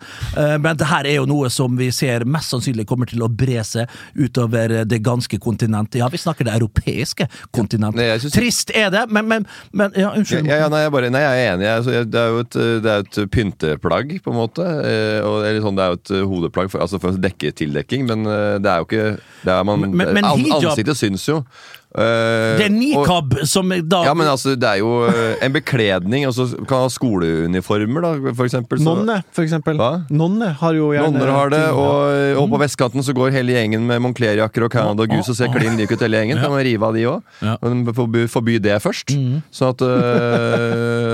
men 0.62 0.78
det 0.78 0.88
her 0.88 1.10
er 1.10 1.18
jo 1.18 1.26
noe 1.28 1.50
som 1.52 1.76
vi 1.76 1.90
ser 1.98 2.26
mest 2.30 2.54
sannsynlig 2.54 2.86
kommer 2.90 3.10
til 3.10 3.24
å 3.26 3.30
bre 3.30 3.64
seg 3.68 3.90
utover 4.18 4.78
det 4.88 5.00
ganske 5.06 5.40
kontinentet. 5.44 6.00
Ja, 6.02 6.08
vi 6.14 6.20
snakker 6.22 6.48
det 6.48 6.54
europeiske 6.58 7.28
kontinentet. 7.56 8.00
Nei, 8.00 8.18
synes- 8.22 8.38
Trist 8.38 8.72
er 8.78 8.92
det, 8.94 9.06
men, 9.10 9.28
men, 9.28 9.48
men 9.74 9.92
Ja, 9.98 10.12
unnskyld. 10.14 10.48
ja, 10.48 10.62
ja, 10.64 10.70
nei, 10.74 10.84
jeg 10.86 10.94
bare, 10.94 11.10
nei, 11.14 11.22
jeg 11.26 11.42
er 11.48 11.54
enig. 11.56 11.66
Jeg, 11.68 11.78
altså, 11.82 12.04
det 12.14 12.22
er 12.22 12.28
jo 12.36 12.40
et, 12.46 12.60
det 12.86 12.94
er 12.94 13.06
et 13.08 13.20
pynteplagg, 13.34 14.16
på 14.24 14.34
en 14.34 14.38
måte. 14.38 14.66
Eh, 14.68 15.20
og, 15.26 15.42
eller 15.48 15.64
sånn, 15.66 15.78
det 15.80 15.86
er 15.88 15.94
jo 15.96 16.00
et 16.02 16.14
eh, 16.18 16.26
hodeplagg 16.34 16.72
for, 16.74 16.84
altså 16.86 17.00
for 17.02 17.18
dekke 17.24 17.52
tildekking, 17.58 18.06
men 18.10 18.26
eh, 18.30 18.58
det 18.62 18.72
er 18.72 18.84
jo 18.84 18.88
ikke 18.90 19.08
det 19.48 19.54
er 19.58 19.64
man, 19.68 19.88
Men- 19.92 20.24
Ansiktet 20.28 20.98
syns 21.00 21.26
jo. 21.30 21.42
Eh, 21.96 22.58
Det 22.60 22.66
er 22.68 22.74
og- 22.74 23.08
nikab 23.08 23.46
som 23.48 23.70
da 23.70 24.04
Ja, 24.04 24.14
men 24.14 24.28
altså, 24.28 24.56
det 24.60 24.68
er 24.68 24.78
jo 24.84 25.06
eh, 25.08 25.36
en 25.42 25.54
bekledning. 25.54 26.26
Altså, 26.28 26.46
kan 26.68 26.84
ha 26.84 26.88
skoleuniformer, 26.90 28.02
da, 28.04 28.34
for 28.36 28.46
eksempel. 28.46 28.78
så- 28.78 28.84
Nonne, 28.84 29.24
for 29.32 29.42
eksempel. 29.44 29.78
Hva? 29.80 30.04
Nonne 30.12 30.52
har 30.60 30.74
jo 30.74 30.90
gjerne 30.92 31.14
Nonner 31.14 31.32
har 31.32 31.50
det, 31.50 31.64
ting, 31.64 31.78
ja. 31.78 31.88
og, 31.88 32.44
og 32.44 32.50
på 32.52 32.60
vestkanten 32.62 33.02
så 33.08 33.14
går 33.16 33.32
hele 33.32 33.56
gjengen 33.56 33.82
med 33.88 34.02
Moncler-jakker 34.04 34.66
og 34.68 34.72
Canada 34.72 35.06
Goose 35.08 35.30
og 35.32 35.36
ser 35.40 35.48
klin 35.56 35.78
lik 35.80 35.92
ut 35.92 36.00
hele 36.04 36.18
gjengen. 36.20 36.42
Kan 36.42 36.52
man 36.52 36.64
rive 36.68 36.84
av 36.84 36.94
de 36.94 37.06
òg? 37.08 37.22
Ja. 37.42 37.56
Men 37.64 37.86
forby, 37.94 38.28
forby 38.28 38.60
det 38.60 38.78
først. 38.84 39.16
Sånn 39.52 39.70
at 39.74 39.82
øh, 39.82 41.07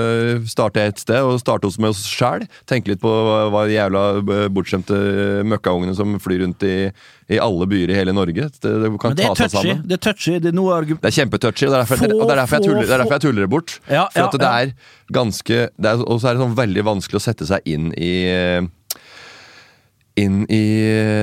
Starte 0.50 0.82
et 0.82 1.00
sted, 1.00 1.20
og 1.24 1.40
starte 1.42 1.68
hos 1.68 1.78
med 1.80 1.92
oss 1.92 2.04
sjæl. 2.08 2.46
Tenke 2.70 2.92
litt 2.92 3.02
på 3.02 3.10
hva, 3.10 3.64
de 3.68 3.76
jævla 3.76 4.04
øh, 4.20 4.46
bortskjemte 4.54 4.98
møkkaungene 5.50 5.96
som 5.98 6.16
flyr 6.22 6.44
rundt 6.44 6.64
i, 6.68 6.76
i 7.32 7.40
alle 7.42 7.68
byer 7.70 7.92
i 7.94 7.98
hele 7.98 8.14
Norge. 8.16 8.50
Det, 8.60 8.74
det 8.84 8.92
kan 9.00 9.16
det 9.16 9.28
ta 9.28 9.34
seg 9.34 9.50
touchy. 9.50 9.56
sammen. 9.56 9.82
Det 9.88 9.98
er 9.98 10.04
touchy. 10.08 10.36
Det 10.42 10.52
er 10.52 10.58
noe 10.60 10.76
argument. 10.76 11.02
Det 11.04 11.12
er 11.12 11.18
kjempetouchy, 11.22 11.66
og 11.68 11.74
det 11.74 11.80
er 11.80 11.84
derfor, 11.86 12.02
Få, 12.04 12.10
og 12.12 12.24
det 12.24 12.36
er 12.36 12.42
derfor, 12.42 12.60
jeg, 12.60 12.68
tuller, 12.68 12.84
det 12.84 12.94
er 12.94 13.04
derfor 13.04 13.18
jeg 13.18 13.26
tuller 13.26 13.46
det 13.46 13.50
bort. 13.56 13.76
Ja, 13.88 14.06
For 14.12 14.22
ja, 14.22 14.28
at 14.28 14.38
det 14.38 14.48
ja. 14.48 14.62
er 14.62 15.12
ganske 15.14 15.58
Og 16.06 16.16
så 16.22 16.30
er 16.30 16.36
det 16.36 16.40
sånn 16.40 16.56
veldig 16.56 16.84
vanskelig 16.86 17.20
å 17.20 17.24
sette 17.24 17.46
seg 17.48 17.68
inn 17.68 17.92
i 18.00 18.14
eh, 18.30 18.64
inn 20.20 20.44
i 20.52 20.64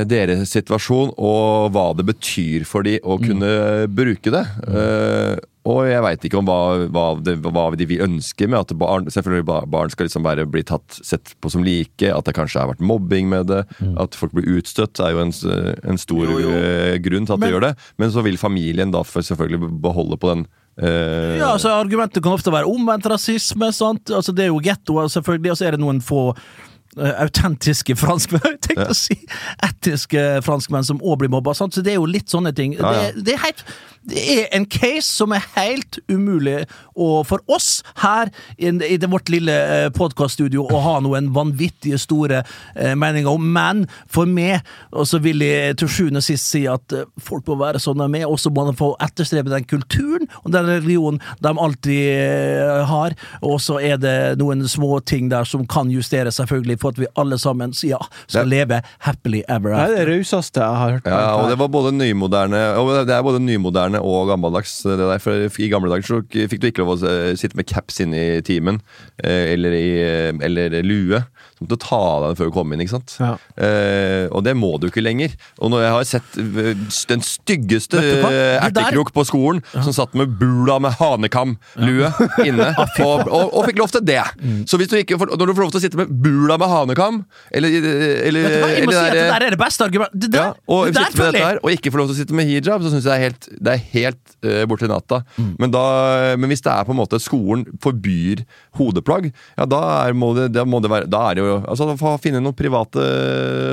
deres 0.10 0.52
situasjon 0.52 1.14
og 1.16 1.72
hva 1.72 1.86
det 1.96 2.06
betyr 2.10 2.66
for 2.68 2.84
de 2.84 2.98
å 3.00 3.16
kunne 3.22 3.52
bruke 3.92 4.34
det. 4.34 4.44
Eh, 4.68 5.38
og 5.70 5.84
jeg 5.86 6.02
veit 6.02 6.24
ikke 6.26 6.40
om 6.40 6.48
hva, 6.50 6.88
hva, 6.90 7.04
det, 7.22 7.36
hva 7.46 7.68
de 7.78 7.86
vil 7.86 8.02
ønske 8.02 8.48
med 8.50 8.64
at 8.64 8.72
barn 8.82 9.06
selvfølgelig 9.14 9.46
barn 9.70 9.92
skal 9.94 10.08
liksom 10.08 10.24
bare 10.26 10.46
bli 10.50 10.64
tatt, 10.66 10.96
sett 11.06 11.36
på 11.38 11.52
som 11.54 11.62
like, 11.66 12.08
at 12.10 12.26
det 12.26 12.34
kanskje 12.34 12.64
har 12.64 12.72
vært 12.72 12.82
mobbing 12.82 13.30
med 13.30 13.46
det, 13.52 13.60
at 14.02 14.18
folk 14.18 14.34
blir 14.34 14.50
utstøtt, 14.58 14.98
er 15.06 15.14
jo 15.14 15.22
en, 15.22 15.34
en 15.86 16.02
stor 16.02 16.24
Jo, 16.32 16.40
jo. 16.48 16.56
eh, 16.58 16.96
grunn 17.06 17.30
til 17.30 17.36
at 17.38 17.44
Men- 17.44 17.52
de 17.52 17.54
gjør 17.54 17.68
det. 17.68 17.76
Men 18.02 18.10
så 18.16 18.24
vil 18.26 18.42
familien 18.42 18.92
da 18.96 19.04
for 19.06 19.22
selvfølgelig 19.22 19.70
beholde 19.86 20.18
på 20.18 20.34
den 20.34 20.44
eh, 20.82 21.38
Ja, 21.38 21.52
altså 21.54 21.76
Argumentet 21.78 22.24
kan 22.26 22.34
ofte 22.34 22.54
være 22.54 22.66
omvendt 22.66 23.06
rasisme. 23.14 23.70
sant? 23.72 24.10
Altså 24.10 24.34
Det 24.34 24.48
er 24.48 24.50
jo 24.50 24.60
gettoer, 24.66 25.14
selvfølgelig, 25.14 25.54
og 25.54 25.62
så 25.62 25.68
er 25.70 25.78
det 25.78 25.84
noen 25.86 26.02
få 26.02 26.32
uh, 26.98 27.14
autentiske 27.22 27.96
franskmenn 28.02 28.50
Jeg 28.58 28.62
tenkte 28.66 28.90
å 28.90 28.98
si 28.98 29.18
etiske 29.68 30.26
franskmenn 30.46 30.86
som 30.88 31.02
òg 31.06 31.22
blir 31.22 31.32
mobba. 31.34 31.54
Sant? 31.58 31.76
Så 31.78 31.84
det 31.86 31.94
er 31.94 32.02
jo 32.02 32.10
litt 32.10 32.32
sånne 32.32 32.54
ting. 32.56 32.76
Ja, 32.80 32.94
ja. 32.98 33.08
Det, 33.14 33.26
det, 33.30 33.38
er 33.38 33.46
helt, 33.46 33.64
det 34.10 34.22
er 34.34 34.48
en 34.58 34.66
case 34.66 35.06
som 35.12 35.32
er 35.36 35.44
helt 35.56 36.00
umulig 36.10 36.64
å, 36.98 37.22
for 37.28 37.44
oss 37.52 37.82
her 38.02 38.32
i, 38.58 38.70
i 38.72 38.98
det 39.00 39.10
vårt 39.12 39.30
lille 39.30 39.54
eh, 39.54 39.90
podkaststudio 39.94 40.64
å 40.74 40.80
ha 40.82 40.96
noen 41.06 41.30
vanvittige 41.36 42.00
store 42.02 42.40
eh, 42.76 42.96
meninger 42.98 43.30
om. 43.30 43.46
Men 43.54 43.84
for 44.12 44.26
meg, 44.30 44.66
og 44.92 45.06
så 45.10 45.20
vil 45.22 45.44
jeg 45.46 45.78
til 45.82 45.92
sjuende 45.92 46.22
og 46.22 46.26
sist 46.26 46.50
si 46.50 46.64
at 46.70 46.96
eh, 46.98 47.06
folk 47.22 47.46
må 47.52 47.60
være 47.62 47.82
sånn 47.84 48.02
de 48.02 48.22
er, 48.24 48.28
og 48.30 48.40
så 48.42 48.50
må 48.54 48.66
de 48.70 48.76
få 48.80 48.92
etterstrebe 49.06 49.54
den 49.54 49.68
kulturen 49.70 50.26
og 50.42 50.50
den 50.56 50.70
religionen 50.72 51.22
de 51.44 51.54
alltid 51.54 52.02
eh, 52.16 52.82
har. 52.90 53.16
Og 53.46 53.60
så 53.64 53.78
er 53.84 54.02
det 54.02 54.16
noen 54.42 54.66
små 54.72 54.98
ting 55.06 55.30
der 55.32 55.46
som 55.48 55.68
kan 55.70 55.92
justeres, 55.94 56.40
selvfølgelig, 56.42 56.80
for 56.82 56.96
at 56.96 57.02
vi 57.04 57.12
alle 57.22 57.38
sammen 57.42 57.76
ja, 57.86 58.00
skal 58.26 58.46
Det- 58.48 58.52
leve 58.56 58.82
happily 59.06 59.44
ever 59.48 59.74
after. 59.76 59.94
Det 59.96 60.02
er 60.02 60.06
det 60.06 60.18
rauseste 60.18 60.60
jeg 60.66 60.82
har 60.82 60.92
hørt. 60.98 61.06
Ja, 61.12 61.22
og 61.38 61.50
det 61.52 61.58
var 61.62 61.70
både 61.72 61.92
nymoderne 61.96 62.60
Og 62.82 62.90
det 63.08 63.14
er 63.16 63.24
både 63.26 63.40
nymoderne 63.44 63.91
og 64.00 64.30
gammeldags. 64.30 64.78
Det 64.86 64.98
der, 65.00 65.20
for 65.22 65.60
I 65.60 65.70
gamle 65.72 65.92
dager 65.92 66.08
så 66.08 66.22
fikk 66.24 66.62
du 66.62 66.70
ikke 66.70 66.86
lov 66.86 66.96
å 66.96 67.10
eh, 67.10 67.34
sitte 67.40 67.60
med 67.60 67.68
caps 67.70 68.00
inne 68.04 68.22
i 68.38 68.42
timen, 68.46 68.80
eh, 69.24 69.52
eller, 69.56 69.76
i, 69.76 69.90
eh, 70.00 70.32
eller 70.48 70.80
lue. 70.86 71.24
Så 71.62 71.68
måtte 71.68 71.78
ta 71.86 71.98
av 72.02 72.24
deg 72.24 72.32
den 72.32 72.38
før 72.40 72.50
du 72.50 72.54
kom 72.56 72.72
inn. 72.74 72.82
ikke 72.82 72.96
sant? 72.98 73.14
Ja. 73.22 73.36
Eh, 73.62 74.26
og 74.34 74.42
det 74.44 74.56
må 74.58 74.74
du 74.82 74.88
ikke 74.90 75.04
lenger. 75.04 75.36
Og 75.62 75.70
når 75.70 75.84
jeg 75.86 75.92
har 75.94 76.08
sett 76.10 76.38
eh, 76.42 76.72
den 77.12 77.22
styggeste 77.22 78.02
du 78.02 78.08
eh, 78.08 78.26
der- 78.26 78.66
ertekrok 78.72 79.12
på 79.14 79.26
skolen, 79.30 79.62
som 79.72 79.94
satt 79.94 80.16
med 80.18 80.34
bula 80.40 80.80
med 80.82 80.98
hanekam-lue 80.98 82.10
inne, 82.50 82.72
og, 83.06 83.28
og, 83.30 83.54
og 83.54 83.68
fikk 83.70 83.78
lov 83.84 83.94
til 83.94 84.06
det. 84.10 84.24
Mm. 84.42 84.64
Så 84.66 84.80
du 84.82 84.86
ikke 84.98 85.20
når 85.22 85.46
du 85.46 85.54
får 85.54 85.64
lov 85.68 85.72
til 85.76 85.82
å 85.82 85.84
sitte 85.86 86.00
med 86.02 86.10
bula 86.24 86.58
med 86.58 86.72
hanekam, 86.72 87.22
eller, 87.54 87.78
eller, 88.26 88.48
du 88.48 88.58
hva, 88.64 88.72
eller 88.82 88.96
si 88.96 89.04
at 89.06 89.14
det 89.14 89.22
der- 89.22 89.32
der 89.32 89.46
er 89.48 89.56
det 89.56 89.62
beste 89.62 89.86
argumentet. 89.86 90.20
Det 90.26 90.32
der, 90.34 90.50
ja, 90.52 90.54
og 90.68 90.88
det 90.90 90.96
der 90.98 91.16
dette 91.22 91.44
her, 91.46 91.60
og 91.62 91.72
ikke 91.76 91.92
får 91.94 92.02
lov 92.04 92.10
til 92.12 92.16
å 92.18 92.20
sitte 92.24 92.38
med 92.38 92.50
hijab, 92.50 92.82
så 92.82 92.92
syns 92.94 93.06
jeg 93.06 93.12
det 93.12 93.18
er 93.20 93.24
helt, 93.28 93.48
det 93.62 93.74
er 93.76 93.84
helt 93.94 94.36
uh, 94.48 94.64
borti 94.70 94.90
natta. 94.90 95.22
Mm. 95.38 95.52
Men, 95.62 95.72
da, 95.74 95.84
men 96.42 96.52
hvis 96.52 96.64
det 96.66 96.72
er 96.74 96.88
på 96.88 96.96
en 96.96 97.00
måte 97.02 97.20
skolen 97.22 97.66
forbyr 97.84 98.44
hodeplagg, 98.80 99.30
ja, 99.58 99.68
da, 99.70 99.82
er, 100.08 100.16
må 100.18 100.32
det, 100.38 100.50
da 100.56 100.66
må 100.68 100.80
det 100.84 100.92
være 100.92 101.10
Da 101.12 101.24
er 101.30 101.38
det 101.38 101.44
jo 101.46 101.51
Altså, 101.68 101.88
få 102.00 102.14
finne 102.24 102.42
noen 102.44 102.56
private 102.58 103.04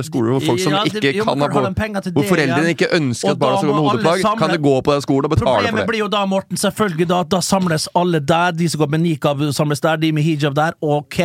skoler 0.07 0.35
hvor 0.37 0.45
folk 0.49 0.61
som 0.63 0.73
Ja, 0.77 0.83
det- 0.85 1.03
ikke 1.03 1.15
jo, 1.19 1.25
kan 1.25 1.41
ha 1.41 2.01
til 2.01 2.13
Hvor 2.13 2.29
foreldrene 2.33 2.75
ikke 2.75 2.91
ønsker 2.99 3.31
at 3.35 3.39
barna 3.39 3.59
skal 3.59 3.69
gå 3.71 3.75
med 3.79 3.91
hodeplagg, 3.91 4.21
samle- 4.25 4.39
kan 4.39 4.51
de 4.55 4.59
gå 4.59 4.75
på 4.83 4.93
den 4.97 5.03
skolen 5.07 5.25
og 5.25 5.31
betale 5.31 5.47
for 5.47 5.61
det. 5.63 5.71
Problemet 5.71 5.89
blir 5.89 5.99
jo 6.05 6.09
da, 6.09 6.25
Morten, 6.27 6.57
selvfølgelig 6.57 7.09
da, 7.09 7.23
da 7.25 7.41
samles 7.41 7.89
alle 7.95 8.21
der. 8.21 8.53
De 8.53 8.69
som 8.69 8.81
går 8.81 8.91
med 8.91 9.01
nikab, 9.07 9.39
samles 9.53 9.81
der. 9.81 9.97
De 9.97 10.13
med 10.13 10.23
hijab 10.25 10.55
der. 10.55 10.73
Ok, 10.83 11.19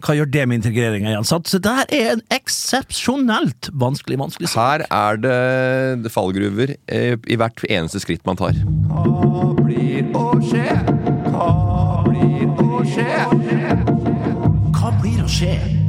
hva 0.00 0.14
gjør 0.16 0.30
det 0.30 0.48
med 0.48 0.62
integreringa 0.62 1.10
igjen? 1.12 1.24
Så 1.24 1.60
det 1.60 1.70
her 1.70 1.86
er 1.92 2.12
en 2.12 2.22
eksepsjonelt 2.30 3.70
vanskelig, 3.76 4.18
vanskelig 4.18 4.48
sak. 4.48 4.60
Her 4.60 4.86
er 4.90 5.16
det 5.20 6.12
fallgruver 6.12 6.76
eh, 6.88 7.16
i 7.28 7.36
hvert 7.36 7.64
eneste 7.68 8.00
skritt 8.00 8.24
man 8.26 8.36
tar. 8.36 8.52
Hva 8.88 9.54
blir 9.64 10.08
å 10.16 10.32
skje? 10.40 10.66
Hva 11.30 12.04
blir 12.08 12.48
å 12.48 12.80
skje? 12.88 13.08
Hva 14.72 14.94
blir 15.00 15.20
å 15.24 15.28
skje? 15.28 15.79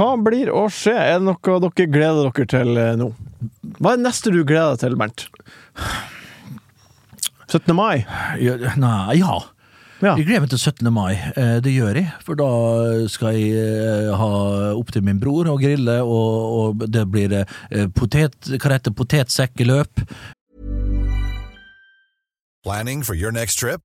Hva 0.00 0.14
blir 0.16 0.48
å 0.48 0.62
skje? 0.72 0.94
Er 0.96 1.18
det 1.18 1.26
noe 1.26 1.56
dere 1.60 1.84
gleder 1.92 2.30
dere 2.32 2.48
til 2.48 2.78
eh, 2.80 2.94
nå? 2.96 3.10
Hva 3.76 3.92
er 3.92 3.98
det 3.98 4.06
neste 4.06 4.32
du 4.32 4.38
gleder 4.48 4.72
deg 4.72 4.80
til, 4.86 4.94
Bernt? 4.96 5.26
17. 7.50 7.74
mai? 7.76 8.06
Ja, 8.40 8.54
nei, 8.80 9.18
ja. 9.20 9.34
Ja. 10.00 10.14
Jeg 10.16 10.24
gleder 10.24 10.46
meg 10.46 10.52
til 10.54 10.62
17. 10.62 10.88
mai. 10.96 11.10
Eh, 11.34 11.58
Det 11.60 11.74
gjør 11.74 12.00
jeg, 12.00 12.08
for 12.24 12.40
da 12.40 12.48
skal 13.12 13.36
jeg 13.36 13.60
eh, 13.60 14.08
ha 14.16 14.30
opp 14.72 14.94
til 14.96 15.04
min 15.04 15.20
bror 15.20 15.50
og 15.52 15.60
grille, 15.60 15.98
og, 16.00 16.56
og 16.80 16.88
det 16.88 17.04
blir 17.12 17.36
potet, 17.92 18.54
hva 18.56 18.72
heter 18.78 18.96
potetsekkeløp. 18.96 20.06
Planning 22.64 23.04
for 23.04 23.12
your 23.12 23.36
next 23.36 23.60
trip? 23.60 23.84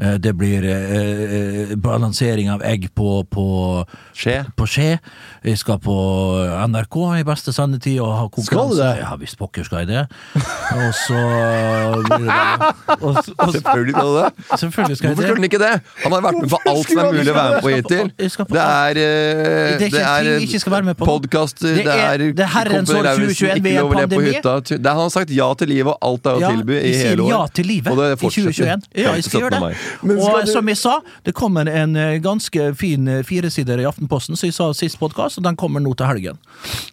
Eh, 0.00 0.14
Det 0.18 0.32
blir 0.36 0.64
eh, 0.64 0.92
eh, 1.70 1.76
balansering 1.76 2.48
av 2.50 2.62
egg 2.64 2.88
på, 2.96 3.24
på, 3.28 3.44
Skje. 4.16 4.38
på 4.56 4.64
skje. 4.66 4.98
Jeg 5.44 5.58
skal 5.58 5.78
på 5.82 5.92
NRK 6.70 6.96
i 7.20 7.24
beste 7.28 7.52
sendetid 7.52 7.98
og 8.00 8.12
ha 8.16 8.24
konkurranse. 8.32 8.46
Skal 8.46 8.70
du 8.72 8.80
det? 8.80 9.02
Ja 9.02 9.16
visst 9.20 9.36
pokker 9.38 9.64
skal 9.66 9.82
jeg 9.84 9.88
det. 9.92 10.04
Og 10.72 10.94
så 10.96 11.20
blir 12.08 12.24
det 12.24 12.38
og, 13.04 13.18
og, 13.36 13.52
Selvfølgelig 13.52 13.94
skal 13.94 14.08
du 14.08 14.16
det. 14.16 14.30
Selvfølgelig 14.62 14.96
skal 14.96 15.08
jeg 15.08 15.16
Hvorfor 15.16 15.22
skulle 15.22 15.36
han 15.36 15.48
ikke 15.50 15.60
det? 15.60 15.72
Han 16.04 16.12
har 16.16 16.24
vært 16.28 16.38
med 16.40 16.48
på 16.54 16.60
alt 16.72 16.88
som 16.92 17.02
er 17.02 17.10
mulig 17.12 17.32
å 17.32 17.36
være 17.36 17.52
med 17.52 17.62
på 17.66 17.74
hittil. 17.76 18.12
Det 18.16 18.64
er 18.64 19.02
eh, 19.02 19.78
Det 19.82 19.90
er 19.90 19.92
ikke 19.92 20.00
ting 20.00 20.40
vi 20.42 20.48
ikke 20.48 20.62
skal 20.64 20.76
være 20.78 20.88
med 20.88 20.96
på 21.02 21.08
podkaster, 21.10 21.74
Det 21.76 21.86
er- 21.86 22.00
er, 22.12 22.18
det 22.32 22.46
er 22.46 22.52
herrens 22.56 22.90
år 22.90 23.10
2021 23.12 23.62
vi 23.62 23.74
er 23.76 23.92
pandemi. 23.92 24.32
hytta. 24.32 24.56
Det 24.64 24.78
er, 24.80 24.88
han 24.92 25.02
har 25.04 25.12
sagt 25.14 25.30
ja 25.36 25.50
til 25.54 25.68
livet, 25.68 25.92
og 25.92 25.98
alt 26.08 26.26
er 26.26 26.40
å 26.40 26.50
tilby 26.56 26.78
i 26.80 26.94
hele 26.96 27.22
år. 27.26 27.30
ja 27.34 27.42
til 27.60 27.66
livet 27.66 27.92
i 27.92 28.16
2021. 28.24 28.88
Ja, 28.96 29.12
jeg 29.18 29.24
skal 29.28 29.40
gjøre 29.46 29.60
det. 29.60 29.81
Og 30.02 30.48
som 30.48 30.68
jeg 30.70 30.78
sa, 30.80 30.98
det 31.26 31.34
kommer 31.36 31.68
en 31.70 31.96
eh, 31.98 32.18
ganske 32.22 32.72
fin 32.78 33.08
eh, 33.08 33.22
firesider 33.26 33.82
i 33.82 33.86
Aftenposten, 33.88 34.38
som 34.38 34.48
jeg 34.48 34.56
sa 34.56 34.70
sist 34.76 34.98
podkast, 35.00 35.40
og 35.40 35.46
den 35.46 35.58
kommer 35.60 35.82
nå 35.82 35.94
til 35.98 36.08
helgen. 36.10 36.40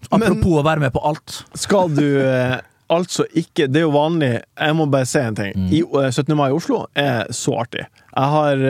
Apropos 0.09 0.59
å 0.61 0.65
være 0.65 0.83
med 0.85 0.93
på 0.95 1.03
alt. 1.05 1.41
Skal 1.59 1.91
du 1.95 2.05
eh, 2.23 2.57
altså 2.89 3.27
ikke 3.37 3.67
Det 3.69 3.83
er 3.83 3.85
jo 3.85 3.91
vanlig 3.93 4.29
Jeg 4.39 4.75
må 4.77 4.87
bare 4.89 5.05
si 5.09 5.21
en 5.21 5.37
ting. 5.37 5.53
Mm. 5.53 5.67
I, 5.77 5.83
eh, 5.83 6.09
17. 6.09 6.33
mai 6.37 6.47
i 6.49 6.55
Oslo 6.57 6.83
er 6.97 7.29
så 7.35 7.59
artig. 7.61 7.85
Jeg 8.09 8.33
har 8.33 8.63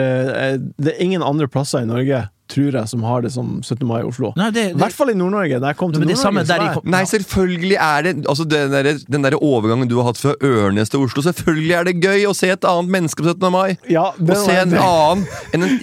Det 0.76 0.92
er 0.92 1.00
ingen 1.02 1.24
andre 1.24 1.48
plasser 1.48 1.82
i 1.82 1.88
Norge, 1.88 2.26
tror 2.50 2.78
jeg, 2.80 2.88
som 2.90 3.04
har 3.06 3.24
det 3.24 3.32
som 3.34 3.58
17. 3.62 3.86
mai 3.88 4.00
i 4.00 4.06
Oslo. 4.08 4.32
Nei, 4.38 4.50
det- 4.54 4.66
I 4.72 4.78
hvert 4.80 4.96
fall 4.96 5.10
i 5.12 5.16
Nord-Norge. 5.18 5.60
Da 5.60 5.72
jeg 5.72 5.76
kom 5.80 5.92
til 5.92 6.02
det 6.04 6.16
Nord-Norge, 6.16 6.46
der 6.46 6.80
Nei, 6.84 7.02
selvfølgelig 7.04 7.76
er 7.78 8.02
det 8.02 8.14
altså 8.26 8.46
den, 8.48 8.70
der, 8.74 8.90
den 9.08 9.22
der 9.26 9.36
overgangen 9.40 9.88
du 9.88 9.96
har 10.00 10.10
hatt 10.10 10.20
fra 10.20 10.34
Ørnes 10.40 10.90
til 10.90 11.04
Oslo. 11.04 11.22
Selvfølgelig 11.22 11.74
er 11.78 11.84
det 11.90 11.96
gøy 12.02 12.26
å 12.30 12.34
se 12.36 12.50
et 12.50 12.64
annet 12.68 12.90
menneske 12.90 13.22
på 13.22 13.32
17. 13.34 13.50
mai. 13.52 13.76
Ja, 13.90 14.10
det 14.18 14.36
Å 14.36 14.44
se 14.44 14.56
en 14.56 14.70
en 14.70 14.78
annen 14.80 15.26
enn 15.54 15.64
en 15.66 15.78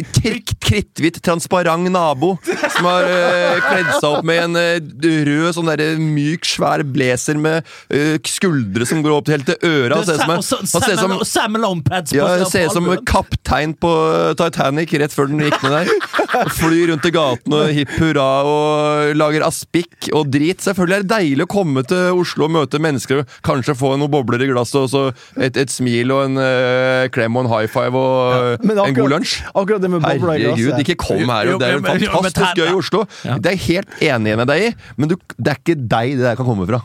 kritthvit, 0.63 1.19
transparent 1.23 1.91
nabo 1.91 2.35
som 2.43 2.87
har 2.87 3.07
øh, 3.07 3.59
kledd 3.67 3.91
seg 3.97 4.07
opp 4.09 4.27
med 4.27 4.43
en 4.43 4.59
øh, 4.59 4.79
rød, 5.27 5.49
sånn 5.57 5.71
der, 5.71 5.83
myk, 6.01 6.47
svær 6.47 6.83
blazer 6.87 7.39
med 7.39 7.67
øh, 7.93 8.17
skuldre 8.27 8.87
som 8.87 9.03
går 9.05 9.17
opp 9.17 9.31
helt 9.31 9.47
til 9.49 9.57
øra. 9.67 9.99
Han 9.99 10.07
ser 10.07 10.17
ut 10.17 10.23
som, 10.23 10.43
som 10.67 10.81
på 11.17 12.01
ja, 12.15 12.27
ser 12.49 12.67
ut 12.67 12.75
som 12.75 12.89
kaptein 13.07 13.75
på 13.77 13.91
eh, 14.13 14.33
Titanic 14.39 14.93
rett 15.01 15.15
før 15.15 15.31
den 15.31 15.43
gikk 15.45 15.61
ned 15.65 15.77
der. 15.79 15.91
Og 16.57 16.71
Flyr 16.71 16.87
rundt 16.89 17.05
i 17.05 17.11
gaten 17.13 17.53
og 17.53 17.67
hipp 17.75 17.91
hurra 17.99 18.23
og 18.49 19.11
lager 19.19 19.43
aspikk 19.45 20.07
og 20.17 20.31
drit. 20.33 20.63
Selvfølgelig 20.63 20.95
er 20.95 21.03
det 21.03 21.11
deilig 21.11 21.45
å 21.45 21.49
komme 21.51 21.83
til 21.85 22.17
Oslo 22.17 22.47
og 22.47 22.53
møte 22.55 22.79
mennesker 22.81 23.21
og 23.21 23.35
kanskje 23.45 23.75
få 23.77 23.91
noen 24.01 24.09
bobler 24.09 24.41
i 24.41 24.47
glasset 24.49 24.79
og 24.79 24.87
så 24.89 25.03
et, 25.37 25.59
et 25.61 25.69
smil 25.69 26.15
og 26.15 26.23
en 26.25 26.41
eh, 26.41 27.03
klem 27.13 27.37
og 27.37 27.45
en 27.45 27.51
high 27.51 27.69
five 27.69 28.01
og 28.01 28.65
en 28.65 28.97
god 28.97 29.13
lunsj. 29.13 29.35
Akkurat 29.53 29.85
det 29.85 29.93
med 29.93 30.01
bobler 30.01 30.33
i 30.33 30.47
Herregud, 30.47 30.81
ikke 30.81 30.97
kom 31.05 31.29
her. 31.29 31.53
Jo, 31.53 31.61
Det 31.61 31.69
er 31.69 31.77
jo 31.77 31.85
fantastisk 31.85 32.57
gøy 32.63 32.71
i 32.71 32.75
Oslo. 32.81 33.05
Ja. 33.27 33.37
Det 33.37 33.53
er 33.53 33.59
jeg 33.59 33.65
helt 33.67 34.03
enig 34.09 34.35
med 34.41 34.49
deg 34.49 34.65
i, 34.71 34.73
men 34.97 35.13
du, 35.13 35.17
det 35.37 35.53
er 35.53 35.61
ikke 35.61 35.77
deg 35.77 36.17
det 36.17 36.25
der 36.25 36.41
kan 36.41 36.49
komme 36.49 36.65
fra. 36.69 36.81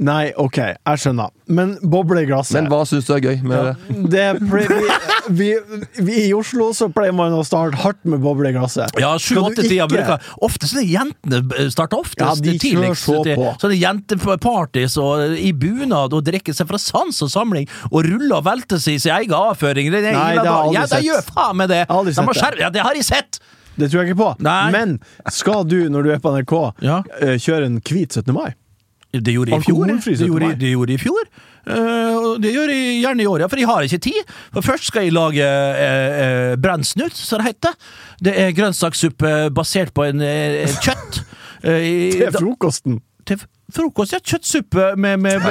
Nei, 0.00 0.32
OK, 0.40 0.56
jeg 0.56 1.00
skjønner. 1.02 1.28
Men 1.52 1.74
bobleglasset 1.84 2.54
Men 2.56 2.68
hva 2.72 2.78
syns 2.88 3.04
du 3.04 3.10
er 3.12 3.20
gøy 3.20 3.42
med 3.44 3.66
det? 3.66 3.98
det 4.14 4.24
vi, 4.40 4.62
vi, 5.36 5.48
vi 6.06 6.14
I 6.22 6.32
Oslo 6.32 6.70
så 6.74 6.88
pleier 6.88 7.12
man 7.12 7.34
å 7.36 7.42
starte 7.44 7.76
hardt 7.82 8.00
med 8.08 8.22
bobleglasset. 8.24 8.96
Ja, 9.02 9.10
sju-åtte-tida 9.20 9.84
bruker 9.90 10.16
bruker 10.16 10.46
Oftest 10.48 10.78
er 10.78 10.80
det 10.80 10.88
jentene 10.94 11.68
starter 11.74 12.00
oftest 12.00 12.24
Ja, 12.24 12.32
de 12.40 12.56
tidligst. 12.62 13.04
så 13.04 13.20
på. 13.20 13.50
Så 13.60 13.68
det 13.68 13.76
er 13.76 13.82
jentepartys 13.84 14.96
og 15.02 15.36
i 15.36 15.52
bunad 15.52 16.16
og 16.16 16.24
drikker 16.24 16.56
seg 16.56 16.70
fra 16.72 16.80
sans 16.80 17.20
og 17.26 17.30
samling 17.34 17.68
og 17.90 18.00
ruller 18.08 18.38
og 18.40 18.46
velter 18.48 18.80
seg 18.82 18.96
i 18.96 19.02
sin 19.04 19.12
egen 19.18 19.36
avføring. 19.36 19.92
Det, 19.92 20.02
Nei, 20.08 20.12
det 20.40 20.46
har 20.46 20.46
jeg 20.46 20.54
aldri 20.56 20.78
ja, 20.80 20.86
de 20.86 20.94
sett. 20.96 21.04
gjør 21.10 21.26
faen 21.34 21.60
meg 21.60 21.68
det! 21.72 21.82
Jeg 21.82 21.90
har 21.92 21.98
aldri 22.00 22.14
De 22.16 22.16
sett 22.40 22.56
det. 22.56 22.64
Ja, 22.64 22.70
det 22.78 22.86
har 22.88 22.94
jeg 22.98 23.04
sett! 23.12 23.42
Det 23.72 23.88
tror 23.88 24.02
jeg 24.02 24.10
ikke 24.12 24.20
på. 24.20 24.30
Nei. 24.44 24.70
Men 24.74 24.98
skal 25.32 25.62
du, 25.64 25.78
når 25.92 26.04
du 26.04 26.10
er 26.12 26.18
på 26.20 26.32
NRK, 26.34 26.56
Ja. 26.84 26.98
eh, 27.20 27.36
kjøre 27.40 27.68
en 27.70 27.78
hvit 27.80 28.12
17. 28.20 28.32
mai? 28.36 28.50
Det 29.12 29.32
gjorde 29.34 29.52
jeg 29.52 29.60
i 29.60 29.66
fjor. 29.66 29.86
Det 29.86 30.26
gjorde, 30.26 30.52
det 30.60 30.70
gjorde 30.72 30.92
i 30.94 31.00
fjor. 31.02 31.26
Uh, 31.62 32.14
og 32.16 32.40
det 32.42 32.50
gjør 32.54 32.70
jeg 32.72 32.94
gjerne 33.04 33.22
i 33.22 33.26
år, 33.30 33.44
ja, 33.44 33.46
for 33.52 33.60
jeg 33.60 33.68
har 33.68 33.84
ikke 33.86 33.98
tid. 34.08 34.32
For 34.54 34.64
Først 34.66 34.88
skal 34.88 35.04
jeg 35.06 35.12
lage 35.14 35.44
uh, 35.46 36.16
uh, 36.22 36.56
brennsnutt, 36.64 37.14
som 37.14 37.38
det 37.42 37.52
heter. 37.52 37.76
Det 38.24 38.32
er 38.46 38.54
grønnsakssuppe 38.56 39.34
basert 39.54 39.92
på 39.94 40.08
en 40.08 40.20
eh, 40.26 40.66
kjøtt. 40.82 41.22
Eh, 41.62 41.84
i- 41.86 42.10
Til 42.18 42.32
frokosten! 42.34 42.96
til 43.22 43.38
frokost, 43.74 44.14
ja. 44.14 44.20
Kjøttsuppe 44.32 44.92
med, 44.96 45.20
med, 45.20 45.42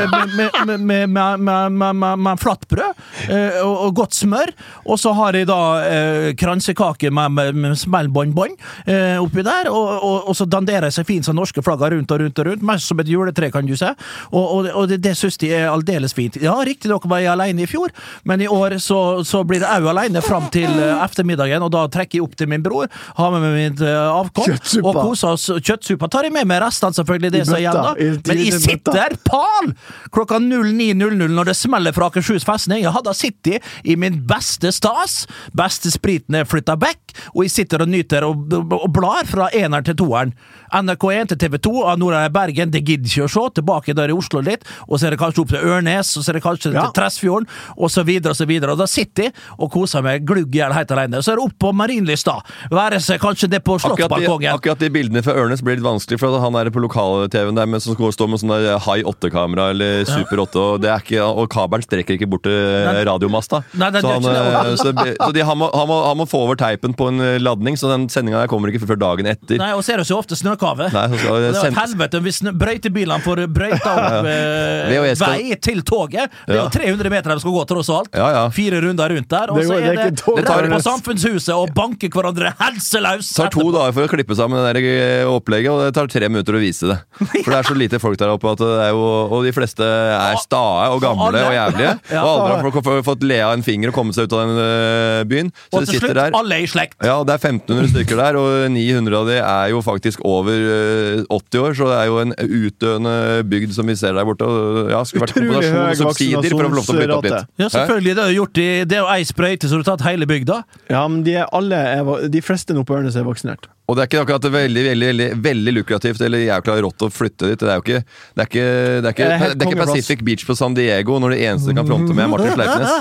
med, 0.81 2.17
med 2.17 2.41
flatbrød 2.41 3.29
eh, 3.29 3.59
og, 3.61 3.75
og, 3.87 3.93
godt 4.01 4.15
smør. 4.17 4.51
Og 4.85 4.99
så 5.01 5.13
har 5.17 5.37
jeg 5.37 5.49
da 5.49 5.59
eh, 5.85 6.27
kransekake 6.39 7.11
med, 7.13 7.35
med, 7.35 7.75
smellbåndbånd 7.81 8.55
eh, 8.85 9.17
oppi 9.21 9.45
der. 9.45 9.69
Og, 9.71 9.89
og, 9.97 10.29
og 10.31 10.37
så 10.37 10.47
danderer 10.49 10.89
jeg 10.89 10.99
seg 10.99 11.09
fint 11.09 11.27
som 11.27 11.37
norske 11.37 11.63
flagger 11.65 11.95
rundt 11.95 12.11
og 12.13 12.23
rundt 12.23 12.41
og 12.43 12.49
rundt. 12.49 12.65
Mest 12.71 12.91
som 12.91 13.01
et 13.03 13.11
juletre, 13.11 13.51
kan 13.53 13.67
du 13.67 13.75
se. 13.77 13.91
Og, 14.31 14.69
det, 14.89 15.01
det 15.03 15.15
syns 15.19 15.39
de 15.41 15.51
er 15.55 15.69
aldeles 15.71 16.15
fint. 16.17 16.39
Ja, 16.41 16.55
riktignok 16.65 17.07
var 17.09 17.23
jeg 17.23 17.33
alene 17.33 17.65
i 17.65 17.69
fjor, 17.69 17.91
men 18.27 18.41
i 18.43 18.49
år 18.51 18.77
så, 18.81 18.99
så 19.27 19.43
blir 19.47 19.63
jeg 19.63 19.81
òg 19.81 19.91
alene 19.91 20.23
fram 20.23 20.47
til 20.53 20.69
ettermiddagen, 20.71 21.63
og 21.65 21.71
da 21.73 21.85
trekker 21.91 22.19
jeg 22.19 22.25
opp 22.25 22.37
til 22.39 22.49
min 22.51 22.63
bror, 22.63 22.89
har 23.17 23.33
med 23.33 23.43
meg 23.43 23.57
mitt 23.57 23.83
avkom, 23.85 24.55
og 24.81 24.97
koser 24.97 25.35
oss. 25.35 25.47
Kjøttsuppa 25.61 26.09
tar 26.11 26.27
jeg 26.27 26.35
med 26.35 26.49
meg 26.49 26.61
restene, 26.63 26.95
selvfølgelig, 26.97 27.33
det 27.35 27.43
som 27.47 27.57
er 27.57 27.63
igjen 27.63 27.79
da. 27.79 28.10
Men 28.27 28.41
jeg 28.43 28.61
sitter 28.63 29.15
pal 29.27 29.71
klokka 30.13 30.39
09.00 30.43 31.27
når 31.31 31.51
det 31.51 31.57
smeller 31.59 31.95
fra 31.95 32.09
Akershus 32.11 32.45
festning. 32.47 32.83
Jeg 32.83 32.95
hadde 32.95 33.15
sittet 33.17 33.71
i 33.83 33.97
min 33.99 34.21
beste 34.27 34.71
stas. 34.75 35.25
Beste 35.57 35.91
spriten 35.93 36.37
er 36.39 36.49
flytta 36.49 36.77
vekk, 36.81 37.15
og 37.35 37.45
jeg 37.45 37.55
sitter 37.55 37.85
og 37.85 37.91
nyter 37.91 38.27
og, 38.27 38.51
og 38.55 38.89
blar 38.93 39.27
fra 39.29 39.49
eneren 39.55 39.87
til 39.87 39.99
toeren. 40.03 40.35
NRK1 40.71 41.31
til 41.33 41.39
TV2 41.43 41.71
av 41.91 41.99
i 42.01 42.29
Bergen, 42.31 42.71
det 42.71 42.83
gidder 42.87 43.09
ikke 43.09 43.25
å 43.27 43.31
se. 43.31 43.41
Tilbake 43.61 43.95
der 43.97 44.11
i 44.11 44.15
Oslo 44.15 44.39
litt, 44.45 44.63
og 44.87 44.99
så 44.99 45.07
er 45.07 45.15
det 45.15 45.19
kanskje 45.19 45.43
opp 45.43 45.49
til 45.51 45.65
Ørnes, 45.67 46.11
og 46.17 46.23
så 46.23 46.31
er 46.31 46.37
det 46.39 46.43
kanskje 46.45 46.73
Ja. 46.73 46.85
til 46.87 46.93
Tresfjorden, 47.01 47.47
og 47.77 47.89
så 47.91 48.03
videre 48.05 48.31
og 48.31 48.37
så 48.37 48.45
videre. 48.47 48.71
Og 48.71 48.77
da 48.77 48.85
sitter 48.87 49.23
jeg 49.23 49.33
og 49.59 49.71
koser 49.71 50.01
meg 50.01 50.25
glugg 50.25 50.53
i 50.55 50.59
hjel 50.61 50.71
helt 50.73 50.91
alene. 50.91 51.21
Så 51.21 51.33
er 51.33 51.35
det 51.35 51.43
opp 51.43 51.57
på 51.59 51.73
Marienlyst, 51.73 52.25
da. 52.25 52.39
Være 52.71 52.99
seg 53.01 53.19
kanskje 53.19 53.49
det 53.49 53.63
på 53.63 53.75
Akkurat 53.75 53.97
Slottsbalkongen. 54.07 54.53
akkurat 54.53 54.79
de 54.79 54.89
bildene 54.89 55.23
fra 55.23 55.33
Ørnes 55.33 55.61
blir 55.61 55.75
litt 55.75 55.83
vanskelig, 55.83 56.19
for 56.19 56.39
han 56.39 56.55
er 56.55 56.69
på 56.71 56.79
lokal-TV-en 56.81 57.55
der 57.55 57.65
men 57.65 57.79
som 57.79 57.95
stå 57.95 58.27
med 58.29 58.39
sånn 58.39 58.49
der 58.55 58.79
High 58.79 59.03
8-kamera 59.03 59.69
eller 59.71 60.05
Super 60.05 60.39
8, 60.45 60.55
og, 60.59 60.81
det 60.81 60.89
er 60.89 60.99
ikke, 61.03 61.21
og 61.23 61.49
kabelen 61.49 61.83
strekker 61.83 62.15
ikke 62.15 62.29
bort 62.29 62.43
til 62.43 62.51
Nei. 62.53 63.03
radiomasta. 63.03 63.63
Nei, 63.75 63.89
det 63.91 64.01
så 64.01 64.07
han, 64.13 64.21
ikke 64.21 64.33
det. 64.33 64.71
eh, 64.71 64.75
så, 64.75 64.93
så 65.27 65.33
de, 65.33 65.43
han, 65.43 65.57
må, 65.57 65.69
han, 65.73 65.87
må, 65.87 65.99
han 66.07 66.17
må 66.17 66.25
få 66.29 66.43
over 66.45 66.55
teipen 66.55 66.93
på 66.93 67.07
en 67.11 67.19
eh, 67.19 67.37
ladning, 67.39 67.75
så 67.77 67.91
den 67.91 68.07
sendinga 68.11 68.47
kommer 68.47 68.71
ikke 68.71 68.85
før 68.87 68.99
dagen 69.01 69.25
etter. 69.31 69.57
Nei, 69.61 69.71
og 69.75 69.83
så 69.83 69.93
er 69.93 69.97
det 70.03 70.07
så 70.07 70.17
ofte 70.17 70.35
snøkave. 70.61 70.87
Nei, 70.93 71.05
så 71.11 71.19
skal 71.21 71.41
Det 71.41 71.51
var 71.55 71.67
et 71.67 71.79
helvete 71.81 72.21
hvis 72.25 72.39
brøytebilene 72.61 73.21
får 73.25 73.41
brøyta 73.51 73.91
opp 73.91 74.27
ja, 74.31 75.01
VHS 75.01 75.17
skal- 75.21 75.33
vei 75.41 75.57
til 75.61 75.81
toget. 75.87 76.31
Det 76.47 76.55
er 76.55 76.61
jo 76.61 76.69
300 76.73 77.09
meter 77.13 77.33
de 77.33 77.39
skal 77.43 77.55
gå, 77.55 77.63
tross 77.71 77.89
alt. 77.93 78.11
Ja, 78.15 78.27
ja. 78.35 78.43
Fire 78.53 78.81
runder 78.85 79.09
rundt 79.15 79.29
der. 79.31 79.51
Og 79.53 79.61
så 79.65 79.77
er 79.79 79.95
det 79.97 80.07
det 80.11 80.45
tar... 80.45 80.61
rett 80.61 80.73
på 80.75 80.81
Samfunnshuset 80.85 81.53
og 81.55 81.73
banker 81.77 82.11
hverandre 82.11 82.53
helseløs! 82.59 83.31
Det 83.31 83.37
tar 83.41 83.51
to 83.53 83.61
etterpå. 83.61 83.73
dager 83.77 83.95
for 83.97 84.07
å 84.07 84.11
klippe 84.11 84.37
sammen 84.37 84.61
det 84.61 84.71
der 84.71 84.89
eh, 84.91 85.29
opplegget, 85.31 85.71
og 85.73 85.83
det 85.85 85.93
tar 85.97 86.09
tre 86.11 86.29
minutter 86.31 86.57
å 86.57 86.61
vise 86.61 86.89
det. 86.91 86.97
For 87.21 87.49
det 87.51 87.57
er 87.61 87.69
så 87.71 87.77
lite 87.77 87.99
folk 88.01 88.19
der 88.21 88.33
oppe, 88.33 88.51
at 88.55 88.61
det 88.61 88.71
er 88.87 88.91
jo, 88.95 89.01
og 89.31 89.45
de 89.47 89.53
fleste 89.55 89.85
er 89.85 90.37
stae 90.41 90.89
og 90.93 91.01
gamle 91.03 91.29
alle- 91.31 91.45
og 91.51 91.57
jævlige. 91.57 91.91
Ja. 92.11 92.21
Og 92.27 92.41
aldri 92.41 92.55
har 92.57 92.65
folk 92.83 93.05
fått 93.07 93.21
le 93.23 93.37
av 93.45 93.53
en 93.55 93.61
finger 93.63 93.91
og 93.91 93.95
kommet 93.95 94.15
seg 94.17 94.27
ut 94.27 94.33
av 94.35 94.41
den 94.49 94.57
eh, 94.59 95.21
byen. 95.29 95.51
Så 95.71 95.77
Og 95.79 95.85
til 95.85 95.93
sitter 95.95 96.09
slutt, 96.11 96.17
der. 96.17 96.35
alle 96.35 96.57
er 96.57 96.65
i 96.65 96.69
slekt. 96.69 96.97
Ja, 97.07 97.15
det 97.27 97.35
er 97.37 97.45
1500 97.53 97.91
stykker 97.93 98.19
der, 98.19 98.39
og 98.41 98.65
900 98.73 99.15
av 99.21 99.29
de 99.29 99.37
er 99.39 99.71
jo 99.71 99.79
faktisk 99.85 100.23
over 100.27 100.50
eh, 100.51 101.23
80 101.27 101.61
år, 101.61 101.75
så 101.77 101.89
det 101.89 101.97
er 101.97 102.09
jo 102.09 102.19
en 102.21 102.33
utdøende 102.37 103.15
bygd 103.51 103.75
som 103.77 103.89
vi 103.89 103.95
ser 103.99 104.15
der 104.17 104.27
borte. 104.27 104.47
Og, 104.47 104.91
ja, 104.91 105.01
skulle 105.07 105.27
vært 105.27 105.35
høy 105.37 105.49
og 105.51 105.99
subsidier 105.99 106.55
for 106.55 106.67
å 106.67 106.71
få 106.71 106.79
lov 106.79 106.87
til 106.87 106.95
å 106.95 107.01
bytte 107.01 107.17
opp 107.17 107.27
vaksinasjonsrate. 107.27 107.41
litt. 107.41 107.63
Ja, 107.63 107.71
selvfølgelig. 107.75 108.15
Det 108.15 108.23
er 108.23 108.33
jo 108.33 108.39
gjort 108.41 108.63
i, 108.63 108.69
det 108.85 108.97
er 108.97 109.03
jo 109.03 109.11
ei 109.15 109.27
sprøyte, 109.27 109.69
så 109.69 109.79
du 109.79 109.83
har 109.83 109.89
tatt 109.93 110.07
hele 110.09 110.29
bygda. 110.29 110.61
Ja, 110.91 111.05
men 111.07 111.23
de, 111.27 111.37
er 111.41 111.51
alle 111.55 111.83
de 112.31 112.43
fleste 112.45 112.77
nå 112.77 112.85
på 112.87 112.97
Ørnes 112.99 113.19
er 113.19 113.27
vaksinert. 113.27 113.69
Og 113.89 113.95
det 113.97 114.03
er 114.03 114.07
ikke 114.09 114.21
akkurat 114.23 114.45
veldig 114.53 114.83
veldig, 114.85 115.07
veldig, 115.07 115.27
veldig 115.43 115.71
lukrativt 115.75 116.21
eller 116.23 116.39
jævla 116.45 116.75
rått 116.85 117.01
å 117.03 117.09
flytte 117.11 117.47
dit. 117.51 117.59
Det 117.59 117.71
er 117.71 117.75
jo 117.79 117.83
ikke, 117.85 118.01
det 118.37 118.43
er 118.43 118.47
ikke, 118.51 118.67
det 118.67 119.09
er 119.09 119.13
ikke, 119.15 119.25
Det 119.25 119.41
er 119.41 119.51
er 119.51 119.55
ikke. 119.67 119.79
Pacific 119.81 120.19
Beach 120.27 120.43
på 120.47 120.53
San 120.55 120.73
Diego 120.77 121.13
når 121.19 121.29
det 121.35 121.39
eneste 121.49 121.69
kan 121.75 121.85
fronte 121.89 122.11
med 122.15 122.23
er 122.25 122.29
Martin 122.31 122.53
Sleipnes. 122.55 122.91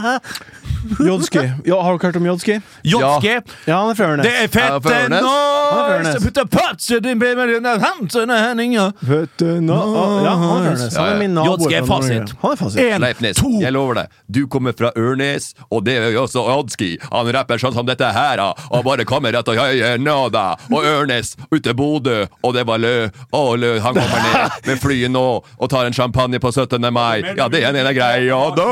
Jodski. 0.98 1.38
Ja, 1.68 1.76
har 1.82 1.98
dere 1.98 2.06
hørt 2.08 2.16
om 2.16 2.26
Jodski? 2.26 2.60
Jodski! 2.88 3.28
Ja, 3.68 3.82
han 3.82 3.90
er 3.92 3.96
fra 3.98 4.06
Ørnes. 4.14 4.24
Det 4.24 4.32
er 4.32 4.48
fette 4.48 5.08
nå 5.12 5.18
er 5.20 5.90
Ørnes. 5.98 6.16
Putta 6.24 6.44
patser 6.48 7.00
din 7.04 7.20
and 7.20 7.52
ja. 7.60 7.76
Han 7.76 8.08
er 8.08 8.16
fra 9.36 9.52
Ørnes. 10.56 10.96
Han 10.96 11.12
er 11.12 11.18
min 11.20 11.36
nabo. 11.36 11.52
Jodski 11.52 11.74
er 11.76 11.84
fasit. 11.88 12.32
Han 12.42 12.50
er 12.54 12.58
fasit. 12.60 12.80
En, 12.80 12.96
Sleipnes, 13.02 13.36
to 13.40 13.50
jeg 13.60 13.72
lover 13.76 13.94
deg. 14.00 14.06
Du 14.26 14.46
kommer 14.50 14.72
fra 14.76 14.90
Ørnes, 14.96 15.54
og 15.68 15.84
det 15.86 15.94
gjør 15.98 16.10
jo 16.16 16.20
også 16.24 16.40
Jodski. 16.48 16.90
Han 17.10 17.32
rapper 17.36 17.56
sånn 17.60 17.74
som 17.76 17.86
dette 17.88 18.08
her, 18.16 18.40
og 18.40 18.84
bare 18.86 19.04
kommer 19.08 19.32
rett 19.36 19.48
og 19.52 19.56
høye 19.60 19.98
nåda. 20.00 20.46
Og 20.70 20.84
Ørnes 20.86 21.34
ute 21.50 21.74
Bodø, 21.74 22.26
og 22.42 22.54
det 22.54 22.66
var 22.68 22.78
lø. 22.82 23.08
Å, 23.34 23.42
lø, 23.58 23.72
han 23.82 23.94
kommer 23.96 24.26
ned 24.26 24.68
med 24.68 24.82
flyet 24.82 25.10
nå 25.12 25.26
og 25.40 25.70
tar 25.70 25.88
en 25.88 25.96
champagne 25.96 26.40
på 26.42 26.52
17. 26.52 26.78
mai. 26.94 27.22
Ja, 27.36 27.48
det 27.50 27.64
er 27.64 27.70
en 27.72 27.80
ene 27.82 27.92
greia. 27.96 28.38
Da 28.56 28.68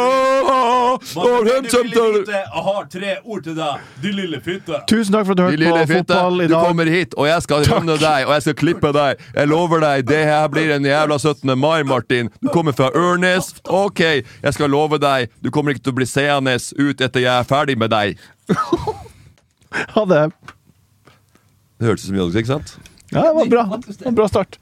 Jeg 2.28 2.62
har 2.64 2.86
tre 2.90 3.16
ord 3.24 3.42
til 3.44 3.57
deg, 3.59 3.86
din 4.03 4.16
lille 4.16 4.40
fitte. 4.44 4.80
Tusen 4.90 5.14
takk 5.14 5.26
for 5.28 5.34
at 5.34 5.38
du 5.38 5.44
hørte 5.44 5.86
på 5.86 5.99
fotball 5.99 6.40
i 6.44 6.46
dag. 6.46 6.55
du 6.55 6.66
kommer 6.66 6.90
hit, 6.92 7.14
og 7.18 7.28
jeg 7.28 7.44
skal 7.44 7.66
runde 7.68 7.99
deg, 8.01 8.26
og 8.26 8.34
jeg 8.36 8.46
skal 8.46 8.59
klippe 8.62 8.92
deg. 8.96 9.24
Jeg 9.34 9.51
lover 9.53 9.84
deg, 9.84 10.07
det 10.09 10.22
her 10.30 10.49
blir 10.53 10.74
en 10.76 10.88
jævla 10.88 11.18
17. 11.18 11.55
mai, 11.59 11.82
Martin. 11.86 12.30
Du 12.42 12.49
kommer 12.55 12.76
fra 12.76 12.90
Ørnes. 12.96 13.53
Ok, 13.64 14.01
jeg 14.01 14.55
skal 14.57 14.70
love 14.72 14.99
deg, 15.03 15.28
du 15.44 15.51
kommer 15.55 15.74
ikke 15.74 15.86
til 15.88 15.96
å 15.96 16.01
bli 16.01 16.09
seende 16.09 16.57
ut 16.59 17.01
etter 17.01 17.20
jeg 17.24 17.34
er 17.34 17.49
ferdig 17.49 17.78
med 17.78 17.92
deg. 17.94 18.18
Ha 19.68 20.03
det. 20.09 20.30
Det 21.79 21.87
hørtes 21.87 22.05
ut 22.05 22.09
som 22.11 22.16
Jodelsky, 22.18 22.39
ikke 22.43 22.55
sant? 22.57 22.70
Ja, 23.12 23.22
det 23.22 23.35
var 23.37 23.51
bra. 23.53 23.62
Det 23.87 24.01
var 24.03 24.11
en 24.11 24.14
bra 24.18 24.29
start. 24.29 24.59